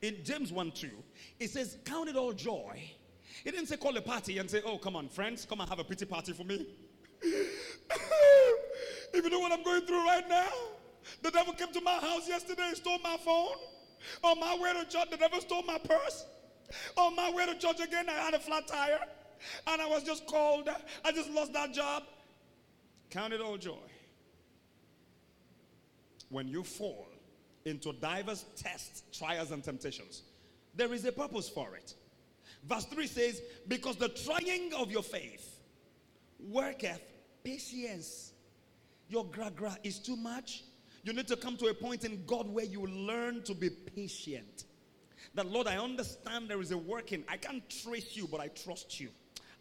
In 0.00 0.24
James 0.24 0.52
1 0.52 0.72
2, 0.72 0.88
it 1.38 1.50
says, 1.50 1.76
Count 1.84 2.08
it 2.08 2.16
all 2.16 2.32
joy. 2.32 2.82
It 3.44 3.50
didn't 3.50 3.66
say 3.66 3.76
call 3.76 3.94
a 3.94 4.00
party 4.00 4.38
and 4.38 4.50
say, 4.50 4.62
Oh, 4.64 4.78
come 4.78 4.96
on, 4.96 5.10
friends, 5.10 5.44
come 5.44 5.60
and 5.60 5.68
have 5.68 5.78
a 5.78 5.84
pity 5.84 6.06
party 6.06 6.32
for 6.32 6.44
me. 6.44 6.66
if 7.20 9.22
you 9.22 9.28
know 9.28 9.40
what 9.40 9.52
I'm 9.52 9.62
going 9.62 9.82
through 9.82 10.06
right 10.06 10.26
now, 10.26 10.48
the 11.20 11.30
devil 11.30 11.52
came 11.52 11.74
to 11.74 11.82
my 11.82 11.96
house 11.96 12.26
yesterday 12.26 12.68
and 12.68 12.76
stole 12.76 13.00
my 13.00 13.18
phone. 13.22 13.56
On 14.24 14.40
my 14.40 14.56
way 14.56 14.72
to 14.72 14.88
church, 14.88 15.10
the 15.10 15.18
devil 15.18 15.42
stole 15.42 15.62
my 15.64 15.76
purse. 15.76 16.24
On 16.96 17.14
my 17.14 17.30
way 17.30 17.46
to 17.46 17.54
church 17.58 17.80
again, 17.80 18.08
I 18.08 18.12
had 18.12 18.34
a 18.34 18.38
flat 18.38 18.66
tire. 18.66 19.00
And 19.66 19.82
I 19.82 19.86
was 19.86 20.02
just 20.02 20.26
called. 20.26 20.68
I 21.04 21.12
just 21.12 21.30
lost 21.30 21.52
that 21.52 21.72
job. 21.72 22.04
Count 23.10 23.32
it 23.32 23.40
all 23.40 23.56
joy 23.56 23.76
when 26.30 26.48
you 26.48 26.62
fall 26.62 27.08
into 27.64 27.92
diverse 27.94 28.44
tests, 28.56 29.02
trials, 29.16 29.50
and 29.50 29.62
temptations, 29.62 30.22
there 30.74 30.92
is 30.92 31.04
a 31.04 31.12
purpose 31.12 31.48
for 31.48 31.74
it. 31.74 31.94
Verse 32.64 32.84
3 32.86 33.06
says, 33.06 33.42
Because 33.68 33.96
the 33.96 34.08
trying 34.08 34.72
of 34.74 34.90
your 34.90 35.02
faith 35.02 35.60
worketh 36.38 37.00
patience. 37.44 38.32
Your 39.08 39.24
gra 39.24 39.50
gra 39.54 39.76
is 39.82 39.98
too 39.98 40.16
much. 40.16 40.64
You 41.04 41.12
need 41.12 41.28
to 41.28 41.36
come 41.36 41.56
to 41.58 41.66
a 41.66 41.74
point 41.74 42.04
in 42.04 42.24
God 42.26 42.48
where 42.48 42.64
you 42.64 42.86
learn 42.86 43.42
to 43.44 43.54
be 43.54 43.70
patient. 43.70 44.64
That, 45.34 45.46
Lord, 45.46 45.66
I 45.66 45.76
understand 45.76 46.48
there 46.48 46.60
is 46.60 46.70
a 46.70 46.78
working. 46.78 47.24
I 47.28 47.36
can't 47.36 47.62
trace 47.82 48.16
you, 48.16 48.26
but 48.26 48.40
I 48.40 48.48
trust 48.48 49.00
you. 49.00 49.10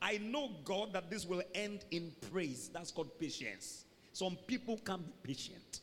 I 0.02 0.18
know, 0.18 0.52
God, 0.64 0.94
that 0.94 1.10
this 1.10 1.26
will 1.26 1.42
end 1.54 1.86
in 1.92 2.12
praise. 2.32 2.70
That's 2.74 2.92
called 2.92 3.18
patience. 3.20 3.86
Some 4.14 4.38
people 4.48 4.80
can't 4.86 5.06
be 5.06 5.34
patient. 5.34 5.82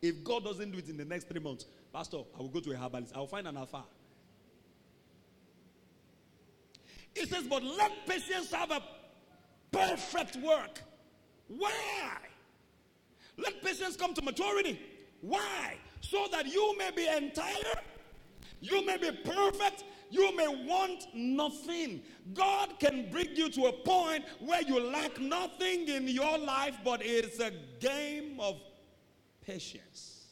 If 0.00 0.22
God 0.22 0.44
doesn't 0.44 0.70
do 0.70 0.78
it 0.78 0.88
in 0.88 0.96
the 0.96 1.04
next 1.04 1.28
three 1.28 1.40
months, 1.40 1.66
Pastor, 1.92 2.18
I 2.34 2.38
will 2.38 2.48
go 2.48 2.60
to 2.60 2.72
a 2.72 2.76
herbalist. 2.76 3.14
I 3.14 3.18
will 3.18 3.26
find 3.26 3.46
an 3.46 3.56
alpha. 3.56 3.82
It 7.14 7.28
says, 7.28 7.44
but 7.48 7.62
let 7.62 8.06
patience 8.06 8.52
have 8.52 8.70
a 8.70 8.82
perfect 9.72 10.36
work. 10.36 10.82
Why? 11.48 12.18
Let 13.38 13.62
patience 13.62 13.96
come 13.96 14.14
to 14.14 14.22
maturity. 14.22 14.78
Why? 15.22 15.76
So 16.00 16.26
that 16.30 16.46
you 16.46 16.76
may 16.78 16.90
be 16.90 17.08
entire, 17.08 17.80
you 18.60 18.84
may 18.84 18.96
be 18.96 19.10
perfect, 19.12 19.84
you 20.10 20.34
may 20.36 20.48
want 20.48 21.06
nothing. 21.14 22.02
God 22.34 22.78
can 22.78 23.10
bring 23.10 23.34
you 23.34 23.48
to 23.50 23.66
a 23.66 23.72
point 23.72 24.24
where 24.40 24.62
you 24.62 24.80
lack 24.80 25.20
nothing 25.20 25.88
in 25.88 26.08
your 26.08 26.38
life, 26.38 26.76
but 26.84 27.00
it's 27.02 27.40
a 27.40 27.52
game 27.80 28.38
of 28.40 28.60
patience. 29.44 30.24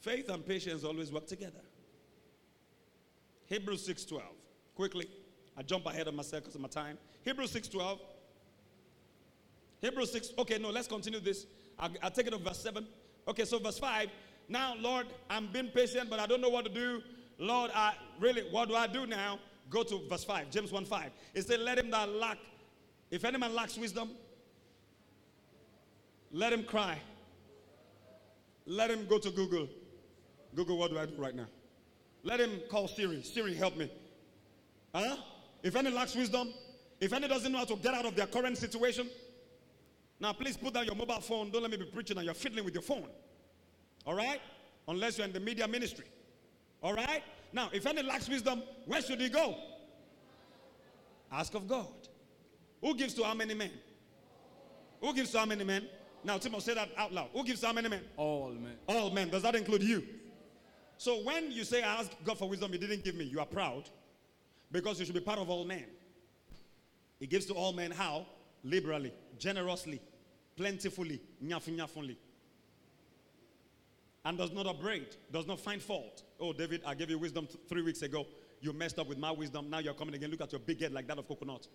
Faith 0.00 0.28
and 0.28 0.44
patience 0.44 0.84
always 0.84 1.12
work 1.12 1.26
together. 1.26 1.62
Hebrews 3.46 3.86
6:12. 3.86 4.22
Quickly, 4.74 5.08
I 5.56 5.62
jump 5.62 5.86
ahead 5.86 6.08
of 6.08 6.14
myself 6.14 6.42
because 6.42 6.54
of 6.54 6.60
my 6.60 6.68
time. 6.68 6.98
Hebrews 7.22 7.52
6:12. 7.52 8.00
Hebrews 9.80 10.12
6. 10.12 10.32
Okay, 10.38 10.58
no, 10.58 10.70
let's 10.70 10.88
continue 10.88 11.20
this. 11.20 11.46
I'll, 11.78 11.90
I'll 12.02 12.10
take 12.10 12.26
it 12.26 12.30
to 12.30 12.38
verse 12.38 12.58
7. 12.58 12.86
Okay, 13.28 13.44
so 13.44 13.58
verse 13.58 13.78
5. 13.78 14.10
Now, 14.48 14.74
Lord, 14.78 15.06
I'm 15.28 15.48
being 15.48 15.68
patient, 15.68 16.08
but 16.08 16.20
I 16.20 16.26
don't 16.26 16.40
know 16.40 16.48
what 16.48 16.64
to 16.64 16.70
do. 16.70 17.02
Lord, 17.38 17.70
I 17.74 17.94
really, 18.18 18.42
what 18.50 18.68
do 18.68 18.74
I 18.74 18.86
do 18.86 19.06
now? 19.06 19.38
Go 19.68 19.82
to 19.82 20.00
verse 20.08 20.24
5, 20.24 20.50
James 20.50 20.72
1 20.72 20.84
5. 20.84 21.10
It 21.34 21.46
said, 21.46 21.60
Let 21.60 21.78
him 21.78 21.90
that 21.90 22.08
lack, 22.08 22.38
if 23.10 23.24
any 23.24 23.38
man 23.38 23.54
lacks 23.54 23.76
wisdom, 23.76 24.10
let 26.32 26.52
him 26.52 26.64
cry. 26.64 26.98
Let 28.66 28.90
him 28.90 29.06
go 29.06 29.18
to 29.18 29.30
Google. 29.30 29.68
Google, 30.54 30.78
what 30.78 30.90
do 30.90 30.98
I 30.98 31.06
do 31.06 31.14
right 31.16 31.34
now? 31.34 31.46
Let 32.22 32.40
him 32.40 32.60
call 32.70 32.88
Siri. 32.88 33.22
Siri, 33.22 33.54
help 33.54 33.76
me. 33.76 33.90
Huh? 34.94 35.16
If 35.62 35.76
any 35.76 35.90
lacks 35.90 36.14
wisdom, 36.14 36.52
if 37.00 37.12
any 37.12 37.28
doesn't 37.28 37.52
know 37.52 37.58
how 37.58 37.64
to 37.64 37.76
get 37.76 37.94
out 37.94 38.06
of 38.06 38.16
their 38.16 38.26
current 38.26 38.56
situation, 38.56 39.08
now 40.18 40.32
please 40.32 40.56
put 40.56 40.74
down 40.74 40.86
your 40.86 40.94
mobile 40.94 41.20
phone. 41.20 41.50
Don't 41.50 41.62
let 41.62 41.70
me 41.70 41.76
be 41.76 41.84
preaching 41.84 42.16
and 42.16 42.24
you're 42.24 42.34
fiddling 42.34 42.64
with 42.64 42.74
your 42.74 42.82
phone. 42.82 43.08
All 44.06 44.14
right? 44.14 44.40
Unless 44.88 45.18
you're 45.18 45.26
in 45.26 45.32
the 45.32 45.40
media 45.40 45.68
ministry. 45.68 46.06
All 46.86 46.94
right? 46.94 47.24
Now, 47.52 47.68
if 47.72 47.84
any 47.84 48.00
lacks 48.00 48.28
wisdom, 48.28 48.62
where 48.84 49.02
should 49.02 49.20
he 49.20 49.28
go? 49.28 49.56
Ask 51.32 51.52
of 51.54 51.66
God. 51.66 51.88
Who 52.80 52.94
gives 52.94 53.12
to 53.14 53.24
how 53.24 53.34
many 53.34 53.54
men? 53.54 53.72
Who 55.00 55.12
gives 55.12 55.32
to 55.32 55.40
how 55.40 55.46
many 55.46 55.64
men? 55.64 55.88
Now, 56.22 56.38
Timothy, 56.38 56.62
say 56.62 56.74
that 56.74 56.90
out 56.96 57.12
loud. 57.12 57.30
Who 57.32 57.42
gives 57.42 57.58
to 57.62 57.66
how 57.66 57.72
many 57.72 57.88
men? 57.88 58.02
All 58.16 58.50
men. 58.50 58.76
All 58.86 59.10
men. 59.10 59.30
Does 59.30 59.42
that 59.42 59.56
include 59.56 59.82
you? 59.82 60.04
So 60.96 61.24
when 61.24 61.50
you 61.50 61.64
say, 61.64 61.82
I 61.82 62.02
ask 62.02 62.12
God 62.24 62.38
for 62.38 62.48
wisdom, 62.48 62.70
He 62.70 62.78
didn't 62.78 63.02
give 63.02 63.16
me, 63.16 63.24
you 63.24 63.40
are 63.40 63.46
proud 63.46 63.90
because 64.70 65.00
you 65.00 65.06
should 65.06 65.16
be 65.16 65.20
part 65.20 65.40
of 65.40 65.50
all 65.50 65.64
men. 65.64 65.86
He 67.18 67.26
gives 67.26 67.46
to 67.46 67.54
all 67.54 67.72
men 67.72 67.90
how? 67.90 68.26
Liberally, 68.62 69.12
generously, 69.40 70.00
plentifully, 70.56 71.20
nyafunyafunly. 71.44 72.16
And 74.24 74.38
does 74.38 74.52
not 74.52 74.68
upbraid, 74.68 75.16
does 75.32 75.48
not 75.48 75.58
find 75.58 75.82
fault. 75.82 76.22
Oh, 76.38 76.52
David, 76.52 76.82
I 76.86 76.94
gave 76.94 77.10
you 77.10 77.18
wisdom 77.18 77.46
th- 77.46 77.58
three 77.68 77.82
weeks 77.82 78.02
ago. 78.02 78.26
You 78.60 78.72
messed 78.72 78.98
up 78.98 79.08
with 79.08 79.18
my 79.18 79.30
wisdom. 79.30 79.70
Now 79.70 79.78
you're 79.78 79.94
coming 79.94 80.14
again. 80.14 80.30
Look 80.30 80.40
at 80.40 80.52
your 80.52 80.60
big 80.60 80.80
head 80.80 80.92
like 80.92 81.06
that 81.08 81.18
of 81.18 81.26
coconut. 81.28 81.66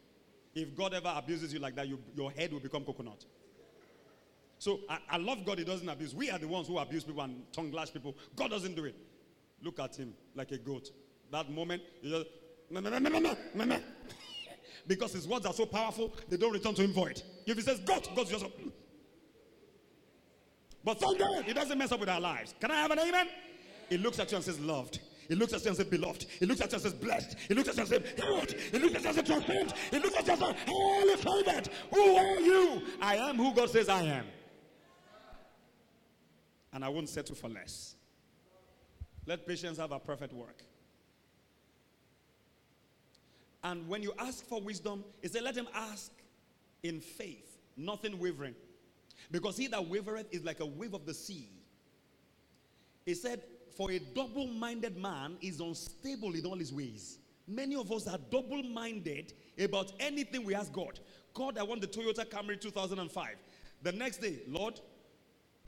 If 0.53 0.75
God 0.75 0.93
ever 0.93 1.13
abuses 1.15 1.53
you 1.53 1.59
like 1.59 1.75
that, 1.75 1.87
you, 1.87 1.99
your 2.15 2.31
head 2.31 2.51
will 2.51 2.59
become 2.59 2.83
coconut. 2.83 3.25
So 4.59 4.81
I, 4.89 4.99
I 5.11 5.17
love 5.17 5.45
God, 5.45 5.57
He 5.57 5.63
doesn't 5.65 5.87
abuse. 5.89 6.13
We 6.13 6.29
are 6.29 6.37
the 6.37 6.47
ones 6.47 6.67
who 6.67 6.77
abuse 6.77 7.03
people 7.03 7.23
and 7.23 7.51
tongue 7.51 7.71
lash 7.71 7.91
people. 7.91 8.15
God 8.35 8.51
doesn't 8.51 8.75
do 8.75 8.85
it. 8.85 8.95
Look 9.63 9.79
at 9.79 9.95
Him 9.95 10.13
like 10.35 10.51
a 10.51 10.57
goat. 10.57 10.91
That 11.31 11.49
moment, 11.49 11.81
just, 12.03 12.27
because 14.87 15.13
His 15.13 15.27
words 15.27 15.45
are 15.45 15.53
so 15.53 15.65
powerful, 15.65 16.13
they 16.29 16.37
don't 16.37 16.53
return 16.53 16.75
to 16.75 16.83
Him 16.83 16.93
void. 16.93 17.23
If 17.47 17.57
He 17.57 17.63
says 17.63 17.79
goat, 17.79 18.07
God 18.15 18.27
just. 18.27 18.45
Mm. 18.45 18.71
But 20.83 20.99
thank 20.99 21.17
God, 21.17 21.43
He 21.45 21.53
doesn't 21.53 21.77
mess 21.77 21.91
up 21.91 21.99
with 21.99 22.09
our 22.09 22.21
lives. 22.21 22.53
Can 22.59 22.69
I 22.69 22.75
have 22.75 22.91
an 22.91 22.99
amen? 22.99 23.27
He 23.91 23.97
looks 23.97 24.19
at 24.19 24.31
you 24.31 24.37
and 24.37 24.45
says, 24.45 24.57
loved. 24.61 25.01
He 25.27 25.35
looks 25.35 25.51
at 25.51 25.61
you 25.63 25.67
and 25.67 25.75
says, 25.75 25.85
beloved. 25.85 26.25
He 26.39 26.45
looks 26.45 26.61
at 26.61 26.71
you 26.71 26.75
and 26.75 26.81
says, 26.81 26.93
blessed. 26.93 27.35
He 27.49 27.53
looks 27.53 27.67
at 27.67 27.75
you 27.75 27.81
and 27.81 27.89
says, 27.89 28.01
healed. 28.15 28.51
He 28.71 28.79
looks 28.79 28.95
at 28.95 29.01
you 29.01 29.07
and 29.09 29.15
says, 29.17 29.25
transformed. 29.25 29.73
He 29.91 29.99
looks 29.99 30.15
at 30.15 30.25
you 30.25 30.31
and 30.31 30.41
says, 30.41 30.55
highly 30.65 31.15
favored. 31.17 31.69
Who 31.93 32.15
are 32.15 32.39
you? 32.39 32.81
I 33.01 33.17
am 33.17 33.35
who 33.35 33.53
God 33.53 33.69
says 33.69 33.89
I 33.89 34.03
am. 34.03 34.25
And 36.71 36.85
I 36.85 36.87
won't 36.87 37.09
settle 37.09 37.35
for 37.35 37.49
less. 37.49 37.95
Let 39.25 39.45
patience 39.45 39.77
have 39.77 39.91
a 39.91 39.99
perfect 39.99 40.31
work. 40.31 40.63
And 43.61 43.89
when 43.89 44.01
you 44.03 44.13
ask 44.17 44.45
for 44.45 44.61
wisdom, 44.61 45.03
he 45.21 45.27
said, 45.27 45.43
let 45.43 45.57
him 45.57 45.67
ask 45.75 46.13
in 46.81 47.01
faith, 47.01 47.57
nothing 47.75 48.17
wavering. 48.19 48.55
Because 49.29 49.57
he 49.57 49.67
that 49.67 49.81
wavereth 49.81 50.27
is 50.31 50.45
like 50.45 50.61
a 50.61 50.65
wave 50.65 50.93
of 50.93 51.05
the 51.05 51.13
sea. 51.13 51.49
He 53.05 53.15
said, 53.15 53.41
For 53.75 53.91
a 53.91 53.99
double 53.99 54.47
minded 54.47 54.97
man 54.97 55.37
is 55.41 55.59
unstable 55.59 56.35
in 56.35 56.45
all 56.45 56.57
his 56.57 56.73
ways. 56.73 57.19
Many 57.47 57.75
of 57.75 57.91
us 57.91 58.07
are 58.07 58.19
double 58.29 58.63
minded 58.63 59.33
about 59.59 59.93
anything 59.99 60.43
we 60.45 60.55
ask 60.55 60.71
God. 60.71 60.99
God, 61.33 61.57
I 61.57 61.63
want 61.63 61.81
the 61.81 61.87
Toyota 61.87 62.25
Camry 62.25 62.59
2005. 62.59 63.35
The 63.83 63.91
next 63.91 64.17
day, 64.17 64.39
Lord, 64.47 64.79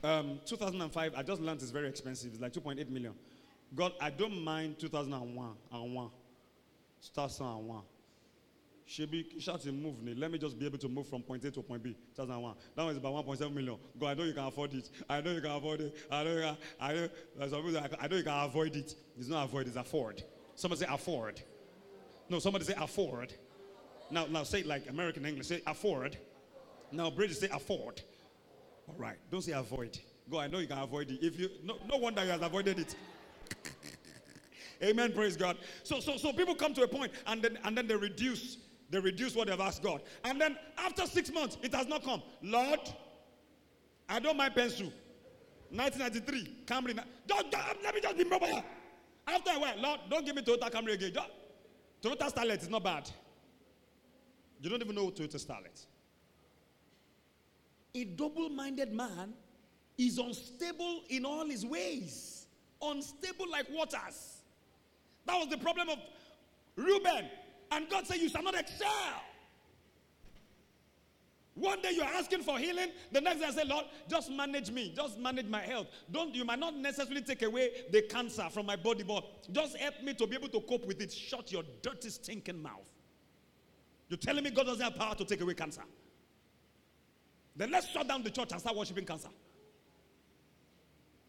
um, 0.02 0.40
2005, 0.46 1.14
I 1.16 1.22
just 1.22 1.40
learned 1.40 1.62
it's 1.62 1.70
very 1.70 1.88
expensive. 1.88 2.32
It's 2.32 2.42
like 2.42 2.52
2.8 2.52 2.88
million. 2.90 3.14
God, 3.74 3.92
I 4.00 4.10
don't 4.10 4.42
mind 4.42 4.78
2001 4.78 5.54
and 5.72 5.94
1. 5.94 6.10
2001. 7.02 7.82
Shebi, 8.88 9.40
shout 9.40 9.64
and 9.64 9.82
move. 9.82 9.94
Let 10.18 10.30
me 10.30 10.38
just 10.38 10.58
be 10.58 10.66
able 10.66 10.78
to 10.78 10.88
move 10.88 11.08
from 11.08 11.22
point 11.22 11.44
A 11.44 11.50
to 11.50 11.62
point 11.62 11.82
B. 11.82 11.96
2001. 12.16 12.54
That 12.76 12.84
was 12.84 12.96
about 12.98 13.26
1.7 13.26 13.52
million. 13.52 13.78
God, 13.98 14.08
I 14.08 14.14
know 14.14 14.24
you 14.24 14.34
can 14.34 14.44
afford 14.44 14.74
it. 14.74 14.90
I 15.08 15.20
know 15.20 15.32
you 15.32 15.40
can 15.40 15.50
afford 15.52 15.80
it. 15.80 15.96
I 16.10 16.24
know 16.24 16.34
you 16.34 16.40
can, 16.40 16.56
I 16.80 16.92
know, 16.92 17.08
I 17.98 18.06
know 18.08 18.16
you 18.16 18.22
can 18.22 18.44
avoid 18.44 18.76
it. 18.76 18.94
It's 19.18 19.28
not 19.28 19.44
avoid, 19.44 19.68
it's 19.68 19.76
afford. 19.76 20.22
Somebody 20.54 20.84
say 20.84 20.92
afford. 20.92 21.40
No, 22.28 22.38
somebody 22.38 22.64
say 22.64 22.74
afford. 22.78 23.32
Now, 24.10 24.26
now 24.26 24.42
say 24.42 24.60
it 24.60 24.66
like 24.66 24.88
American 24.88 25.24
English. 25.24 25.46
Say 25.46 25.62
afford. 25.66 26.18
Now, 26.92 27.10
British 27.10 27.38
say 27.38 27.48
afford. 27.52 28.02
All 28.88 28.94
right. 28.98 29.16
Don't 29.30 29.42
say 29.42 29.52
avoid. 29.52 29.98
Go, 30.30 30.38
I 30.38 30.46
know 30.46 30.58
you 30.58 30.66
can 30.66 30.78
avoid 30.78 31.10
it. 31.10 31.18
If 31.22 31.38
you 31.38 31.50
no, 31.62 31.78
no 31.88 31.96
wonder 31.96 32.24
you 32.24 32.30
have 32.30 32.42
avoided 32.42 32.78
it. 32.78 32.96
Amen. 34.82 35.12
Praise 35.12 35.36
God. 35.36 35.56
So, 35.82 36.00
so, 36.00 36.16
so 36.16 36.32
people 36.32 36.54
come 36.54 36.74
to 36.74 36.82
a 36.82 36.88
point 36.88 37.12
and 37.26 37.42
then 37.42 37.58
and 37.64 37.76
then 37.76 37.86
they 37.86 37.96
reduce. 37.96 38.58
They 38.90 39.00
reduce 39.00 39.34
what 39.34 39.48
they've 39.48 39.60
asked 39.60 39.82
God. 39.82 40.02
And 40.24 40.40
then 40.40 40.56
after 40.78 41.06
six 41.06 41.32
months, 41.32 41.56
it 41.62 41.74
has 41.74 41.86
not 41.86 42.04
come. 42.04 42.22
Lord, 42.42 42.80
I 44.08 44.18
don't 44.20 44.36
mind 44.36 44.54
pencil. 44.54 44.92
1993, 45.70 46.64
Camry. 46.66 46.94
Just, 47.26 47.50
just, 47.50 47.64
let 47.82 47.94
me 47.94 48.00
just 48.00 48.16
be 48.16 48.24
mobile. 48.24 48.62
After 49.26 49.50
a 49.52 49.58
while, 49.58 49.74
Lord, 49.80 50.00
don't 50.10 50.24
give 50.24 50.36
me 50.36 50.42
Toyota 50.42 50.70
Camry 50.70 50.92
again. 50.92 51.12
Just, 51.12 51.30
Toyota 52.02 52.32
Starlet 52.32 52.62
is 52.62 52.68
not 52.68 52.84
bad. 52.84 53.10
You 54.60 54.70
don't 54.70 54.82
even 54.82 54.94
know 54.94 55.10
Toyota 55.10 55.44
Starlet. 55.44 55.86
A 57.94 58.04
double 58.04 58.48
minded 58.50 58.92
man 58.92 59.32
is 59.96 60.18
unstable 60.18 61.02
in 61.08 61.24
all 61.24 61.46
his 61.46 61.64
ways, 61.64 62.46
unstable 62.82 63.50
like 63.50 63.66
waters. 63.70 64.42
That 65.26 65.36
was 65.38 65.48
the 65.48 65.58
problem 65.58 65.88
of 65.88 65.98
Reuben. 66.76 67.30
And 67.74 67.90
God 67.90 68.06
said, 68.06 68.18
You 68.18 68.28
shall 68.28 68.42
not 68.42 68.54
excel. 68.54 68.88
One 71.56 71.80
day 71.82 71.92
you're 71.94 72.04
asking 72.04 72.42
for 72.42 72.58
healing, 72.58 72.88
the 73.12 73.20
next 73.20 73.38
day 73.38 73.46
I 73.46 73.50
say, 73.52 73.64
Lord, 73.64 73.84
just 74.08 74.28
manage 74.30 74.72
me, 74.72 74.92
just 74.94 75.18
manage 75.18 75.46
my 75.46 75.60
health. 75.60 75.86
Don't 76.10 76.34
you 76.34 76.44
might 76.44 76.58
not 76.58 76.76
necessarily 76.76 77.22
take 77.22 77.42
away 77.42 77.70
the 77.92 78.02
cancer 78.02 78.48
from 78.50 78.66
my 78.66 78.74
body, 78.74 79.04
but 79.04 79.24
just 79.52 79.76
help 79.76 80.02
me 80.02 80.14
to 80.14 80.26
be 80.26 80.34
able 80.34 80.48
to 80.48 80.60
cope 80.60 80.84
with 80.84 81.00
it. 81.00 81.12
Shut 81.12 81.52
your 81.52 81.62
dirty, 81.80 82.10
stinking 82.10 82.60
mouth. 82.60 82.90
You're 84.08 84.18
telling 84.18 84.42
me 84.42 84.50
God 84.50 84.66
doesn't 84.66 84.82
have 84.82 84.96
power 84.96 85.14
to 85.14 85.24
take 85.24 85.40
away 85.40 85.54
cancer. 85.54 85.82
Then 87.54 87.70
let's 87.70 87.88
shut 87.88 88.08
down 88.08 88.24
the 88.24 88.30
church 88.30 88.50
and 88.50 88.60
start 88.60 88.76
worshiping 88.76 89.04
cancer. 89.04 89.28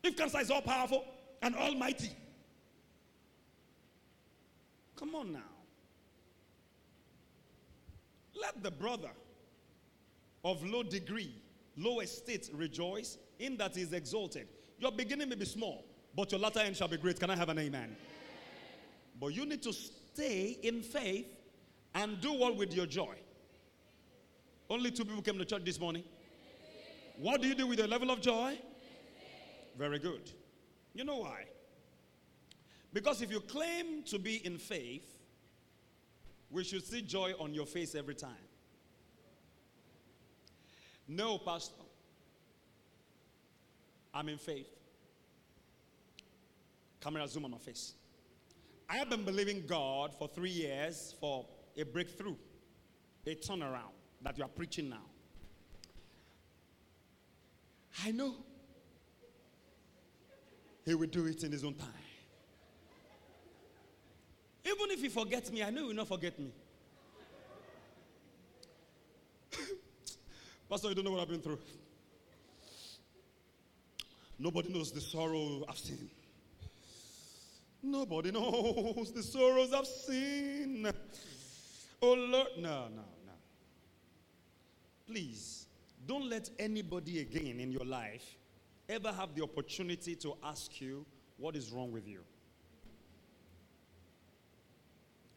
If 0.04 0.18
cancer 0.18 0.40
is 0.40 0.50
all 0.50 0.62
powerful 0.62 1.06
and 1.42 1.56
almighty, 1.56 2.10
come 4.96 5.14
on 5.14 5.34
now. 5.34 5.55
Let 8.40 8.62
the 8.62 8.72
brother 8.72 9.12
of 10.44 10.64
low 10.64 10.84
degree, 10.84 11.34
low 11.78 12.02
estate 12.02 12.50
rejoice 12.54 13.18
in 13.40 13.58
that 13.58 13.76
he 13.76 13.82
is 13.82 13.94
exalted. 13.94 14.48
Your 14.80 14.92
beginning 14.92 15.30
may 15.30 15.36
be 15.36 15.46
small, 15.46 15.86
but 16.16 16.32
your 16.32 16.40
latter 16.40 16.60
end 16.60 16.76
shall 16.76 16.88
be 16.88 16.98
great. 16.98 17.20
Can 17.20 17.30
I 17.30 17.36
have 17.36 17.50
an 17.50 17.60
amen? 17.60 17.96
But 19.20 19.28
you 19.28 19.46
need 19.46 19.64
to 19.64 19.74
stay 19.74 20.58
in 20.62 20.82
faith 20.82 21.28
and 21.94 22.20
do 22.20 22.34
what 22.34 22.58
with 22.58 22.74
your 22.74 22.86
joy. 22.86 23.16
Only 24.70 24.92
two 24.92 25.06
people 25.06 25.22
came 25.22 25.38
to 25.38 25.46
church 25.46 25.64
this 25.64 25.80
morning. 25.80 26.04
What 27.18 27.42
do 27.42 27.48
you 27.48 27.56
do 27.56 27.68
with 27.68 27.80
your 27.80 27.88
level 27.88 28.12
of 28.12 28.20
joy? 28.20 28.58
Very 29.78 30.00
good. 30.00 30.32
You 30.94 31.06
know 31.06 31.18
why? 31.18 31.46
Because 32.92 33.22
if 33.22 33.32
you 33.32 33.40
claim 33.40 34.04
to 34.04 34.20
be 34.20 34.46
in 34.46 34.58
faith, 34.58 35.15
we 36.50 36.64
should 36.64 36.86
see 36.86 37.02
joy 37.02 37.34
on 37.40 37.54
your 37.54 37.66
face 37.66 37.96
every 37.96 38.16
time. 38.16 38.32
No, 41.08 41.38
Pastor. 41.38 41.82
I'm 44.14 44.30
in 44.30 44.38
faith. 44.38 44.68
Camera 47.02 47.28
zoom 47.28 47.46
on 47.46 47.52
my 47.52 47.58
face. 47.58 47.94
I 48.90 48.98
have 48.98 49.10
been 49.10 49.24
believing 49.26 49.64
God 49.68 50.14
for 50.18 50.28
three 50.28 50.50
years 50.50 51.16
for 51.20 51.46
a 51.78 51.84
breakthrough, 51.84 52.36
a 53.26 53.36
turnaround 53.36 53.94
that 54.22 54.38
you 54.38 54.44
are 54.44 54.50
preaching 54.50 54.90
now. 54.90 55.04
I 58.04 58.12
know 58.12 58.36
He 60.86 60.94
will 60.94 61.08
do 61.08 61.26
it 61.26 61.44
in 61.44 61.52
His 61.52 61.64
own 61.64 61.74
time. 61.76 62.05
Even 64.66 64.92
if 64.92 65.02
He 65.02 65.10
forgets 65.10 65.52
me, 65.52 65.64
I 65.64 65.70
know 65.70 65.82
He 65.82 65.88
will 65.88 65.96
not 65.96 66.08
forget 66.08 66.40
me. 66.40 66.52
Pastor, 70.70 70.90
you 70.90 70.96
don't 70.96 71.06
know 71.06 71.12
what 71.12 71.22
I've 71.22 71.30
been 71.30 71.42
through. 71.42 71.60
Nobody 74.38 74.74
knows 74.74 74.92
the 74.92 75.02
sorrow 75.02 75.64
I've 75.70 75.78
seen. 75.78 76.10
Nobody 77.82 78.32
knows 78.32 79.12
the 79.14 79.22
sorrows 79.22 79.72
I've 79.72 79.86
seen. 79.86 80.92
Oh 82.02 82.14
Lord. 82.14 82.48
No, 82.58 82.88
no, 82.90 83.04
no. 83.26 83.34
Please, 85.08 85.68
don't 86.06 86.28
let 86.30 86.50
anybody 86.60 87.20
again 87.20 87.60
in 87.60 87.72
your 87.72 87.86
life 87.86 88.38
ever 88.90 89.12
have 89.12 89.36
the 89.36 89.44
opportunity 89.44 90.16
to 90.16 90.36
ask 90.44 90.82
you 90.82 91.06
what 91.38 91.56
is 91.56 91.72
wrong 91.72 91.92
with 91.92 92.08
you. 92.08 92.22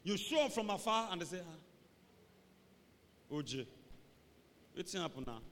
You 0.09 0.16
show 0.16 0.46
up 0.46 0.52
from 0.52 0.70
afar 0.70 1.11
and 1.12 1.20
they 1.20 1.26
say, 1.26 1.40
ah, 1.46 3.34
OJ, 3.34 3.66
what's 4.72 4.94
happening 4.94 5.24
now? 5.26 5.42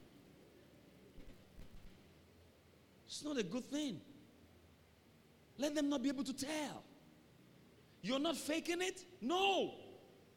It's 3.05 3.23
not 3.23 3.37
a 3.37 3.43
good 3.43 3.65
thing. 3.65 4.01
Let 5.59 5.75
them 5.75 5.89
not 5.89 6.01
be 6.01 6.09
able 6.09 6.23
to 6.23 6.33
tell. 6.33 6.81
You're 8.01 8.17
not 8.17 8.35
faking 8.35 8.81
it? 8.81 9.05
No. 9.21 9.75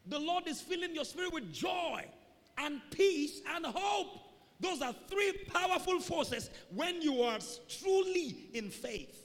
The 0.05 0.19
Lord 0.19 0.47
is 0.49 0.61
filling 0.61 0.95
your 0.95 1.07
spirit 1.07 1.33
with 1.33 1.51
joy 1.51 2.05
and 2.59 2.83
peace 2.91 3.41
and 3.55 3.65
hope. 3.65 4.19
Those 4.61 4.83
are 4.83 4.95
three 5.09 5.33
powerful 5.51 5.99
forces 5.99 6.51
when 6.75 7.01
you 7.01 7.23
are 7.23 7.39
truly 7.81 8.51
in 8.53 8.69
faith. 8.69 9.25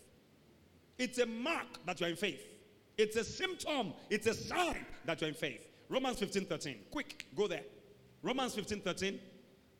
It's 0.97 1.17
a 1.17 1.25
mark 1.25 1.85
that 1.85 1.99
you're 1.99 2.07
in 2.07 2.15
faith. 2.15 2.54
It's 2.97 3.15
a 3.15 3.23
symptom, 3.23 3.93
it's 4.09 4.27
a 4.27 4.33
sign 4.33 4.85
that 5.05 5.21
you're 5.21 5.29
in 5.29 5.35
faith. 5.35 5.67
Romans 5.89 6.19
15 6.19 6.45
13. 6.45 6.77
Quick, 6.91 7.27
go 7.35 7.47
there. 7.47 7.63
Romans 8.21 8.55
15 8.55 8.81
13. 8.81 9.19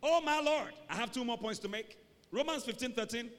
Oh, 0.04 0.22
my 0.22 0.40
Lord. 0.40 0.74
I 0.90 0.96
have 0.96 1.12
two 1.12 1.24
more 1.24 1.38
points 1.38 1.60
to 1.60 1.68
make. 1.68 1.98
Romans 2.32 2.64
15 2.64 2.94
13. 2.94 3.30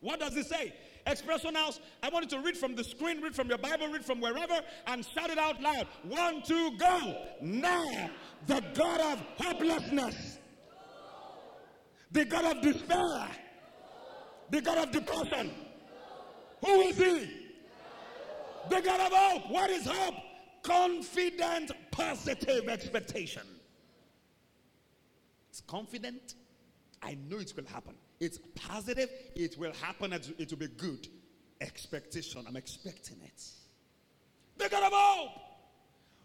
What 0.00 0.20
does 0.20 0.36
it 0.36 0.46
say? 0.46 0.74
Expression 1.06 1.54
House, 1.54 1.80
I 2.02 2.08
want 2.08 2.30
you 2.30 2.38
to 2.38 2.44
read 2.44 2.56
from 2.56 2.74
the 2.74 2.82
screen, 2.82 3.20
read 3.20 3.34
from 3.34 3.48
your 3.48 3.58
Bible, 3.58 3.88
read 3.88 4.04
from 4.04 4.20
wherever, 4.20 4.60
and 4.86 5.04
shout 5.04 5.30
it 5.30 5.38
out 5.38 5.60
loud. 5.60 5.86
One, 6.02 6.42
two, 6.42 6.76
go. 6.78 7.16
Now, 7.42 8.10
the 8.46 8.62
God 8.74 9.00
of 9.12 9.24
hopelessness, 9.38 10.38
the 12.10 12.24
God 12.24 12.56
of 12.56 12.62
despair, 12.62 13.28
the 14.50 14.62
God 14.62 14.78
of 14.78 14.92
depression. 14.92 15.50
Who 16.64 16.80
is 16.82 16.96
He? 16.96 17.43
The 18.70 18.80
God 18.80 19.00
of 19.00 19.12
hope. 19.12 19.50
What 19.50 19.70
is 19.70 19.86
hope? 19.86 20.14
Confident, 20.62 21.72
positive 21.90 22.68
expectation. 22.68 23.42
It's 25.50 25.60
confident. 25.60 26.34
I 27.02 27.16
know 27.28 27.38
it 27.38 27.52
will 27.56 27.66
happen. 27.66 27.94
It's 28.20 28.38
positive. 28.54 29.10
It 29.36 29.58
will 29.58 29.72
happen. 29.74 30.12
It 30.12 30.50
will 30.50 30.58
be 30.58 30.68
good. 30.68 31.06
Expectation. 31.60 32.44
I'm 32.48 32.56
expecting 32.56 33.18
it. 33.22 33.42
The 34.56 34.68
God 34.68 34.84
of 34.84 34.92
hope. 34.94 35.30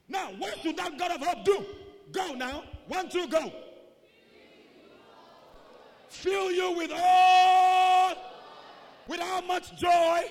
Now, 0.08 0.32
what 0.38 0.58
should 0.60 0.78
that 0.78 0.98
God 0.98 1.12
of 1.12 1.22
hope 1.22 1.46
do? 1.46 1.66
Go 2.12 2.34
now. 2.34 2.64
One, 2.88 3.10
two, 3.10 3.28
go. 3.28 3.52
Fill 6.08 6.52
you 6.52 6.72
with 6.76 6.92
all, 6.92 8.16
with 9.08 9.20
how 9.20 9.42
much 9.42 9.80
joy? 9.80 10.22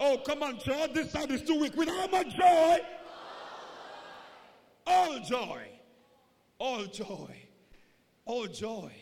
Oh, 0.00 0.18
come 0.24 0.42
on, 0.42 0.58
John. 0.58 0.92
This 0.92 1.10
side 1.10 1.30
is 1.30 1.42
too 1.42 1.58
weak. 1.58 1.76
With 1.76 1.88
how 1.88 2.06
much 2.08 2.36
joy? 2.36 2.78
All 4.86 5.18
joy. 5.20 5.62
All 6.58 6.84
joy. 6.86 7.36
All 8.24 8.46
joy 8.46 8.92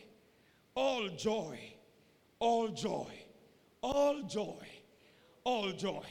all 0.74 1.08
joy, 1.08 1.58
all 2.40 2.68
joy, 2.68 3.06
all 3.80 4.22
joy, 4.22 4.66
all 5.44 5.72
joy. 5.72 6.04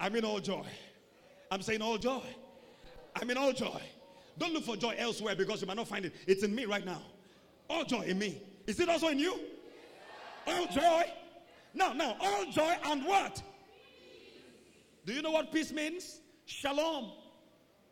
I 0.00 0.08
mean, 0.08 0.24
all 0.24 0.40
joy. 0.40 0.66
I'm 1.50 1.62
saying 1.62 1.82
all 1.82 1.98
joy. 1.98 2.22
I 3.14 3.24
mean, 3.24 3.36
all 3.36 3.52
joy. 3.52 3.80
Don't 4.38 4.52
look 4.52 4.64
for 4.64 4.76
joy 4.76 4.94
elsewhere 4.98 5.34
because 5.34 5.60
you 5.60 5.66
might 5.66 5.76
not 5.76 5.88
find 5.88 6.04
it. 6.04 6.14
It's 6.26 6.42
in 6.42 6.54
me 6.54 6.64
right 6.64 6.84
now. 6.84 7.02
All 7.68 7.84
joy 7.84 8.02
in 8.02 8.18
me. 8.18 8.42
Is 8.66 8.78
it 8.78 8.88
also 8.88 9.08
in 9.08 9.18
you? 9.18 9.38
All 10.46 10.66
joy. 10.66 11.04
Now, 11.74 11.92
now, 11.92 12.16
all 12.20 12.50
joy 12.50 12.76
and 12.84 13.04
what? 13.04 13.42
Do 15.08 15.14
you 15.14 15.22
know 15.22 15.30
what 15.30 15.50
peace 15.50 15.72
means? 15.72 16.20
Shalom. 16.44 17.12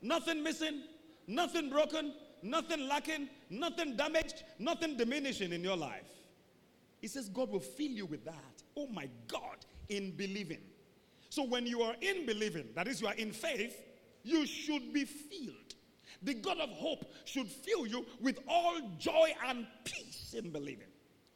Nothing 0.03 0.43
missing, 0.43 0.83
nothing 1.27 1.71
broken, 1.71 2.13
nothing 2.43 2.87
lacking, 2.89 3.31
nothing 3.49 3.97
damaged, 3.97 4.45
nothing 4.59 4.99
diminishing 4.99 5.51
in 5.55 5.65
your 5.65 5.79
life. 5.79 6.11
He 7.01 7.09
says 7.09 7.31
God 7.31 7.49
will 7.49 7.61
fill 7.61 7.91
you 7.91 8.05
with 8.05 8.23
that. 8.27 8.63
Oh 8.77 8.87
my 8.89 9.09
God, 9.29 9.65
in 9.89 10.11
believing. 10.11 10.61
So 11.31 11.43
when 11.43 11.67
you 11.67 11.81
are 11.81 11.95
in 12.03 12.27
believing, 12.27 12.67
that 12.75 12.87
is, 12.87 13.01
you 13.01 13.07
are 13.07 13.15
in 13.15 13.33
faith, 13.33 13.83
you 14.23 14.45
should 14.45 14.93
be 14.93 15.07
filled. 15.07 15.75
The 16.23 16.35
God 16.35 16.59
of 16.59 16.69
hope 16.69 17.15
should 17.25 17.49
fill 17.49 17.87
you 17.87 18.05
with 18.21 18.41
all 18.47 18.79
joy 18.99 19.33
and 19.47 19.67
peace 19.85 20.35
in 20.37 20.51
believing. 20.51 20.89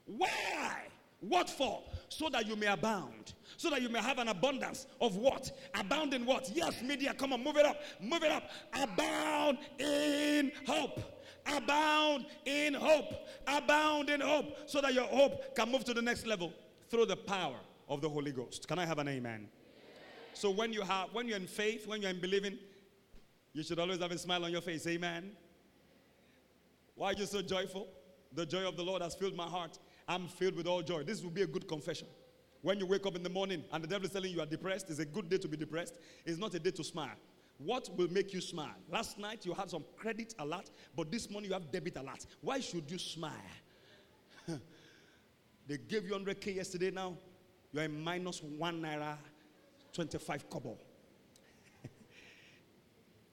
Why? 0.05 0.89
What 1.21 1.51
for? 1.51 1.83
So 2.09 2.29
that 2.31 2.47
you 2.47 2.57
may 2.57 2.67
abound. 2.67 3.35
So 3.57 3.71
that 3.71 3.83
you 3.83 3.89
may 3.89 4.01
have 4.01 4.19
an 4.19 4.29
abundance 4.29 4.87
of 5.01 5.17
what? 5.17 5.51
Abound 5.75 6.15
in 6.15 6.25
what? 6.25 6.51
Yes, 6.55 6.83
media, 6.83 7.13
come 7.15 7.33
on, 7.33 7.45
move 7.45 7.57
it 7.57 7.67
up. 7.67 7.77
Move 8.01 8.23
it 8.25 8.33
up. 8.33 8.51
Abound 8.73 9.59
in 9.79 10.51
hope. 10.67 11.01
Abound 11.47 12.27
in 12.47 12.75
hope. 12.75 13.13
Abound 13.47 14.09
in 14.09 14.21
hope. 14.21 14.57
So 14.67 14.81
that 14.81 14.95
your 14.95 15.05
hope 15.05 15.55
can 15.55 15.71
move 15.71 15.85
to 15.85 15.95
the 15.95 16.03
next 16.03 16.27
level 16.27 16.53
through 16.89 17.07
the 17.07 17.17
power 17.17 17.59
of 17.89 18.01
the 18.01 18.09
Holy 18.09 18.33
Ghost. 18.33 18.67
Can 18.67 18.79
I 18.79 18.87
have 18.87 18.99
an 18.99 19.09
amen? 19.09 19.49
So 20.33 20.51
when 20.51 20.73
you 20.73 20.81
have 20.83 21.09
when 21.13 21.29
you're 21.29 21.37
in 21.37 21.47
faith, 21.47 21.87
when 21.87 22.01
you're 22.01 22.11
in 22.11 22.21
believing, 22.21 22.59
you 23.53 23.63
should 23.63 23.79
always 23.79 23.99
have 23.99 24.11
a 24.11 24.19
smile 24.19 24.45
on 24.45 24.53
your 24.53 24.63
face. 24.63 24.87
Amen. 24.87 25.33
Why 26.95 27.09
are 27.09 27.15
you 27.15 27.27
so 27.27 27.43
joyful? 27.43 27.89
The 28.33 28.47
joy 28.47 28.67
of 28.67 28.77
the 28.77 28.83
Lord 28.83 29.03
has 29.03 29.15
filled 29.15 29.35
my 29.35 29.47
heart. 29.47 29.79
I'm 30.11 30.27
filled 30.27 30.57
with 30.57 30.67
all 30.67 30.83
joy. 30.83 31.05
This 31.05 31.23
will 31.23 31.31
be 31.31 31.43
a 31.43 31.47
good 31.47 31.69
confession. 31.69 32.09
When 32.63 32.81
you 32.81 32.87
wake 32.87 33.07
up 33.07 33.15
in 33.15 33.23
the 33.23 33.31
morning 33.31 33.63
and 33.73 33.83
the 33.83 33.87
devil 33.87 34.05
is 34.07 34.11
telling 34.11 34.33
you 34.33 34.41
are 34.41 34.47
depressed, 34.47 34.91
it's 34.91 34.99
a 34.99 35.05
good 35.05 35.29
day 35.31 35.39
to 35.39 35.47
be 35.47 35.57
depressed. 35.57 35.99
It's 36.27 36.37
not 36.37 36.53
a 36.55 36.59
day 36.59 36.73
to 36.73 36.83
smile. 36.83 37.15
What 37.59 37.89
will 37.97 38.09
make 38.09 38.35
you 38.35 38.41
smile? 38.41 38.75
Last 38.91 39.21
night 39.21 39.47
you 39.47 39.55
had 39.55 39.71
some 39.71 39.85
credit 39.97 40.35
alert, 40.41 40.69
but 40.97 41.13
this 41.13 41.31
morning 41.31 41.49
you 41.51 41.55
have 41.55 41.71
debit 41.71 41.97
alert. 41.97 42.27
Why 42.41 42.59
should 42.59 42.91
you 42.91 42.99
smile? 42.99 43.31
they 45.69 45.79
gave 45.79 46.05
you 46.07 46.13
100k 46.13 46.57
yesterday 46.57 46.91
now. 46.91 47.17
You 47.73 47.79
are 47.79 47.85
in 47.85 48.03
minus 48.03 48.43
one 48.43 48.83
naira, 48.83 49.17
25 49.93 50.51
kobo. 50.51 50.77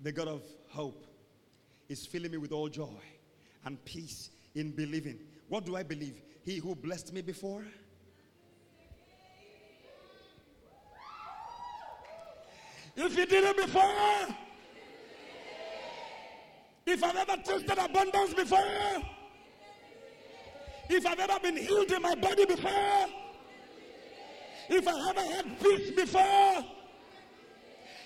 the 0.02 0.12
God 0.12 0.28
of 0.28 0.44
hope 0.70 1.08
is 1.90 2.06
filling 2.06 2.34
me 2.34 2.38
with 2.38 2.52
all 2.52 2.70
joy 2.70 3.02
and 3.66 3.84
peace 3.84 4.30
in 4.54 4.70
believing. 4.70 5.18
What 5.50 5.66
do 5.66 5.76
I 5.76 5.82
believe? 5.82 6.22
He 6.48 6.60
who 6.60 6.76
blessed 6.76 7.12
me 7.12 7.22
before. 7.22 7.66
If 12.96 13.18
he 13.18 13.26
did 13.26 13.44
it 13.44 13.58
before, 13.58 14.28
if 16.86 17.04
I've 17.04 17.16
ever 17.18 17.42
tasted 17.44 17.78
abundance 17.78 18.34
before, 18.34 19.04
if 20.90 21.06
I've 21.06 21.20
ever 21.20 21.38
been 21.42 21.58
healed 21.58 21.92
in 21.92 22.02
my 22.02 22.16
body 22.16 22.46
before, 22.46 23.08
if 24.70 24.88
I 24.88 25.10
ever 25.10 25.22
had 25.22 25.60
peace 25.60 25.92
before, 25.92 26.66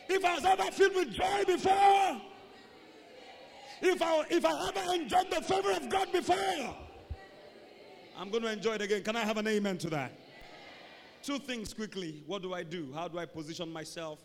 if 0.09 0.25
I 0.25 0.33
was 0.33 0.45
ever 0.45 0.71
filled 0.71 0.95
with 0.95 1.13
joy 1.13 1.43
before, 1.45 2.21
if 3.83 4.01
I, 4.01 4.25
if 4.31 4.43
I 4.43 4.67
ever 4.67 4.93
enjoyed 4.95 5.29
the 5.29 5.41
favor 5.43 5.73
of 5.73 5.89
God 5.89 6.11
before, 6.11 6.75
I'm 8.17 8.29
going 8.29 8.43
to 8.43 8.51
enjoy 8.51 8.73
it 8.73 8.81
again. 8.81 9.03
Can 9.03 9.15
I 9.15 9.21
have 9.21 9.37
an 9.37 9.47
amen 9.47 9.77
to 9.79 9.89
that? 9.91 10.11
Two 11.23 11.39
things 11.39 11.73
quickly. 11.73 12.23
What 12.25 12.41
do 12.41 12.53
I 12.53 12.63
do? 12.63 12.91
How 12.93 13.07
do 13.07 13.19
I 13.19 13.25
position 13.25 13.71
myself 13.71 14.19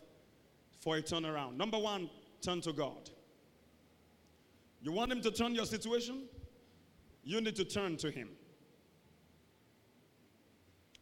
for 0.79 0.97
a 0.97 1.01
turnaround? 1.01 1.55
Number 1.55 1.77
one, 1.77 2.09
turn 2.41 2.61
to 2.61 2.73
God. 2.73 3.09
You 4.81 4.91
want 4.91 5.11
Him 5.11 5.21
to 5.21 5.31
turn 5.31 5.53
your 5.53 5.65
situation? 5.65 6.23
You 7.23 7.41
need 7.41 7.55
to 7.55 7.65
turn 7.65 7.97
to 7.97 8.09
Him. 8.09 8.29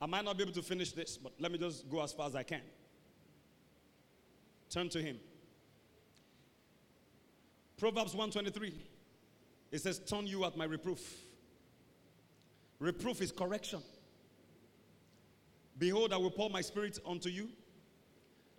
I 0.02 0.06
might 0.06 0.26
not 0.26 0.38
be 0.38 0.44
able 0.44 0.54
to 0.54 0.62
finish 0.62 0.92
this, 0.92 1.18
but 1.18 1.34
let 1.40 1.52
me 1.52 1.58
just 1.58 1.90
go 1.90 2.04
as 2.04 2.12
far 2.12 2.28
as 2.28 2.36
I 2.36 2.44
can. 2.44 2.62
Turn 4.70 4.90
to 4.90 5.02
Him. 5.02 5.18
Proverbs 7.78 8.14
123. 8.14 8.74
It 9.72 9.82
says, 9.82 10.00
Turn 10.00 10.28
you 10.28 10.46
at 10.46 10.58
my 10.58 10.66
reproof. 10.66 11.25
Reproof 12.86 13.20
is 13.24 13.32
correction. 13.32 13.82
Behold, 15.80 16.14
I 16.14 16.18
will 16.18 16.30
pour 16.30 16.52
my 16.52 16.62
spirit 16.62 17.00
unto 17.04 17.30
you, 17.30 17.50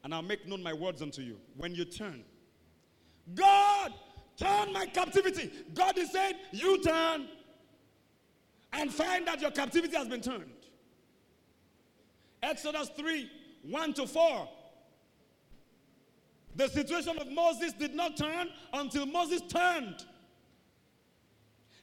and 0.03 0.13
I'll 0.13 0.21
make 0.21 0.49
known 0.49 0.65
my 0.65 0.73
words 0.73 1.01
unto 1.01 1.23
you. 1.23 1.37
When 1.57 1.77
you 1.77 1.85
turn, 1.85 2.25
God, 3.37 3.93
turn 4.37 4.73
my 4.73 4.87
captivity. 4.87 5.53
God 5.75 5.97
is 5.97 6.11
saying, 6.11 6.35
You 6.51 6.83
turn. 6.83 7.29
and 8.73 8.93
find 8.93 9.29
that 9.29 9.41
your 9.41 9.53
captivity 9.53 9.97
has 9.97 10.09
been 10.09 10.21
turned. 10.21 10.51
Exodus 12.43 12.91
3 12.97 13.31
1 13.63 13.95
to 13.95 14.07
4. 14.09 14.49
The 16.57 16.69
situation 16.69 17.17
of 17.19 17.31
Moses 17.31 17.73
did 17.75 17.95
not 17.95 18.17
turn 18.17 18.49
until 18.73 19.07
Moses 19.07 19.41
turned. 19.49 20.05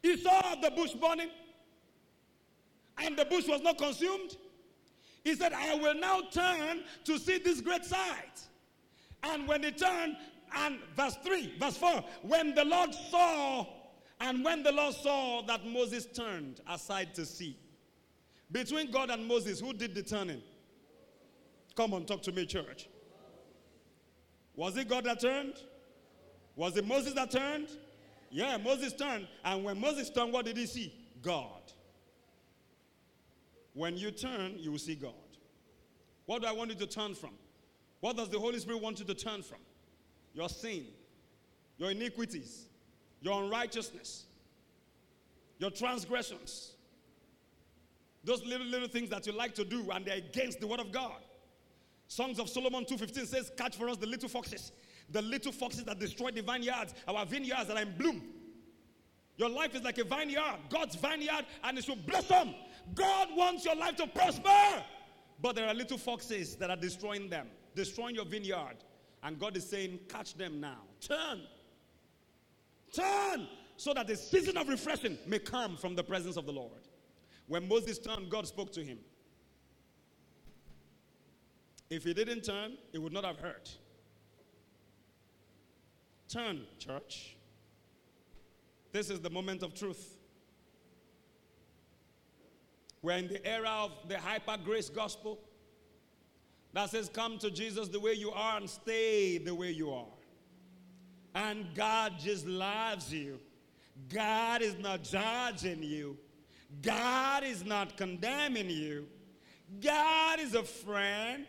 He 0.01 0.17
saw 0.17 0.55
the 0.55 0.71
bush 0.71 0.91
burning, 0.91 1.29
and 2.97 3.17
the 3.17 3.25
bush 3.25 3.47
was 3.47 3.61
not 3.61 3.77
consumed. 3.77 4.37
He 5.23 5.35
said, 5.35 5.53
I 5.53 5.75
will 5.75 5.95
now 5.95 6.21
turn 6.31 6.83
to 7.05 7.17
see 7.17 7.37
this 7.37 7.61
great 7.61 7.85
sight. 7.85 8.41
And 9.23 9.47
when 9.47 9.63
he 9.63 9.71
turned, 9.71 10.17
and 10.55 10.79
verse 10.95 11.17
3, 11.23 11.55
verse 11.59 11.77
4, 11.77 12.03
when 12.23 12.53
the 12.53 12.65
Lord 12.65 12.93
saw, 12.93 13.65
and 14.19 14.43
when 14.43 14.63
the 14.63 14.71
Lord 14.71 14.93
saw 14.93 15.41
that 15.43 15.65
Moses 15.65 16.05
turned 16.05 16.59
aside 16.67 17.15
to 17.15 17.25
see, 17.25 17.57
between 18.51 18.91
God 18.91 19.09
and 19.09 19.25
Moses, 19.25 19.59
who 19.59 19.73
did 19.73 19.95
the 19.95 20.03
turning? 20.03 20.41
Come 21.75 21.93
on, 21.93 22.05
talk 22.05 22.21
to 22.23 22.31
me, 22.31 22.45
church. 22.45 22.87
Was 24.55 24.77
it 24.77 24.87
God 24.87 25.05
that 25.05 25.21
turned? 25.21 25.55
Was 26.55 26.77
it 26.77 26.85
Moses 26.85 27.13
that 27.13 27.31
turned? 27.31 27.69
Yeah, 28.29 28.57
Moses 28.57 28.93
turned. 28.93 29.27
And 29.43 29.63
when 29.63 29.79
Moses 29.79 30.09
turned, 30.09 30.33
what 30.33 30.45
did 30.45 30.57
he 30.57 30.67
see? 30.67 30.93
God. 31.21 31.62
When 33.73 33.97
you 33.97 34.11
turn, 34.11 34.53
you 34.57 34.71
will 34.71 34.79
see 34.79 34.95
God. 34.95 35.13
What 36.25 36.41
do 36.41 36.47
I 36.47 36.51
want 36.51 36.69
you 36.69 36.75
to 36.77 36.87
turn 36.87 37.15
from? 37.15 37.31
What 37.99 38.17
does 38.17 38.29
the 38.29 38.39
Holy 38.39 38.59
Spirit 38.59 38.81
want 38.81 38.99
you 38.99 39.05
to 39.05 39.13
turn 39.13 39.41
from? 39.41 39.59
Your 40.33 40.49
sin, 40.49 40.85
your 41.77 41.91
iniquities, 41.91 42.65
your 43.21 43.43
unrighteousness, 43.43 44.25
your 45.57 45.71
transgressions. 45.71 46.71
Those 48.23 48.45
little, 48.45 48.67
little 48.67 48.87
things 48.87 49.09
that 49.09 49.27
you 49.27 49.33
like 49.33 49.53
to 49.55 49.65
do 49.65 49.89
and 49.91 50.05
they're 50.05 50.17
against 50.17 50.59
the 50.59 50.67
Word 50.67 50.79
of 50.79 50.91
God. 50.91 51.21
Songs 52.07 52.39
of 52.39 52.49
Solomon 52.49 52.85
2.15 52.85 53.27
says, 53.27 53.51
catch 53.57 53.75
for 53.75 53.89
us 53.89 53.97
the 53.97 54.05
little 54.05 54.29
foxes. 54.29 54.71
The 55.09 55.21
little 55.21 55.51
foxes 55.51 55.83
that 55.85 55.99
destroy 55.99 56.31
the 56.31 56.41
vineyards, 56.41 56.93
our 57.07 57.25
vineyards 57.25 57.67
that 57.67 57.77
are 57.77 57.81
in 57.81 57.97
bloom. 57.97 58.21
Your 59.37 59.49
life 59.49 59.75
is 59.75 59.81
like 59.81 59.97
a 59.97 60.03
vineyard, 60.03 60.59
God's 60.69 60.95
vineyard, 60.95 61.45
and 61.63 61.77
it 61.77 61.83
should 61.83 62.05
blossom. 62.05 62.53
God 62.95 63.29
wants 63.35 63.65
your 63.65 63.75
life 63.75 63.95
to 63.97 64.07
prosper. 64.07 64.83
But 65.41 65.55
there 65.55 65.67
are 65.67 65.73
little 65.73 65.97
foxes 65.97 66.55
that 66.57 66.69
are 66.69 66.77
destroying 66.77 67.29
them, 67.29 67.47
destroying 67.75 68.15
your 68.15 68.25
vineyard. 68.25 68.77
And 69.23 69.39
God 69.39 69.57
is 69.57 69.67
saying, 69.69 69.99
catch 70.07 70.35
them 70.35 70.59
now. 70.59 70.79
Turn. 71.01 71.41
Turn. 72.93 73.47
So 73.75 73.93
that 73.93 74.07
the 74.07 74.15
season 74.15 74.57
of 74.57 74.69
refreshing 74.69 75.17
may 75.25 75.39
come 75.39 75.75
from 75.75 75.95
the 75.95 76.03
presence 76.03 76.37
of 76.37 76.45
the 76.45 76.53
Lord. 76.53 76.87
When 77.47 77.67
Moses 77.67 77.97
turned, 77.97 78.29
God 78.29 78.47
spoke 78.47 78.71
to 78.73 78.83
him. 78.83 78.99
If 81.89 82.03
he 82.03 82.13
didn't 82.13 82.41
turn, 82.41 82.77
it 82.91 82.99
would 82.99 83.13
not 83.13 83.25
have 83.25 83.37
hurt. 83.37 83.69
Turn, 86.27 86.61
church. 86.79 87.35
This 88.91 89.09
is 89.09 89.19
the 89.19 89.29
moment 89.29 89.63
of 89.63 89.73
truth. 89.73 90.12
We're 93.03 93.17
in 93.17 93.27
the 93.27 93.45
era 93.45 93.69
of 93.69 93.91
the 94.07 94.17
hyper 94.17 94.57
grace 94.63 94.89
gospel 94.89 95.37
that 96.71 96.89
says, 96.89 97.09
Come 97.09 97.37
to 97.39 97.51
Jesus 97.51 97.89
the 97.89 97.99
way 97.99 98.13
you 98.13 98.31
are 98.31 98.57
and 98.57 98.69
stay 98.69 99.37
the 99.37 99.53
way 99.53 99.71
you 99.71 99.91
are. 99.91 100.07
And 101.35 101.67
God 101.75 102.13
just 102.17 102.47
loves 102.47 103.13
you. 103.13 103.39
God 104.11 104.61
is 104.61 104.77
not 104.79 105.03
judging 105.03 105.83
you. 105.83 106.17
God 106.81 107.43
is 107.43 107.65
not 107.65 107.97
condemning 107.97 108.69
you. 108.69 109.07
God 109.81 110.39
is 110.39 110.55
a 110.55 110.63
friend. 110.63 111.45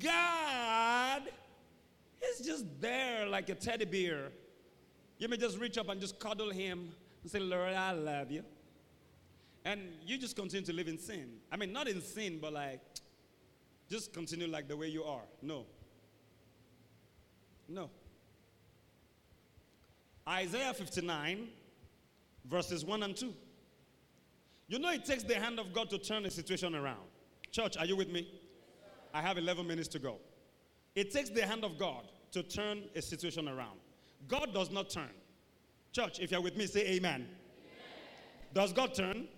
God 0.00 1.22
is 2.30 2.44
just 2.44 2.64
there 2.80 3.26
like 3.26 3.48
a 3.50 3.54
teddy 3.54 3.84
bear. 3.84 4.32
You 5.18 5.28
may 5.28 5.36
just 5.36 5.58
reach 5.58 5.78
up 5.78 5.88
and 5.88 6.00
just 6.00 6.18
cuddle 6.18 6.50
him 6.50 6.90
and 7.22 7.30
say, 7.30 7.38
Lord, 7.38 7.74
I 7.74 7.92
love 7.92 8.32
you. 8.32 8.42
And 9.68 9.82
you 10.06 10.16
just 10.16 10.34
continue 10.34 10.64
to 10.64 10.72
live 10.72 10.88
in 10.88 10.96
sin. 10.98 11.28
I 11.52 11.58
mean, 11.58 11.74
not 11.74 11.88
in 11.88 12.00
sin, 12.00 12.38
but 12.40 12.54
like, 12.54 12.80
just 13.90 14.14
continue 14.14 14.46
like 14.46 14.66
the 14.66 14.74
way 14.74 14.88
you 14.88 15.04
are. 15.04 15.26
No. 15.42 15.66
No. 17.68 17.90
Isaiah 20.26 20.72
59, 20.72 21.48
verses 22.46 22.82
1 22.82 23.02
and 23.02 23.14
2. 23.14 23.34
You 24.68 24.78
know, 24.78 24.90
it 24.90 25.04
takes 25.04 25.22
the 25.22 25.34
hand 25.34 25.60
of 25.60 25.74
God 25.74 25.90
to 25.90 25.98
turn 25.98 26.24
a 26.24 26.30
situation 26.30 26.74
around. 26.74 27.04
Church, 27.52 27.76
are 27.76 27.84
you 27.84 27.94
with 27.94 28.08
me? 28.08 28.26
I 29.12 29.20
have 29.20 29.36
11 29.36 29.66
minutes 29.66 29.88
to 29.88 29.98
go. 29.98 30.16
It 30.94 31.10
takes 31.10 31.28
the 31.28 31.44
hand 31.44 31.62
of 31.62 31.76
God 31.78 32.04
to 32.32 32.42
turn 32.42 32.84
a 32.96 33.02
situation 33.02 33.50
around. 33.50 33.80
God 34.28 34.54
does 34.54 34.70
not 34.70 34.88
turn. 34.88 35.10
Church, 35.92 36.20
if 36.20 36.30
you're 36.30 36.40
with 36.40 36.56
me, 36.56 36.64
say 36.64 36.86
amen. 36.86 36.96
amen. 36.96 37.28
Does 38.54 38.72
God 38.72 38.94
turn? 38.94 39.28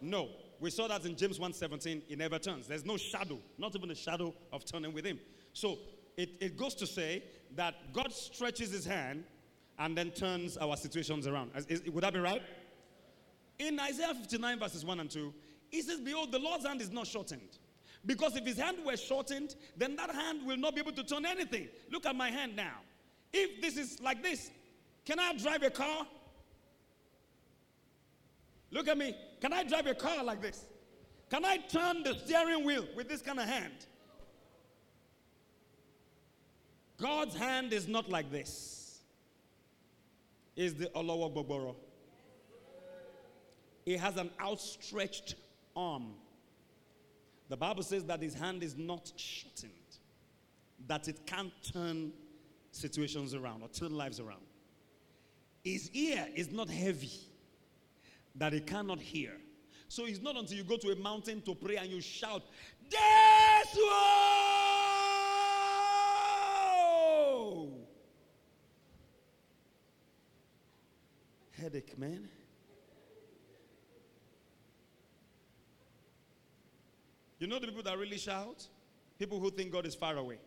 No. 0.00 0.28
We 0.60 0.70
saw 0.70 0.88
that 0.88 1.04
in 1.04 1.16
James 1.16 1.38
1:17, 1.38 2.02
he 2.08 2.16
never 2.16 2.38
turns. 2.38 2.66
There's 2.66 2.84
no 2.84 2.96
shadow, 2.96 3.38
not 3.58 3.74
even 3.76 3.90
a 3.90 3.94
shadow 3.94 4.34
of 4.52 4.64
turning 4.64 4.92
with 4.92 5.04
him. 5.04 5.20
So 5.52 5.78
it, 6.16 6.30
it 6.40 6.56
goes 6.56 6.74
to 6.76 6.86
say 6.86 7.22
that 7.54 7.92
God 7.92 8.12
stretches 8.12 8.72
his 8.72 8.84
hand 8.84 9.24
and 9.78 9.96
then 9.96 10.10
turns 10.10 10.56
our 10.56 10.76
situations 10.76 11.26
around. 11.26 11.52
Is, 11.56 11.66
is, 11.66 11.90
would 11.90 12.02
that 12.02 12.12
be 12.12 12.18
right? 12.18 12.42
In 13.58 13.78
Isaiah 13.78 14.14
59, 14.14 14.58
verses 14.58 14.84
1 14.84 15.00
and 15.00 15.10
2, 15.10 15.32
he 15.70 15.82
says, 15.82 16.00
Behold, 16.00 16.32
the 16.32 16.38
Lord's 16.38 16.66
hand 16.66 16.80
is 16.80 16.90
not 16.90 17.06
shortened 17.06 17.58
because 18.06 18.36
if 18.36 18.44
his 18.44 18.58
hand 18.58 18.78
were 18.84 18.96
shortened, 18.96 19.54
then 19.76 19.96
that 19.96 20.10
hand 20.10 20.46
will 20.46 20.56
not 20.56 20.74
be 20.74 20.80
able 20.80 20.92
to 20.92 21.04
turn 21.04 21.26
anything. 21.26 21.68
Look 21.90 22.06
at 22.06 22.16
my 22.16 22.30
hand 22.30 22.56
now. 22.56 22.78
If 23.32 23.60
this 23.60 23.76
is 23.76 24.00
like 24.00 24.22
this, 24.22 24.50
can 25.04 25.18
I 25.18 25.36
drive 25.36 25.62
a 25.62 25.70
car? 25.70 26.06
Look 28.70 28.88
at 28.88 28.98
me. 28.98 29.14
Can 29.40 29.52
I 29.52 29.64
drive 29.64 29.86
a 29.86 29.94
car 29.94 30.24
like 30.24 30.42
this? 30.42 30.64
Can 31.30 31.44
I 31.44 31.58
turn 31.58 32.02
the 32.02 32.14
steering 32.14 32.64
wheel 32.64 32.86
with 32.96 33.08
this 33.08 33.20
kind 33.20 33.38
of 33.38 33.46
hand? 33.46 33.86
God's 37.00 37.36
hand 37.36 37.72
is 37.72 37.86
not 37.86 38.08
like 38.08 38.30
this. 38.32 39.00
Is 40.56 40.74
the 40.74 40.86
Olawa 40.86 41.32
Boboro. 41.32 41.76
It 43.86 44.00
has 44.00 44.16
an 44.16 44.30
outstretched 44.40 45.36
arm 45.76 46.14
the 47.48 47.56
Bible 47.56 47.82
says 47.82 48.04
that 48.04 48.22
his 48.22 48.34
hand 48.34 48.62
is 48.62 48.76
not 48.76 49.10
shortened, 49.16 49.72
that 50.86 51.08
it 51.08 51.26
can't 51.26 51.52
turn 51.62 52.12
situations 52.72 53.34
around 53.34 53.62
or 53.62 53.68
turn 53.68 53.96
lives 53.96 54.20
around. 54.20 54.42
His 55.64 55.90
ear 55.92 56.28
is 56.34 56.50
not 56.50 56.68
heavy, 56.68 57.10
that 58.38 58.52
he 58.52 58.60
cannot 58.60 59.00
hear. 59.00 59.32
So 59.88 60.06
it's 60.06 60.20
not 60.20 60.36
until 60.36 60.56
you 60.56 60.64
go 60.64 60.76
to 60.76 60.90
a 60.90 60.96
mountain 60.96 61.42
to 61.42 61.54
pray 61.54 61.76
and 61.76 61.90
you 61.90 62.00
shout, 62.00 62.42
This 62.90 63.78
Headache, 71.60 71.98
man. 71.98 72.28
You 77.40 77.46
know 77.46 77.58
the 77.58 77.66
people 77.66 77.82
that 77.82 77.98
really 77.98 78.18
shout? 78.18 78.66
People 79.18 79.40
who 79.40 79.50
think 79.50 79.72
God 79.72 79.86
is 79.86 79.94
far 79.94 80.16
away. 80.16 80.38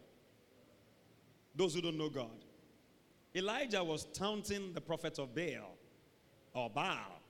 Those 1.56 1.74
who 1.74 1.82
don't 1.82 1.98
know 1.98 2.10
God. 2.10 2.46
Elijah 3.36 3.84
was 3.84 4.06
taunting 4.14 4.74
the 4.74 4.82
prophets 4.82 5.20
of 5.20 5.36
Baal 5.36 5.78
or 6.54 6.70
Baal. 6.70 7.21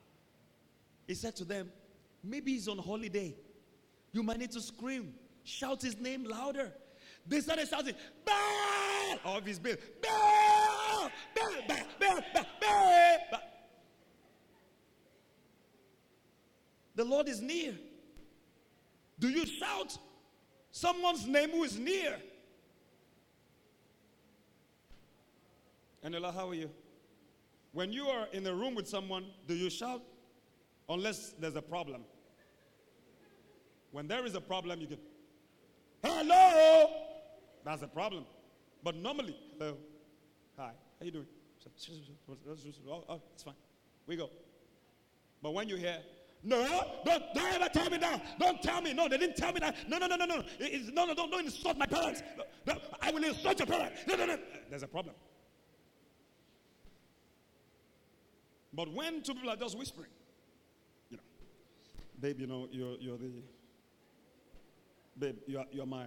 He 1.06 1.14
said 1.14 1.36
to 1.36 1.44
them, 1.44 1.70
Maybe 2.24 2.52
he's 2.52 2.68
on 2.68 2.78
holiday. 2.78 3.34
You 4.12 4.22
might 4.22 4.38
need 4.38 4.52
to 4.52 4.60
scream, 4.60 5.14
shout 5.42 5.82
his 5.82 5.98
name 5.98 6.24
louder. 6.24 6.72
They 7.26 7.40
started 7.40 7.68
shouting, 7.68 7.94
Baal! 8.24 9.18
Or 9.24 9.38
if 9.38 9.46
he's 9.46 9.58
Baal, 9.58 9.74
Baal! 10.02 11.10
Baal! 11.34 11.52
Baal! 11.68 11.84
Baal! 11.98 12.20
Baal! 12.34 13.18
Baal! 13.30 13.40
The 16.94 17.04
Lord 17.04 17.28
is 17.28 17.40
near. 17.40 17.74
Do 19.18 19.28
you 19.28 19.46
shout 19.46 19.96
someone's 20.70 21.26
name 21.26 21.50
who 21.50 21.64
is 21.64 21.78
near? 21.78 22.18
Anela, 26.04 26.34
how 26.34 26.50
are 26.50 26.54
you? 26.54 26.70
When 27.72 27.92
you 27.92 28.08
are 28.08 28.26
in 28.32 28.46
a 28.46 28.54
room 28.54 28.74
with 28.74 28.88
someone, 28.88 29.26
do 29.46 29.54
you 29.54 29.70
shout? 29.70 30.02
Unless 30.92 31.34
there's 31.38 31.56
a 31.56 31.62
problem. 31.62 32.02
When 33.92 34.06
there 34.06 34.26
is 34.26 34.34
a 34.34 34.40
problem, 34.40 34.80
you 34.80 34.86
can, 34.86 34.98
hello! 36.02 36.90
That's 37.64 37.82
a 37.82 37.86
problem. 37.86 38.26
But 38.82 38.96
normally, 38.96 39.36
hello, 39.58 39.76
hi, 40.56 40.72
how 40.98 41.04
you 41.06 41.10
doing? 41.10 41.26
Oh, 43.08 43.20
it's 43.32 43.42
fine. 43.42 43.54
We 44.06 44.16
go. 44.16 44.28
But 45.42 45.54
when 45.54 45.68
you 45.68 45.76
hear, 45.76 45.98
No, 46.42 46.58
don't, 47.04 47.22
don't 47.34 47.54
ever 47.54 47.68
tell 47.68 47.88
me 47.88 47.98
that. 47.98 48.38
Don't 48.38 48.60
tell 48.62 48.80
me. 48.82 48.92
No, 48.92 49.08
they 49.08 49.16
didn't 49.16 49.36
tell 49.36 49.52
me 49.52 49.60
that. 49.60 49.88
No, 49.88 49.98
no, 49.98 50.08
no, 50.08 50.16
no, 50.16 50.26
no. 50.26 50.42
It's, 50.58 50.90
no, 50.92 51.06
no, 51.06 51.14
don't, 51.14 51.30
don't 51.30 51.44
insult 51.44 51.78
my 51.78 51.86
parents. 51.86 52.22
No, 52.36 52.44
no, 52.66 52.80
I 53.00 53.12
will 53.12 53.22
insult 53.22 53.58
your 53.60 53.66
parents. 53.66 54.02
No, 54.08 54.16
no, 54.16 54.26
no. 54.26 54.38
There's 54.68 54.82
a 54.82 54.88
problem. 54.88 55.14
But 58.72 58.92
when 58.92 59.22
two 59.22 59.34
people 59.34 59.50
are 59.50 59.56
just 59.56 59.78
whispering, 59.78 60.10
babe, 62.22 62.38
you 62.38 62.46
know, 62.46 62.68
you're, 62.70 62.96
you're 63.00 63.18
the, 63.18 63.32
babe, 65.18 65.38
you're, 65.48 65.64
you're 65.72 65.86
my, 65.86 66.06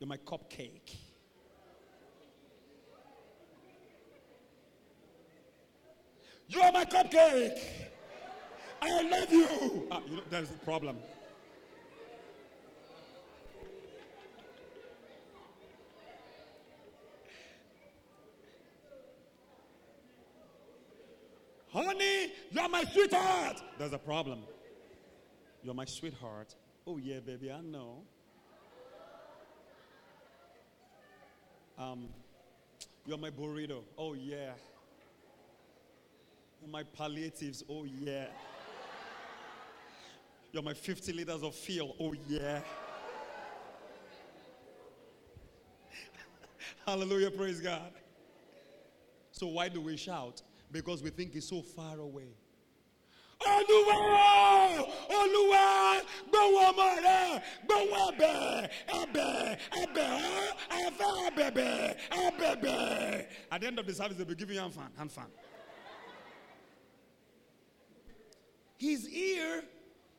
you're 0.00 0.08
my 0.08 0.16
cupcake. 0.16 0.96
You 6.48 6.62
are 6.62 6.72
my 6.72 6.86
cupcake. 6.86 7.60
I 8.80 9.02
love 9.02 9.30
you. 9.30 9.86
Ah, 9.90 10.00
you 10.08 10.16
know, 10.16 10.22
there's 10.30 10.50
a 10.50 10.64
problem. 10.64 10.96
Honey, 21.70 22.07
you're 22.50 22.68
my 22.68 22.84
sweetheart. 22.84 23.62
There's 23.78 23.92
a 23.92 23.98
problem. 23.98 24.40
You're 25.62 25.74
my 25.74 25.84
sweetheart. 25.84 26.54
Oh, 26.86 26.96
yeah, 26.96 27.20
baby, 27.20 27.50
I 27.52 27.60
know. 27.60 28.02
Um, 31.78 32.08
you're 33.06 33.18
my 33.18 33.30
burrito. 33.30 33.82
Oh, 33.96 34.14
yeah. 34.14 34.52
You're 36.60 36.70
my 36.70 36.82
palliatives. 36.82 37.62
Oh, 37.68 37.84
yeah. 37.84 38.26
You're 40.52 40.62
my 40.62 40.74
50 40.74 41.12
liters 41.12 41.42
of 41.42 41.54
fuel. 41.54 41.94
Oh, 42.00 42.14
yeah. 42.26 42.60
Hallelujah. 46.86 47.30
Praise 47.30 47.60
God. 47.60 47.92
So, 49.30 49.46
why 49.46 49.68
do 49.68 49.80
we 49.80 49.96
shout? 49.96 50.42
Because 50.70 51.02
we 51.02 51.10
think 51.10 51.34
it's 51.34 51.48
so 51.48 51.62
far 51.62 51.98
away. 51.98 52.28
Olúwa 53.40 54.84
Olúwa 55.08 56.02
gbọ́wọ́ 56.30 56.62
ọmọ 56.70 56.86
rẹ 57.06 57.42
gbọ́wọ́ 57.66 58.02
ẹ̀bẹ̀ 58.08 58.70
ẹ̀bẹ̀ 59.00 59.58
ẹ̀bẹ̀ 59.82 60.10
ẹ̀fẹ̀ 60.70 61.12
ẹ̀bẹ̀bẹ̀ 61.28 61.96
ẹ̀bẹ̀bẹ̀. 62.10 63.26
At 63.52 63.60
the 63.60 63.66
end 63.68 63.78
of 63.78 63.86
the 63.86 63.94
service, 63.94 64.16
they'll 64.16 64.26
be 64.26 64.34
giving 64.34 64.56
you 64.56 64.60
hand 64.60 64.74
fan, 64.74 64.90
hand 64.96 65.12
fan. 65.12 65.26
His 68.76 69.08
ear, 69.08 69.62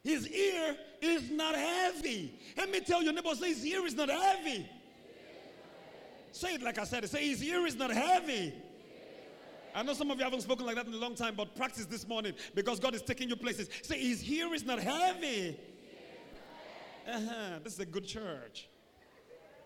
his 0.03 0.27
ear 0.29 0.77
is 1.01 1.29
not 1.29 1.55
heavy. 1.55 2.39
Let 2.57 2.71
me 2.71 2.79
tell 2.81 3.03
your 3.03 3.13
neighbor, 3.13 3.35
say 3.35 3.49
his 3.49 3.65
ear 3.65 3.85
is 3.85 3.95
not 3.95 4.09
heavy. 4.09 4.65
Say 6.31 6.55
it 6.55 6.61
like 6.61 6.77
I 6.77 6.83
said. 6.85 7.07
Say 7.09 7.27
his 7.27 7.43
ear 7.43 7.65
is 7.65 7.75
not 7.75 7.91
heavy. 7.91 8.53
I 9.75 9.83
know 9.83 9.93
some 9.93 10.09
of 10.11 10.17
you 10.17 10.23
haven't 10.23 10.41
spoken 10.41 10.65
like 10.65 10.75
that 10.75 10.87
in 10.87 10.93
a 10.93 10.97
long 10.97 11.15
time, 11.15 11.35
but 11.35 11.55
practice 11.55 11.85
this 11.85 12.07
morning 12.07 12.33
because 12.55 12.79
God 12.79 12.95
is 12.95 13.01
taking 13.01 13.29
you 13.29 13.35
places. 13.35 13.69
Say, 13.83 13.99
His 13.99 14.23
ear 14.29 14.53
is 14.53 14.65
not 14.65 14.79
heavy. 14.79 15.57
Uh-huh. 17.07 17.59
This 17.63 17.73
is 17.73 17.79
a 17.79 17.85
good 17.85 18.05
church. 18.05 18.67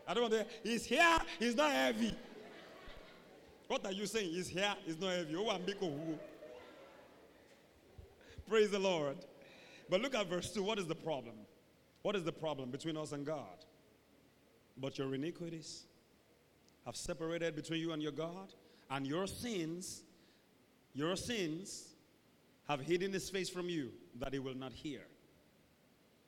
I 0.07 0.13
don't 0.13 0.23
want 0.23 0.33
to. 0.33 0.45
He's 0.63 0.85
here. 0.85 1.17
He's 1.39 1.55
not 1.55 1.71
heavy. 1.71 2.13
What 3.67 3.85
are 3.85 3.91
you 3.91 4.05
saying? 4.05 4.29
He's 4.29 4.47
here. 4.47 4.73
He's 4.85 4.99
not 4.99 5.11
heavy. 5.11 5.35
Oh, 5.35 6.19
Praise 8.47 8.71
the 8.71 8.79
Lord. 8.79 9.17
But 9.89 10.01
look 10.01 10.15
at 10.15 10.27
verse 10.27 10.51
2. 10.51 10.63
What 10.63 10.79
is 10.79 10.87
the 10.87 10.95
problem? 10.95 11.35
What 12.01 12.15
is 12.15 12.23
the 12.23 12.31
problem 12.31 12.69
between 12.69 12.97
us 12.97 13.13
and 13.13 13.25
God? 13.25 13.65
But 14.77 14.97
your 14.97 15.13
iniquities 15.15 15.83
have 16.85 16.95
separated 16.95 17.55
between 17.55 17.79
you 17.79 17.93
and 17.93 18.01
your 18.01 18.11
God, 18.11 18.53
and 18.89 19.05
your 19.07 19.27
sins, 19.27 20.03
your 20.93 21.15
sins 21.15 21.89
have 22.67 22.81
hidden 22.81 23.11
his 23.11 23.29
face 23.29 23.49
from 23.49 23.69
you 23.69 23.91
that 24.19 24.34
he 24.34 24.39
will 24.39 24.55
not 24.55 24.73
hear. 24.73 25.01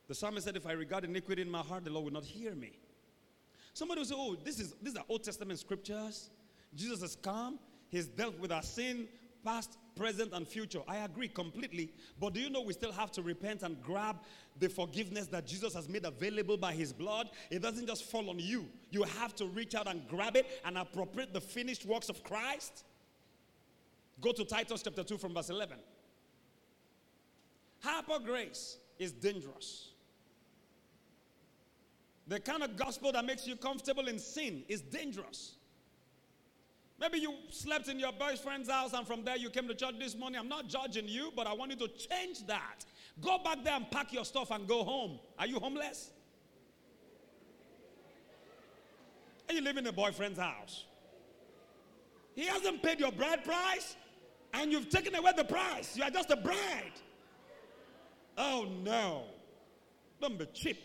The 0.07 0.15
psalmist 0.15 0.45
said, 0.45 0.55
If 0.55 0.67
I 0.67 0.73
regard 0.73 1.03
iniquity 1.03 1.41
in 1.41 1.49
my 1.49 1.61
heart, 1.61 1.83
the 1.83 1.89
Lord 1.89 2.05
will 2.05 2.13
not 2.13 2.25
hear 2.25 2.53
me. 2.53 2.79
Somebody 3.73 4.01
will 4.01 4.05
say, 4.05 4.15
Oh, 4.17 4.35
this 4.43 4.59
is 4.59 4.73
these 4.81 4.95
are 4.95 5.03
Old 5.09 5.23
Testament 5.23 5.59
scriptures. 5.59 6.29
Jesus 6.75 7.01
has 7.01 7.15
come, 7.15 7.57
he's 7.89 8.07
dealt 8.07 8.37
with 8.39 8.51
our 8.51 8.63
sin, 8.63 9.07
past, 9.45 9.77
present, 9.95 10.33
and 10.33 10.47
future. 10.47 10.79
I 10.87 10.97
agree 10.97 11.29
completely. 11.29 11.93
But 12.19 12.33
do 12.33 12.41
you 12.41 12.49
know 12.49 12.61
we 12.61 12.73
still 12.73 12.91
have 12.91 13.11
to 13.11 13.21
repent 13.21 13.63
and 13.63 13.81
grab 13.81 14.17
the 14.59 14.67
forgiveness 14.67 15.27
that 15.27 15.45
Jesus 15.45 15.73
has 15.75 15.87
made 15.87 16.03
available 16.03 16.57
by 16.57 16.73
his 16.73 16.91
blood? 16.91 17.29
It 17.49 17.61
doesn't 17.61 17.87
just 17.87 18.03
fall 18.03 18.29
on 18.29 18.39
you. 18.39 18.65
You 18.89 19.03
have 19.03 19.35
to 19.35 19.45
reach 19.45 19.75
out 19.75 19.87
and 19.87 20.05
grab 20.09 20.35
it 20.35 20.47
and 20.65 20.77
appropriate 20.77 21.33
the 21.33 21.41
finished 21.41 21.85
works 21.85 22.09
of 22.09 22.23
Christ. 22.23 22.83
Go 24.19 24.31
to 24.31 24.43
Titus 24.43 24.81
chapter 24.81 25.03
2 25.03 25.17
from 25.17 25.33
verse 25.33 25.49
11. 25.49 25.77
Hyper 27.81 28.19
grace 28.25 28.77
is 28.97 29.11
dangerous. 29.11 29.91
The 32.27 32.39
kind 32.39 32.63
of 32.63 32.75
gospel 32.75 33.11
that 33.11 33.23
makes 33.23 33.45
you 33.45 33.55
comfortable 33.55 34.07
in 34.07 34.17
sin 34.17 34.63
is 34.67 34.81
dangerous. 34.81 35.54
Maybe 36.99 37.19
you 37.19 37.33
slept 37.49 37.89
in 37.89 37.99
your 37.99 38.13
boyfriend's 38.13 38.69
house 38.69 38.93
and 38.93 39.05
from 39.05 39.23
there 39.25 39.35
you 39.35 39.49
came 39.49 39.67
to 39.67 39.75
church 39.75 39.95
this 39.99 40.15
morning. 40.15 40.39
I'm 40.39 40.47
not 40.47 40.67
judging 40.67 41.07
you, 41.07 41.31
but 41.35 41.45
I 41.45 41.53
want 41.53 41.71
you 41.71 41.77
to 41.77 41.87
change 41.89 42.45
that. 42.47 42.85
Go 43.21 43.37
back 43.43 43.63
there 43.63 43.75
and 43.75 43.89
pack 43.91 44.13
your 44.13 44.25
stuff 44.25 44.51
and 44.51 44.67
go 44.67 44.83
home. 44.83 45.19
Are 45.37 45.47
you 45.47 45.59
homeless? 45.59 46.11
And 49.47 49.57
you 49.57 49.63
live 49.63 49.77
in 49.77 49.85
a 49.87 49.91
boyfriend's 49.91 50.39
house. 50.39 50.85
He 52.33 52.45
hasn't 52.45 52.81
paid 52.81 52.99
your 52.99 53.11
bride 53.11 53.43
price, 53.45 53.95
and 54.53 54.71
you've 54.71 54.89
taken 54.89 55.15
away 55.15 55.31
the 55.37 55.45
price. 55.45 55.95
You 55.95 56.03
are 56.03 56.09
just 56.09 56.31
a 56.31 56.35
bride. 56.35 56.93
Oh 58.37 58.67
no. 58.83 59.25
Don't 60.19 60.37
be 60.37 60.45
cheap. 60.47 60.77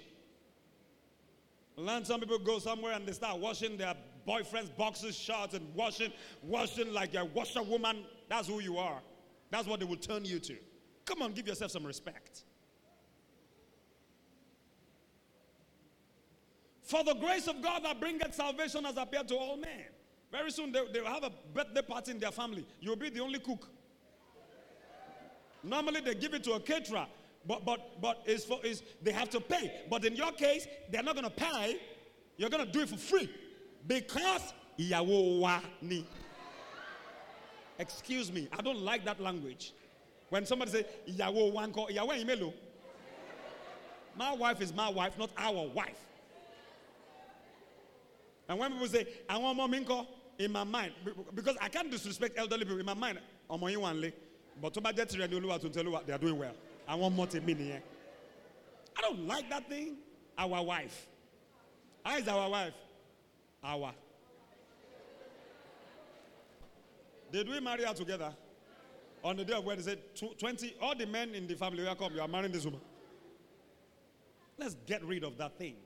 Learn 1.76 2.04
some 2.04 2.20
people 2.20 2.38
go 2.38 2.58
somewhere 2.58 2.92
and 2.92 3.06
they 3.06 3.12
start 3.12 3.38
washing 3.40 3.76
their 3.76 3.94
boyfriend's 4.30 4.70
boxes, 4.70 5.16
shorts, 5.16 5.54
and 5.54 5.74
washing, 5.74 6.12
washing 6.44 6.92
like 6.92 7.16
a 7.16 7.24
washerwoman. 7.24 8.04
That's 8.28 8.46
who 8.46 8.60
you 8.60 8.78
are. 8.78 9.00
That's 9.50 9.66
what 9.66 9.80
they 9.80 9.86
will 9.86 9.96
turn 9.96 10.24
you 10.24 10.38
to. 10.38 10.54
Come 11.04 11.22
on, 11.22 11.32
give 11.32 11.48
yourself 11.48 11.72
some 11.72 11.84
respect. 11.84 12.44
For 16.84 17.02
the 17.02 17.14
grace 17.14 17.48
of 17.48 17.60
God 17.60 17.82
that 17.82 17.98
bringeth 17.98 18.32
salvation 18.32 18.84
has 18.84 18.96
appeared 18.96 19.26
to 19.28 19.36
all 19.36 19.56
men. 19.56 19.86
Very 20.30 20.52
soon 20.52 20.70
they, 20.70 20.80
they 20.92 21.00
will 21.00 21.08
have 21.08 21.24
a 21.24 21.32
birthday 21.52 21.82
party 21.82 22.12
in 22.12 22.20
their 22.20 22.30
family. 22.30 22.64
You'll 22.80 22.94
be 22.94 23.10
the 23.10 23.20
only 23.20 23.40
cook. 23.40 23.68
Normally 25.64 26.02
they 26.02 26.14
give 26.14 26.34
it 26.34 26.44
to 26.44 26.52
a 26.52 26.60
caterer, 26.60 27.06
but 27.44 27.64
but 27.64 28.00
but 28.00 28.22
it's 28.26 28.44
for 28.44 28.64
is 28.64 28.84
they 29.02 29.10
have 29.10 29.28
to 29.30 29.40
pay. 29.40 29.82
But 29.90 30.04
in 30.04 30.14
your 30.14 30.30
case, 30.30 30.68
they're 30.88 31.02
not 31.02 31.16
gonna 31.16 31.30
pay. 31.30 31.80
You're 32.36 32.48
gonna 32.48 32.64
do 32.64 32.80
it 32.80 32.88
for 32.88 32.96
free 32.96 33.28
because 33.86 34.52
ìyàwó 34.78 35.40
wa 35.40 35.60
ni. 35.82 36.04
Excuse 37.78 38.30
me, 38.30 38.46
I 38.56 38.60
don't 38.60 38.80
like 38.82 39.04
that 39.06 39.20
language. 39.20 39.72
When 40.28 40.44
somebody 40.46 40.70
say 40.70 40.84
ìyàwó 41.08 41.52
wa 41.52 41.66
ńkọ́, 41.66 41.90
ìyàwó? 41.96 42.52
My 44.16 44.32
wife 44.34 44.60
is 44.60 44.72
my 44.74 44.88
wife, 44.88 45.16
not 45.18 45.30
our 45.36 45.66
wife. 45.68 45.98
And 48.48 48.58
when 48.58 48.72
people 48.72 48.88
say 48.88 49.06
àwọn 49.28 49.56
ọmọ 49.56 49.70
mi 49.70 49.80
ńkọ́, 49.84 50.06
in 50.40 50.52
my 50.52 50.64
mind, 50.64 50.92
because 51.34 51.56
I 51.60 51.68
can't 51.68 51.90
disrespect 51.90 52.38
elderly 52.38 52.64
people 52.64 52.80
in 52.80 52.86
my 52.86 52.94
mind, 52.94 53.18
ọmọ 53.48 53.70
yín 53.74 54.12
but 54.60 54.74
tó 54.74 54.80
bá 54.82 54.92
jẹ́ 54.92 55.06
tirẹ̀ 55.06 55.28
tó 55.28 55.68
ń 55.68 55.72
tẹ 55.72 55.82
olúwa, 55.82 56.04
they 56.04 56.12
are 56.12 56.18
doing 56.18 56.38
well. 56.38 56.54
Àwọn 56.88 57.14
ọmọ 57.16 57.26
tèmi 57.30 57.54
nìyẹn. 57.56 57.82
I 58.96 59.00
don't 59.02 59.26
like 59.26 59.48
that 59.48 59.68
thing. 59.68 59.96
Our 60.36 60.62
wife. 60.62 61.06
How 62.04 62.16
is 62.18 62.28
our 62.28 62.48
wife? 62.50 62.74
Our. 63.62 63.92
Did 67.32 67.48
we 67.48 67.60
marry 67.60 67.84
her 67.84 67.94
together? 67.94 68.32
On 69.22 69.36
the 69.36 69.44
day 69.44 69.52
of 69.52 69.64
wedding, 69.64 69.84
said 69.84 69.98
20, 70.38 70.76
all 70.80 70.96
the 70.96 71.06
men 71.06 71.34
in 71.34 71.46
the 71.46 71.54
family, 71.54 71.84
welcome, 71.84 72.14
you 72.14 72.20
are 72.22 72.28
marrying 72.28 72.52
this 72.52 72.64
woman. 72.64 72.80
Let's 74.58 74.76
get 74.86 75.04
rid 75.04 75.24
of 75.24 75.36
that 75.38 75.58
thing. 75.58 75.76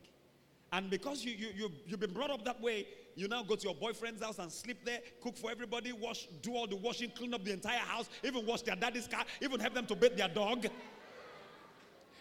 And 0.72 0.88
because 0.88 1.24
you, 1.24 1.32
you, 1.32 1.48
you, 1.54 1.70
you've 1.86 2.00
been 2.00 2.12
brought 2.12 2.30
up 2.30 2.44
that 2.44 2.60
way, 2.60 2.86
you 3.16 3.28
now 3.28 3.42
go 3.42 3.56
to 3.56 3.62
your 3.62 3.74
boyfriend's 3.74 4.22
house 4.22 4.38
and 4.38 4.50
sleep 4.50 4.84
there, 4.84 5.00
cook 5.22 5.36
for 5.36 5.50
everybody, 5.50 5.92
wash, 5.92 6.26
do 6.42 6.54
all 6.54 6.66
the 6.66 6.76
washing, 6.76 7.10
clean 7.10 7.34
up 7.34 7.44
the 7.44 7.52
entire 7.52 7.78
house, 7.78 8.08
even 8.22 8.46
wash 8.46 8.62
their 8.62 8.76
daddy's 8.76 9.06
car, 9.06 9.24
even 9.40 9.60
help 9.60 9.74
them 9.74 9.86
to 9.86 9.94
bathe 9.94 10.16
their 10.16 10.28
dog. 10.28 10.66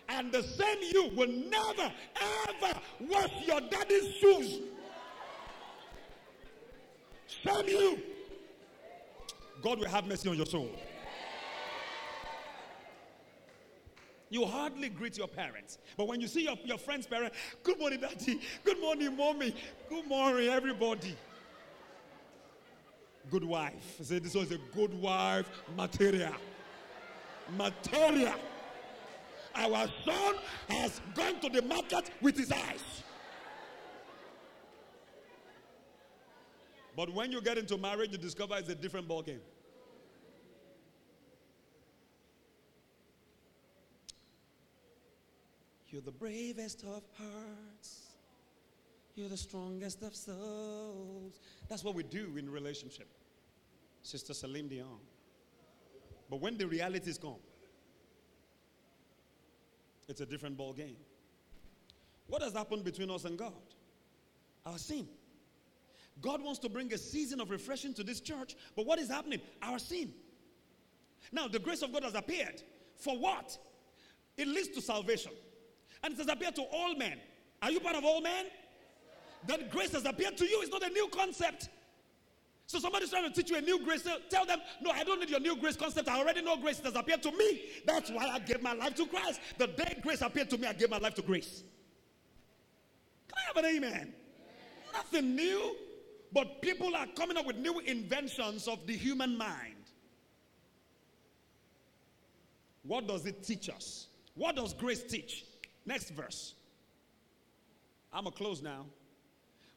And 0.10 0.32
the 0.32 0.44
same 0.44 0.78
you 0.82 1.10
will 1.16 1.30
never, 1.30 1.92
ever 2.22 2.80
wash 3.02 3.32
your 3.48 3.62
daddy's 3.62 4.14
shoes. 4.16 4.60
Shame 7.42 7.68
you. 7.68 8.00
God 9.62 9.80
will 9.80 9.88
have 9.88 10.06
mercy 10.06 10.30
on 10.30 10.38
your 10.38 10.46
soul. 10.46 10.70
You 14.30 14.46
hardly 14.46 14.90
greet 14.90 15.18
your 15.18 15.28
parents. 15.28 15.78
But 15.96 16.08
when 16.08 16.20
you 16.20 16.28
see 16.28 16.44
your, 16.44 16.58
your 16.66 16.80
friend's 16.80 17.06
parent, 17.06 17.34
good 17.62 17.78
morning, 17.80 18.00
daddy. 18.00 18.42
Good 18.64 18.82
morning, 18.82 19.16
mommy. 19.16 19.56
Good 19.90 20.08
morning, 20.08 20.50
everybody. 20.50 21.16
Good 23.30 23.44
wife. 23.44 24.00
Said 24.02 24.24
this 24.24 24.34
was 24.34 24.52
a 24.52 24.58
good 24.76 24.94
wife 25.00 25.48
material. 25.78 26.34
Material. 27.56 28.34
Our 29.56 29.88
son 30.04 30.36
has 30.68 31.00
gone 31.14 31.40
to 31.42 31.50
the 31.50 31.62
market 31.62 32.10
with 32.20 32.36
his 32.36 32.52
eyes. 32.52 33.03
But 36.96 37.14
when 37.14 37.32
you 37.32 37.42
get 37.42 37.58
into 37.58 37.78
marriage, 37.78 38.12
you 38.12 38.18
discover 38.18 38.56
it's 38.58 38.70
a 38.70 38.76
different 38.76 39.08
ballgame. 39.08 39.40
You're 45.90 46.02
the 46.02 46.12
bravest 46.12 46.84
of 46.84 47.04
hearts. 47.18 48.08
You're 49.16 49.30
the 49.30 49.38
strongest 49.38 50.02
of 50.02 50.16
souls. 50.16 51.40
That's 51.70 51.84
what 51.84 51.94
we 51.94 52.04
do 52.04 52.36
in 52.38 52.50
relationship. 52.50 53.08
Sister 54.02 54.34
Celine 54.34 54.68
Dion. 54.68 55.00
But 56.30 56.42
when 56.42 56.58
the 56.58 56.68
realities 56.68 57.18
come, 57.20 57.36
it's 60.10 60.22
a 60.22 60.26
different 60.26 60.58
ball 60.58 60.74
game. 60.74 60.98
What 62.28 62.42
has 62.42 62.54
happened 62.54 62.84
between 62.84 63.12
us 63.12 63.26
and 63.26 63.38
God? 63.38 63.54
Our 64.66 64.78
sin. 64.78 65.08
God 66.22 66.42
wants 66.42 66.60
to 66.60 66.70
bring 66.70 66.94
a 66.94 66.98
season 66.98 67.42
of 67.42 67.50
refreshing 67.50 67.94
to 67.96 68.04
this 68.04 68.22
church, 68.22 68.56
but 68.76 68.86
what 68.86 69.00
is 69.00 69.10
happening? 69.10 69.42
Our 69.62 69.80
sin. 69.80 70.14
Now, 71.32 71.48
the 71.48 71.60
grace 71.60 71.82
of 71.82 71.92
God 71.92 72.04
has 72.04 72.16
appeared. 72.16 72.62
For 72.96 73.18
what? 73.18 73.58
It 74.38 74.48
leads 74.48 74.70
to 74.70 74.82
salvation. 74.82 75.32
And 76.04 76.14
it 76.14 76.18
has 76.18 76.28
appeared 76.28 76.56
to 76.56 76.64
all 76.64 76.96
men. 76.96 77.20
Are 77.62 77.72
you 77.72 77.80
part 77.80 77.96
of 77.96 78.06
all 78.06 78.22
men? 78.22 78.46
That 79.48 79.72
grace 79.72 79.92
has 79.92 80.06
appeared 80.06 80.38
to 80.38 80.46
you. 80.46 80.62
It's 80.62 80.72
not 80.72 80.84
a 80.84 80.90
new 80.90 81.08
concept. 81.08 81.70
So 82.66 82.80
somebody's 82.80 83.10
trying 83.10 83.32
to 83.32 83.34
teach 83.34 83.52
you 83.52 83.58
a 83.58 83.62
new 83.62 83.84
grace. 83.84 84.08
Tell 84.30 84.46
them, 84.46 84.60
no, 84.82 84.92
I 84.92 85.04
don't 85.04 85.20
need 85.20 85.30
your 85.30 85.40
new 85.40 85.56
grace 85.58 85.76
concept. 85.76 86.08
I 86.08 86.18
already 86.18 86.42
know 86.42 86.58
grace. 86.58 86.80
It 86.80 86.86
has 86.86 86.96
appeared 86.96 87.22
to 87.24 87.32
me. 87.32 87.62
That's 87.86 88.10
why 88.10 88.28
I 88.28 88.40
gave 88.40 88.62
my 88.62 88.74
life 88.74 88.96
to 88.96 89.06
Christ. 89.06 89.42
The 89.58 89.68
day 89.68 90.00
grace 90.02 90.22
appeared 90.22 90.50
to 90.52 90.58
me, 90.58 90.68
I 90.68 90.74
gave 90.74 90.90
my 90.90 90.98
life 90.98 91.14
to 91.16 91.22
grace. 91.22 91.64
Can 93.28 93.38
I 93.38 93.48
have 93.48 93.58
an 93.58 93.76
amen? 93.78 93.92
amen. 93.92 94.14
Nothing 94.94 95.36
new. 95.36 95.76
But 96.34 96.62
people 96.62 96.96
are 96.96 97.06
coming 97.16 97.38
up 97.38 97.46
with 97.46 97.58
new 97.58 97.80
inventions 97.80 98.68
of 98.68 98.86
the 98.88 98.94
human 98.94 99.38
mind. 99.38 99.76
What 102.84 103.08
does 103.08 103.26
it 103.26 103.44
teach 103.44 103.70
us? 103.70 104.08
What 104.36 104.56
does 104.56 104.74
grace 104.74 105.04
teach? 105.04 105.46
Next 105.86 106.10
verse. 106.10 106.56
I'm 108.12 108.28
a 108.28 108.32
close 108.32 108.62
now. 108.62 108.86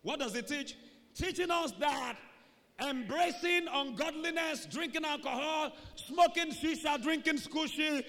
What 0.03 0.19
does 0.19 0.35
it 0.35 0.49
teach? 0.49 0.77
Teaching 1.15 1.51
us 1.51 1.73
that 1.73 2.17
embracing 2.81 3.67
ungodliness, 3.73 4.67
drinking 4.67 5.05
alcohol, 5.05 5.73
smoking 5.95 6.53
shisha, 6.53 7.03
drinking 7.03 7.39
squishy, 7.39 8.05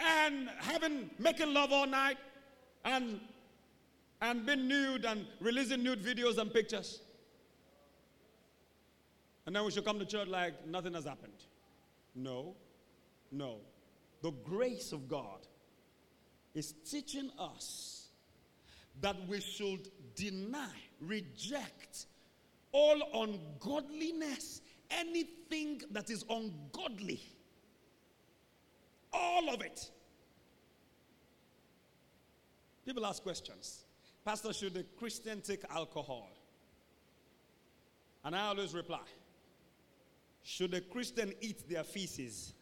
and 0.00 0.48
having 0.58 1.10
making 1.18 1.52
love 1.52 1.72
all 1.72 1.86
night, 1.86 2.18
and 2.84 3.20
and 4.20 4.46
being 4.46 4.68
nude 4.68 5.04
and 5.04 5.26
releasing 5.40 5.82
nude 5.82 6.02
videos 6.02 6.38
and 6.38 6.52
pictures. 6.52 7.00
And 9.46 9.56
then 9.56 9.64
we 9.64 9.70
should 9.70 9.84
come 9.84 9.98
to 9.98 10.04
church 10.04 10.28
like 10.28 10.66
nothing 10.66 10.94
has 10.94 11.04
happened. 11.04 11.32
No, 12.14 12.54
no. 13.30 13.56
The 14.22 14.30
grace 14.44 14.92
of 14.92 15.08
God 15.08 15.46
is 16.54 16.74
teaching 16.88 17.30
us 17.38 18.08
that 19.00 19.16
we 19.26 19.40
should 19.40 19.88
deny, 20.14 20.70
reject 21.00 22.06
all 22.72 23.00
ungodliness, 23.14 24.60
anything 24.90 25.80
that 25.90 26.10
is 26.10 26.24
ungodly, 26.28 27.20
all 29.12 29.52
of 29.52 29.60
it. 29.62 29.90
People 32.84 33.06
ask 33.06 33.22
questions. 33.22 33.84
Pastor, 34.24 34.52
should 34.52 34.76
a 34.76 34.82
Christian 34.98 35.40
take 35.40 35.62
alcohol? 35.70 36.30
And 38.24 38.36
I 38.36 38.48
always 38.48 38.74
reply, 38.74 39.02
should 40.42 40.74
a 40.74 40.80
Christian 40.80 41.32
eat 41.40 41.68
their 41.68 41.84
feces? 41.84 42.52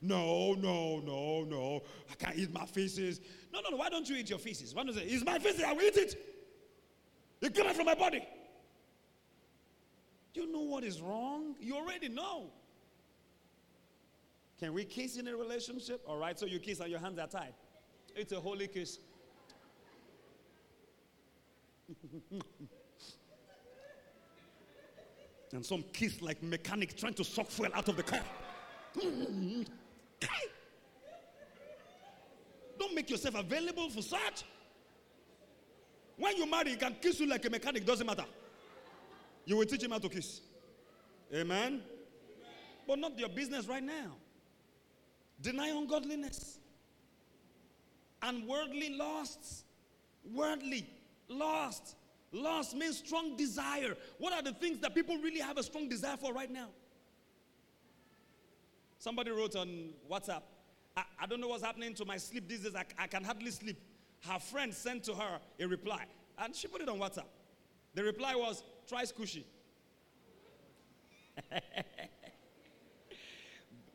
No, 0.00 0.54
no, 0.54 1.00
no, 1.00 1.44
no. 1.44 1.82
I 2.10 2.14
can't 2.14 2.36
eat 2.36 2.52
my 2.52 2.66
feces. 2.66 3.20
No, 3.52 3.60
no, 3.60 3.70
no. 3.70 3.76
Why 3.78 3.88
don't 3.88 4.08
you 4.08 4.16
eat 4.16 4.28
your 4.28 4.38
feces? 4.38 4.74
Why 4.74 4.84
don't 4.84 4.94
you 4.94 5.00
say, 5.00 5.06
It's 5.06 5.24
my 5.24 5.38
feces, 5.38 5.64
I 5.64 5.72
will 5.72 5.82
eat 5.82 5.96
it. 5.96 6.16
It 7.40 7.54
came 7.54 7.66
out 7.66 7.76
from 7.76 7.86
my 7.86 7.94
body. 7.94 8.26
You 10.34 10.52
know 10.52 10.60
what 10.60 10.84
is 10.84 11.00
wrong? 11.00 11.54
You 11.60 11.76
already 11.76 12.08
know. 12.08 12.50
Can 14.58 14.74
we 14.74 14.84
kiss 14.84 15.16
in 15.16 15.28
a 15.28 15.36
relationship? 15.36 16.02
All 16.06 16.18
right, 16.18 16.38
so 16.38 16.46
you 16.46 16.58
kiss 16.58 16.80
and 16.80 16.90
your 16.90 17.00
hands 17.00 17.18
are 17.18 17.26
tied. 17.26 17.54
It's 18.14 18.32
a 18.32 18.40
holy 18.40 18.68
kiss. 18.68 18.98
and 25.52 25.64
some 25.64 25.84
kiss 25.92 26.20
like 26.20 26.42
mechanic 26.42 26.96
trying 26.96 27.14
to 27.14 27.24
suck 27.24 27.48
fuel 27.48 27.70
out 27.74 27.88
of 27.88 27.96
the 27.96 28.02
car. 28.02 28.20
Don't 32.78 32.94
make 32.94 33.10
yourself 33.10 33.34
available 33.36 33.88
for 33.90 34.02
such. 34.02 34.44
When 36.18 36.36
you 36.36 36.50
marry, 36.50 36.70
he 36.70 36.76
can 36.76 36.96
kiss 37.00 37.20
you 37.20 37.26
like 37.26 37.44
a 37.44 37.50
mechanic, 37.50 37.84
doesn't 37.84 38.06
matter. 38.06 38.24
You 39.44 39.56
will 39.56 39.66
teach 39.66 39.82
him 39.82 39.90
how 39.90 39.98
to 39.98 40.08
kiss. 40.08 40.40
Amen? 41.32 41.40
Amen? 41.40 41.82
But 42.86 42.98
not 42.98 43.18
your 43.18 43.28
business 43.28 43.66
right 43.66 43.82
now. 43.82 44.16
Deny 45.40 45.68
ungodliness. 45.68 46.58
And 48.22 48.46
worldly 48.46 48.94
lusts. 48.96 49.64
Worldly 50.32 50.86
lust. 51.28 51.96
Lust 52.32 52.76
means 52.76 52.98
strong 52.98 53.36
desire. 53.36 53.96
What 54.18 54.32
are 54.32 54.42
the 54.42 54.52
things 54.52 54.78
that 54.80 54.94
people 54.94 55.16
really 55.18 55.40
have 55.40 55.58
a 55.58 55.62
strong 55.62 55.88
desire 55.88 56.16
for 56.16 56.32
right 56.32 56.50
now? 56.50 56.68
Somebody 58.98 59.30
wrote 59.30 59.54
on 59.56 59.90
WhatsApp, 60.10 60.42
I, 60.96 61.02
I 61.20 61.26
don't 61.26 61.40
know 61.40 61.48
what's 61.48 61.62
happening 61.62 61.94
to 61.94 62.04
my 62.04 62.16
sleep 62.16 62.48
these 62.48 62.60
days. 62.60 62.74
I, 62.74 62.84
I 62.98 63.06
can 63.06 63.22
hardly 63.22 63.50
sleep. 63.50 63.78
Her 64.26 64.38
friend 64.38 64.74
sent 64.74 65.04
to 65.04 65.14
her 65.14 65.38
a 65.60 65.66
reply, 65.66 66.04
and 66.38 66.54
she 66.54 66.66
put 66.68 66.80
it 66.80 66.88
on 66.88 66.98
WhatsApp. 66.98 67.26
The 67.94 68.02
reply 68.02 68.34
was, 68.34 68.62
try 68.88 69.04
squishy. 69.04 69.44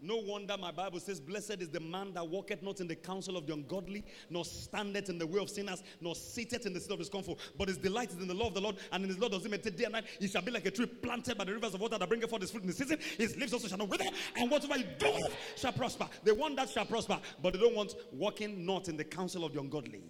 No 0.03 0.17
wonder 0.17 0.57
my 0.57 0.71
Bible 0.71 0.99
says, 0.99 1.19
Blessed 1.19 1.61
is 1.61 1.69
the 1.69 1.79
man 1.79 2.13
that 2.15 2.27
walketh 2.27 2.63
not 2.63 2.79
in 2.79 2.87
the 2.87 2.95
counsel 2.95 3.37
of 3.37 3.45
the 3.45 3.53
ungodly, 3.53 4.03
nor 4.31 4.43
standeth 4.43 5.09
in 5.09 5.19
the 5.19 5.27
way 5.27 5.39
of 5.39 5.47
sinners, 5.47 5.83
nor 6.01 6.15
sitteth 6.15 6.65
in 6.65 6.73
the 6.73 6.79
seat 6.79 6.91
of 6.91 6.97
discomfort, 6.97 7.37
but 7.55 7.67
his 7.67 7.77
delight 7.77 8.09
is 8.09 8.17
in 8.17 8.27
the 8.27 8.33
law 8.33 8.47
of 8.47 8.55
the 8.55 8.61
Lord, 8.61 8.77
and 8.91 9.03
in 9.03 9.09
his 9.09 9.19
law 9.19 9.29
does 9.29 9.43
he 9.43 9.49
meditate 9.49 9.77
day 9.77 9.83
and 9.83 9.93
night. 9.93 10.05
He 10.19 10.27
shall 10.27 10.41
be 10.41 10.49
like 10.49 10.65
a 10.65 10.71
tree 10.71 10.87
planted 10.87 11.37
by 11.37 11.43
the 11.43 11.53
rivers 11.53 11.75
of 11.75 11.81
water 11.81 11.99
that 11.99 12.09
bringeth 12.09 12.31
forth 12.31 12.41
his 12.41 12.49
fruit 12.49 12.63
in 12.63 12.67
the 12.67 12.73
season. 12.73 12.97
His 13.17 13.37
leaves 13.37 13.53
also 13.53 13.67
shall 13.67 13.77
not 13.77 13.89
wither, 13.89 14.05
and 14.37 14.49
whatever 14.49 14.73
he 14.75 14.85
doeth 14.97 15.35
shall 15.55 15.73
prosper. 15.73 16.07
They 16.23 16.31
want 16.31 16.55
that 16.55 16.71
shall 16.71 16.85
prosper, 16.85 17.19
but 17.39 17.53
they 17.53 17.59
don't 17.59 17.75
want 17.75 17.93
walking 18.11 18.65
not 18.65 18.87
in 18.87 18.97
the 18.97 19.03
counsel 19.03 19.45
of 19.45 19.53
the 19.53 19.59
ungodly. 19.59 20.01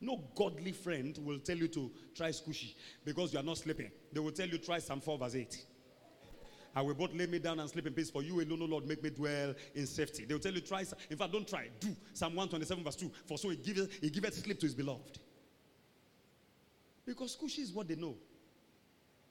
No 0.00 0.24
godly 0.36 0.72
friend 0.72 1.18
will 1.22 1.40
tell 1.40 1.56
you 1.56 1.68
to 1.68 1.90
try 2.14 2.30
squishy 2.30 2.74
because 3.04 3.32
you 3.32 3.40
are 3.40 3.42
not 3.42 3.58
sleeping. 3.58 3.90
They 4.12 4.20
will 4.20 4.32
tell 4.32 4.48
you 4.48 4.56
try 4.56 4.78
Psalm 4.78 5.00
4 5.00 5.18
verse 5.18 5.34
8. 5.34 5.66
I 6.78 6.80
will 6.80 6.94
both 6.94 7.12
lay 7.12 7.26
me 7.26 7.40
down 7.40 7.58
and 7.58 7.68
sleep 7.68 7.88
in 7.88 7.92
peace. 7.92 8.08
For 8.08 8.22
you 8.22 8.40
alone, 8.40 8.62
O 8.62 8.66
Lord, 8.66 8.86
make 8.86 9.02
me 9.02 9.10
dwell 9.10 9.52
in 9.74 9.84
safety. 9.84 10.24
They 10.24 10.32
will 10.32 10.40
tell 10.40 10.52
you, 10.52 10.60
try. 10.60 10.84
In 11.10 11.16
fact, 11.16 11.32
don't 11.32 11.46
try. 11.46 11.70
Do. 11.80 11.88
Psalm 12.14 12.36
127, 12.36 12.84
verse 12.84 12.94
2. 12.94 13.10
For 13.26 13.36
so 13.36 13.48
he 13.48 13.56
giveth, 13.56 13.98
he 14.00 14.08
giveth 14.10 14.34
sleep 14.34 14.60
to 14.60 14.66
his 14.66 14.76
beloved. 14.76 15.18
Because 17.04 17.36
squishy 17.36 17.58
is 17.58 17.72
what 17.72 17.88
they 17.88 17.96
know. 17.96 18.14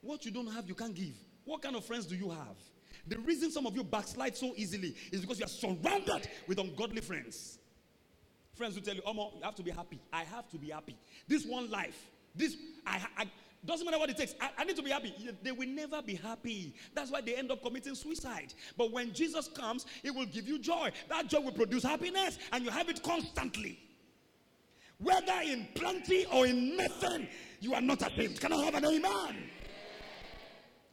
What 0.02 0.26
you 0.26 0.30
don't 0.30 0.48
have, 0.48 0.68
you 0.68 0.74
can't 0.74 0.94
give. 0.94 1.14
What 1.46 1.62
kind 1.62 1.74
of 1.74 1.86
friends 1.86 2.04
do 2.04 2.16
you 2.16 2.28
have? 2.28 2.58
The 3.06 3.18
reason 3.20 3.50
some 3.50 3.64
of 3.64 3.74
you 3.74 3.82
backslide 3.82 4.36
so 4.36 4.52
easily 4.54 4.94
is 5.10 5.22
because 5.22 5.38
you 5.38 5.46
are 5.46 5.48
surrounded 5.48 6.28
with 6.46 6.58
ungodly 6.58 7.00
friends. 7.00 7.60
Friends 8.56 8.74
who 8.74 8.82
tell 8.82 8.94
you, 8.94 9.02
Omo, 9.02 9.36
you 9.36 9.42
have 9.42 9.54
to 9.54 9.62
be 9.62 9.70
happy. 9.70 9.98
I 10.12 10.24
have 10.24 10.50
to 10.50 10.58
be 10.58 10.68
happy. 10.68 10.98
This 11.26 11.46
one 11.46 11.70
life, 11.70 12.10
this, 12.34 12.56
I, 12.86 13.00
I 13.16 13.24
doesn't 13.64 13.84
matter 13.84 13.98
what 13.98 14.08
it 14.08 14.16
takes. 14.16 14.34
I, 14.40 14.50
I, 14.58 14.64
need 14.64 14.76
to 14.76 14.82
be 14.82 14.90
happy. 14.90 15.12
They 15.42 15.52
will 15.52 15.68
never 15.68 16.00
be 16.00 16.14
happy. 16.14 16.74
That's 16.94 17.10
why 17.10 17.20
they 17.20 17.34
end 17.34 17.50
up 17.50 17.62
committing 17.62 17.94
suicide. 17.94 18.54
But 18.76 18.92
when 18.92 19.12
Jesus 19.12 19.48
comes, 19.48 19.84
He 20.02 20.10
will 20.10 20.26
give 20.26 20.46
you 20.46 20.58
joy. 20.58 20.90
That 21.08 21.28
joy 21.28 21.40
will 21.40 21.52
produce 21.52 21.82
happiness, 21.82 22.38
and 22.52 22.64
you 22.64 22.70
have 22.70 22.88
it 22.88 23.02
constantly. 23.02 23.78
Whether 24.98 25.40
in 25.44 25.66
plenty 25.74 26.26
or 26.32 26.46
in 26.46 26.76
nothing, 26.76 27.28
you 27.60 27.74
are 27.74 27.80
not 27.80 28.06
ashamed. 28.06 28.40
Can 28.40 28.52
I 28.52 28.64
have 28.64 28.74
an 28.74 28.84
amen? 28.84 29.50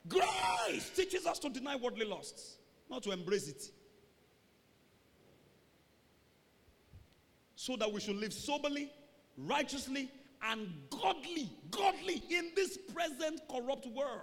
Grace 0.08 0.92
teaches 0.96 1.26
us 1.26 1.40
to 1.40 1.50
deny 1.50 1.76
worldly 1.76 2.06
lusts, 2.06 2.58
not 2.90 3.04
to 3.04 3.12
embrace 3.12 3.48
it. 3.48 3.64
so 7.66 7.76
that 7.76 7.92
we 7.92 8.00
should 8.00 8.18
live 8.18 8.32
soberly, 8.32 8.92
righteously, 9.38 10.12
and 10.52 10.68
godly, 10.90 11.50
godly 11.72 12.24
in 12.30 12.52
this 12.56 12.78
present 12.94 13.42
corrupt 13.50 13.88
world. 13.88 14.22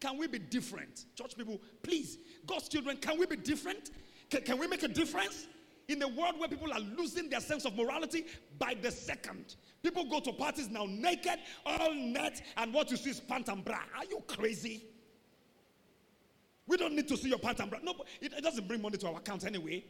Can 0.00 0.18
we 0.18 0.26
be 0.26 0.38
different? 0.38 1.06
Church 1.16 1.36
people, 1.36 1.60
please, 1.82 2.18
God's 2.46 2.68
children, 2.68 2.96
can 2.98 3.18
we 3.18 3.26
be 3.26 3.36
different? 3.36 3.90
Can, 4.30 4.42
can 4.42 4.58
we 4.58 4.66
make 4.66 4.82
a 4.82 4.88
difference? 4.88 5.46
In 5.88 6.02
a 6.02 6.08
world 6.08 6.38
where 6.38 6.48
people 6.48 6.72
are 6.72 6.80
losing 6.80 7.28
their 7.28 7.40
sense 7.40 7.66
of 7.66 7.76
morality 7.76 8.24
by 8.58 8.74
the 8.80 8.90
second. 8.90 9.56
People 9.82 10.04
go 10.04 10.18
to 10.20 10.32
parties 10.32 10.70
now 10.70 10.86
naked, 10.88 11.38
all 11.66 11.92
net, 11.92 12.40
and 12.56 12.72
what 12.72 12.90
you 12.90 12.96
see 12.96 13.10
is 13.10 13.20
pant 13.20 13.48
and 13.48 13.64
bra. 13.64 13.80
Are 13.96 14.04
you 14.06 14.22
crazy? 14.26 14.84
We 16.66 16.78
don't 16.78 16.94
need 16.94 17.06
to 17.08 17.16
see 17.18 17.28
your 17.28 17.38
pant 17.38 17.60
and 17.60 17.68
bra. 17.68 17.80
No, 17.82 17.94
it, 18.20 18.32
it 18.32 18.42
doesn't 18.42 18.66
bring 18.66 18.80
money 18.80 18.96
to 18.96 19.08
our 19.08 19.18
account 19.18 19.44
anyway. 19.44 19.84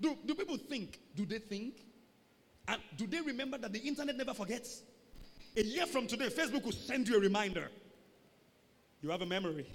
Do, 0.00 0.16
do 0.24 0.34
people 0.34 0.58
think? 0.58 1.00
Do 1.14 1.26
they 1.26 1.38
think? 1.38 1.87
And 2.68 2.80
do 2.96 3.06
they 3.06 3.20
remember 3.20 3.56
that 3.58 3.72
the 3.72 3.80
internet 3.80 4.16
never 4.16 4.34
forgets? 4.34 4.82
A 5.56 5.62
year 5.62 5.86
from 5.86 6.06
today, 6.06 6.28
Facebook 6.28 6.64
will 6.64 6.72
send 6.72 7.08
you 7.08 7.16
a 7.16 7.20
reminder. 7.20 7.70
You 9.00 9.10
have 9.10 9.22
a 9.22 9.26
memory 9.26 9.66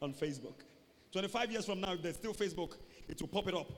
on 0.00 0.14
Facebook. 0.14 0.54
25 1.12 1.52
years 1.52 1.66
from 1.66 1.80
now, 1.80 1.92
if 1.92 2.02
there's 2.02 2.16
still 2.16 2.34
Facebook, 2.34 2.76
it 3.08 3.20
will 3.20 3.28
pop 3.28 3.46
it 3.48 3.54
up. 3.54 3.70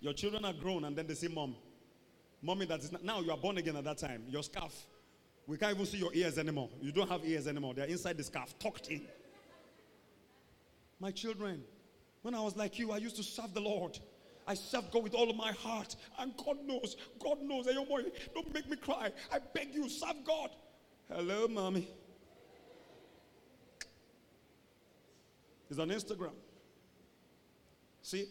Your 0.00 0.14
children 0.14 0.44
are 0.44 0.54
grown 0.54 0.84
and 0.84 0.96
then 0.96 1.06
they 1.06 1.14
say, 1.14 1.28
Mom, 1.28 1.54
Mommy, 2.42 2.64
that 2.66 2.80
is 2.80 2.90
not, 2.90 3.04
now 3.04 3.20
you 3.20 3.30
are 3.30 3.36
born 3.36 3.58
again 3.58 3.76
at 3.76 3.84
that 3.84 3.98
time. 3.98 4.24
Your 4.28 4.42
scarf, 4.42 4.72
we 5.46 5.58
can't 5.58 5.74
even 5.74 5.84
see 5.84 5.98
your 5.98 6.14
ears 6.14 6.38
anymore. 6.38 6.70
You 6.80 6.92
don't 6.92 7.08
have 7.10 7.24
ears 7.24 7.46
anymore. 7.46 7.74
They're 7.74 7.84
inside 7.86 8.16
the 8.16 8.24
scarf, 8.24 8.58
tucked 8.58 8.88
in. 8.88 9.02
My 10.98 11.10
children, 11.10 11.62
when 12.22 12.34
I 12.34 12.40
was 12.40 12.56
like 12.56 12.78
you, 12.78 12.92
I 12.92 12.96
used 12.96 13.16
to 13.16 13.22
serve 13.22 13.52
the 13.52 13.60
Lord. 13.60 13.98
I 14.50 14.54
serve 14.54 14.90
God 14.90 15.04
with 15.04 15.14
all 15.14 15.30
of 15.30 15.36
my 15.36 15.52
heart. 15.52 15.94
And 16.18 16.36
God 16.36 16.56
knows, 16.66 16.96
God 17.20 17.40
knows. 17.40 17.66
Hey, 17.66 17.84
boy, 17.88 18.02
don't 18.34 18.52
make 18.52 18.68
me 18.68 18.76
cry. 18.76 19.12
I 19.32 19.38
beg 19.54 19.72
you, 19.72 19.88
serve 19.88 20.24
God. 20.24 20.50
Hello, 21.08 21.46
mommy. 21.46 21.88
He's 25.68 25.78
on 25.78 25.90
Instagram. 25.90 26.32
See? 28.02 28.26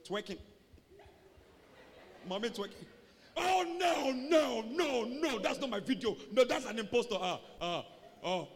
It's 0.00 0.08
Twerking. 0.08 0.38
Mommy 2.26 2.48
twerking. 2.48 2.86
Oh, 3.36 3.66
no, 3.78 4.10
no, 4.12 4.62
no, 4.70 5.04
no. 5.04 5.38
That's 5.38 5.60
not 5.60 5.68
my 5.68 5.80
video. 5.80 6.16
No, 6.32 6.44
that's 6.44 6.64
an 6.64 6.78
impostor. 6.78 7.16
Ah, 7.20 7.40
ah, 7.60 7.84
oh. 8.24 8.48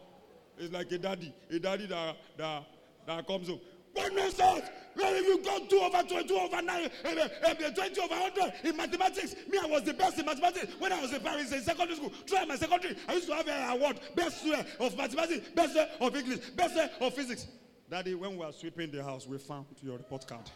It's 0.57 0.73
like 0.73 0.91
a 0.91 0.97
daddy. 0.97 1.31
A 1.51 1.59
daddy 1.59 1.85
that, 1.85 2.17
that, 2.37 2.63
that 3.05 3.27
comes 3.27 3.49
home. 3.49 3.61
What 3.93 4.15
nonsense? 4.15 4.65
Well, 4.95 5.13
if 5.15 5.25
you 5.25 5.41
go 5.43 5.65
2 5.65 5.79
over 5.79 6.07
22 6.07 6.35
over 6.35 6.61
9, 6.61 6.89
uh, 7.05 7.69
20 7.71 8.01
over 8.01 8.13
100 8.13 8.53
in 8.63 8.77
mathematics, 8.77 9.35
me, 9.49 9.57
I 9.61 9.65
was 9.65 9.83
the 9.83 9.93
best 9.93 10.19
in 10.19 10.25
mathematics 10.25 10.73
when 10.79 10.91
I 10.93 11.01
was 11.01 11.13
in 11.13 11.21
Paris 11.21 11.51
in 11.51 11.61
secondary 11.61 11.95
school. 11.95 12.11
Try 12.27 12.45
my 12.45 12.55
secondary. 12.55 12.95
I 13.07 13.13
used 13.13 13.27
to 13.27 13.35
have 13.35 13.47
an 13.47 13.69
award 13.71 13.99
best 14.15 14.45
of 14.79 14.97
mathematics, 14.97 15.47
best 15.55 15.77
of 15.99 16.15
English, 16.15 16.39
best 16.51 16.77
of 16.99 17.13
physics. 17.13 17.47
Daddy, 17.89 18.15
when 18.15 18.31
we 18.31 18.45
were 18.45 18.51
sweeping 18.51 18.91
the 18.91 19.03
house, 19.03 19.27
we 19.27 19.37
found 19.37 19.65
your 19.81 19.97
report 19.97 20.27
card. 20.27 20.49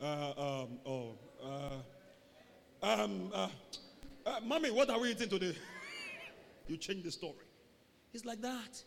Uh, 0.00 0.32
um, 0.36 0.68
oh, 0.84 1.14
uh, 1.42 2.84
um, 2.84 3.30
uh, 3.32 3.48
uh, 4.26 4.40
mommy, 4.44 4.70
what 4.70 4.90
are 4.90 4.98
we 5.00 5.10
eating 5.10 5.28
today? 5.28 5.56
you 6.68 6.76
change 6.76 7.04
the 7.04 7.10
story. 7.10 7.34
It's 8.12 8.24
like 8.24 8.40
that. 8.42 8.82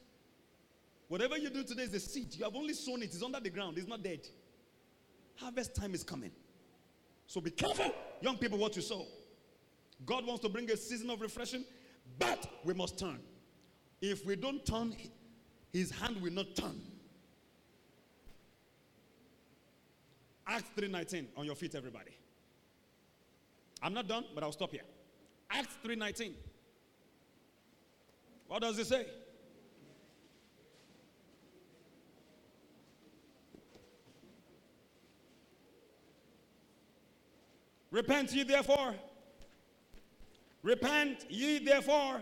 Whatever 1.08 1.38
you 1.38 1.50
do 1.50 1.64
today 1.64 1.84
is 1.84 1.94
a 1.94 2.00
seed. 2.00 2.36
You 2.36 2.44
have 2.44 2.56
only 2.56 2.74
sown 2.74 3.02
it. 3.02 3.06
It's 3.06 3.24
under 3.24 3.40
the 3.40 3.50
ground. 3.50 3.78
It's 3.78 3.88
not 3.88 4.04
dead. 4.04 4.28
Harvest 5.36 5.76
time 5.76 5.94
is 5.94 6.04
coming. 6.04 6.32
So 7.28 7.42
be 7.42 7.52
careful, 7.52 7.94
young 8.22 8.38
people, 8.38 8.58
what 8.58 8.76
you 8.76 8.82
sow. 8.82 9.06
God 10.06 10.26
wants 10.26 10.42
to 10.44 10.50
bring 10.50 10.70
a 10.72 10.78
season 10.78 11.10
of 11.10 11.22
refreshing, 11.22 11.66
but 12.20 12.48
we 12.64 12.74
must 12.74 12.98
turn. 12.98 13.20
If 14.02 14.26
we 14.26 14.36
don't 14.36 14.66
turn, 14.66 14.96
his 15.72 15.92
hand 15.92 16.22
will 16.22 16.34
not 16.34 16.56
turn. 16.56 16.82
Acts 20.46 20.70
3:19 20.78 21.28
on 21.36 21.46
your 21.46 21.56
feet, 21.56 21.76
everybody. 21.76 22.12
I'm 23.82 23.94
not 23.94 24.08
done, 24.08 24.26
but 24.34 24.44
I'll 24.44 24.52
stop 24.52 24.72
here. 24.72 24.86
Acts 25.50 25.78
3:19. 25.84 26.34
What 28.48 28.62
does 28.62 28.80
it 28.80 28.88
say? 28.88 29.06
Repent 37.98 38.32
ye 38.32 38.44
therefore. 38.44 38.94
Repent 40.62 41.26
ye 41.30 41.58
therefore. 41.58 42.22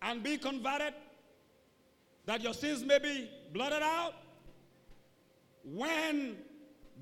And 0.00 0.22
be 0.22 0.38
converted, 0.38 0.94
that 2.26 2.42
your 2.44 2.54
sins 2.54 2.84
may 2.84 3.00
be 3.00 3.28
blotted 3.52 3.82
out. 3.82 4.14
When 5.64 6.36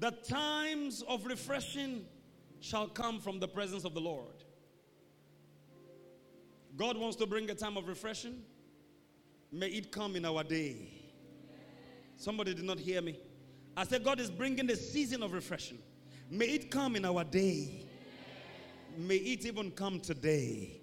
the 0.01 0.11
times 0.11 1.05
of 1.07 1.27
refreshing 1.27 2.07
shall 2.61 2.89
come 2.89 3.21
from 3.21 3.39
the 3.39 3.49
presence 3.49 3.85
of 3.85 3.93
the 3.93 4.01
Lord. 4.01 4.43
God 6.79 6.97
wants 6.97 7.17
to 7.17 7.27
bring 7.27 7.51
a 7.51 7.55
time 7.55 7.77
of 7.77 7.89
refreshing. 7.89 8.43
May 9.53 9.69
it 9.69 9.93
come 9.93 10.17
in 10.17 10.25
our 10.25 10.43
day. 10.43 10.95
Somebody 12.17 12.55
did 12.55 12.65
not 12.65 12.79
hear 12.79 13.03
me. 13.03 13.21
I 13.77 13.85
said, 13.85 14.03
God 14.03 14.19
is 14.19 14.31
bringing 14.31 14.71
a 14.71 14.77
season 14.77 15.23
of 15.23 15.35
refreshing. 15.35 15.79
May 16.31 16.47
it 16.47 16.71
come 16.71 16.97
in 16.97 17.05
our 17.05 17.25
day. 17.25 17.87
May 18.99 19.17
it 19.17 19.47
even 19.47 19.71
come 19.71 20.01
today. 20.01 20.81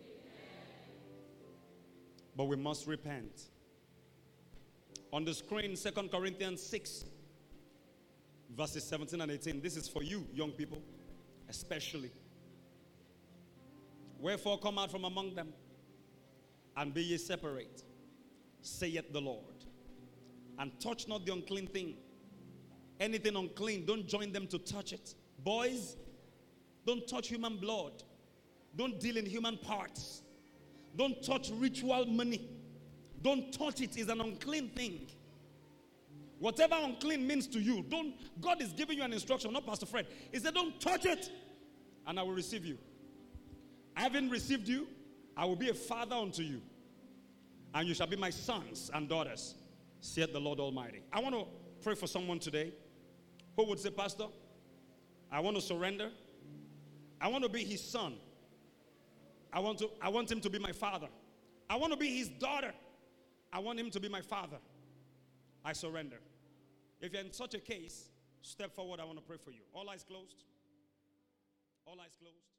But 2.35 2.45
we 2.45 2.55
must 2.55 2.87
repent. 2.87 3.49
On 5.11 5.25
the 5.25 5.33
screen, 5.33 5.75
Second 5.75 6.11
Corinthians 6.11 6.61
6, 6.63 7.05
verses 8.55 8.83
17 8.85 9.21
and 9.21 9.31
18. 9.31 9.61
This 9.61 9.77
is 9.77 9.87
for 9.87 10.01
you, 10.01 10.25
young 10.33 10.51
people, 10.51 10.81
especially. 11.49 12.11
Wherefore, 14.19 14.57
come 14.57 14.79
out 14.79 14.89
from 14.89 15.03
among 15.03 15.35
them 15.35 15.53
and 16.77 16.93
be 16.93 17.03
ye 17.03 17.17
separate, 17.17 17.83
saith 18.61 19.11
the 19.11 19.21
Lord. 19.21 19.43
And 20.57 20.71
touch 20.79 21.07
not 21.07 21.25
the 21.25 21.33
unclean 21.33 21.67
thing. 21.67 21.95
Anything 22.99 23.35
unclean, 23.35 23.85
don't 23.85 24.07
join 24.07 24.31
them 24.31 24.47
to 24.47 24.57
touch 24.57 24.93
it. 24.93 25.13
Boys, 25.43 25.97
don't 26.85 27.07
touch 27.07 27.27
human 27.27 27.57
blood. 27.57 28.03
Don't 28.75 28.99
deal 28.99 29.17
in 29.17 29.25
human 29.25 29.57
parts. 29.57 30.21
Don't 30.95 31.21
touch 31.23 31.51
ritual 31.51 32.05
money. 32.05 32.49
Don't 33.21 33.51
touch 33.53 33.81
it. 33.81 33.97
It's 33.97 34.09
an 34.09 34.21
unclean 34.21 34.69
thing. 34.69 35.07
Whatever 36.39 36.75
unclean 36.77 37.25
means 37.25 37.47
to 37.47 37.59
you, 37.59 37.85
don't 37.87 38.15
God 38.41 38.61
is 38.61 38.73
giving 38.73 38.97
you 38.97 39.03
an 39.03 39.13
instruction, 39.13 39.53
not 39.53 39.65
Pastor 39.65 39.85
Fred. 39.85 40.07
He 40.31 40.39
said, 40.39 40.53
Don't 40.53 40.79
touch 40.79 41.05
it, 41.05 41.31
and 42.05 42.19
I 42.19 42.23
will 42.23 42.33
receive 42.33 42.65
you. 42.65 42.77
Having 43.93 44.29
received 44.29 44.67
you, 44.67 44.87
I 45.37 45.45
will 45.45 45.55
be 45.55 45.69
a 45.69 45.73
father 45.73 46.15
unto 46.15 46.43
you, 46.43 46.61
and 47.73 47.87
you 47.87 47.93
shall 47.93 48.07
be 48.07 48.17
my 48.17 48.29
sons 48.29 48.91
and 48.93 49.07
daughters, 49.07 49.55
saith 50.01 50.33
the 50.33 50.39
Lord 50.39 50.59
Almighty. 50.59 51.03
I 51.13 51.21
want 51.21 51.35
to 51.35 51.45
pray 51.81 51.95
for 51.95 52.07
someone 52.07 52.39
today 52.39 52.73
who 53.55 53.65
would 53.65 53.79
say, 53.79 53.91
Pastor, 53.91 54.25
I 55.33 55.39
want 55.39 55.55
to 55.55 55.61
surrender. 55.61 56.11
I 57.19 57.27
want 57.27 57.43
to 57.43 57.49
be 57.49 57.63
his 57.63 57.83
son. 57.83 58.13
I 59.51 59.59
want, 59.59 59.79
to, 59.79 59.89
I 59.99 60.09
want 60.09 60.31
him 60.31 60.39
to 60.41 60.49
be 60.49 60.59
my 60.59 60.71
father. 60.71 61.07
I 61.69 61.75
want 61.75 61.91
to 61.91 61.97
be 61.97 62.17
his 62.19 62.29
daughter. 62.29 62.71
I 63.51 63.57
want 63.57 63.79
him 63.79 63.89
to 63.89 63.99
be 63.99 64.07
my 64.07 64.21
father. 64.21 64.57
I 65.65 65.73
surrender. 65.73 66.17
If 67.01 67.13
you're 67.13 67.21
in 67.21 67.33
such 67.33 67.55
a 67.55 67.59
case, 67.59 68.09
step 68.43 68.75
forward. 68.75 68.99
I 68.99 69.05
want 69.05 69.17
to 69.17 69.23
pray 69.23 69.37
for 69.43 69.49
you. 69.49 69.61
All 69.73 69.89
eyes 69.89 70.03
closed. 70.03 70.43
All 71.85 71.99
eyes 71.99 72.13
closed. 72.19 72.52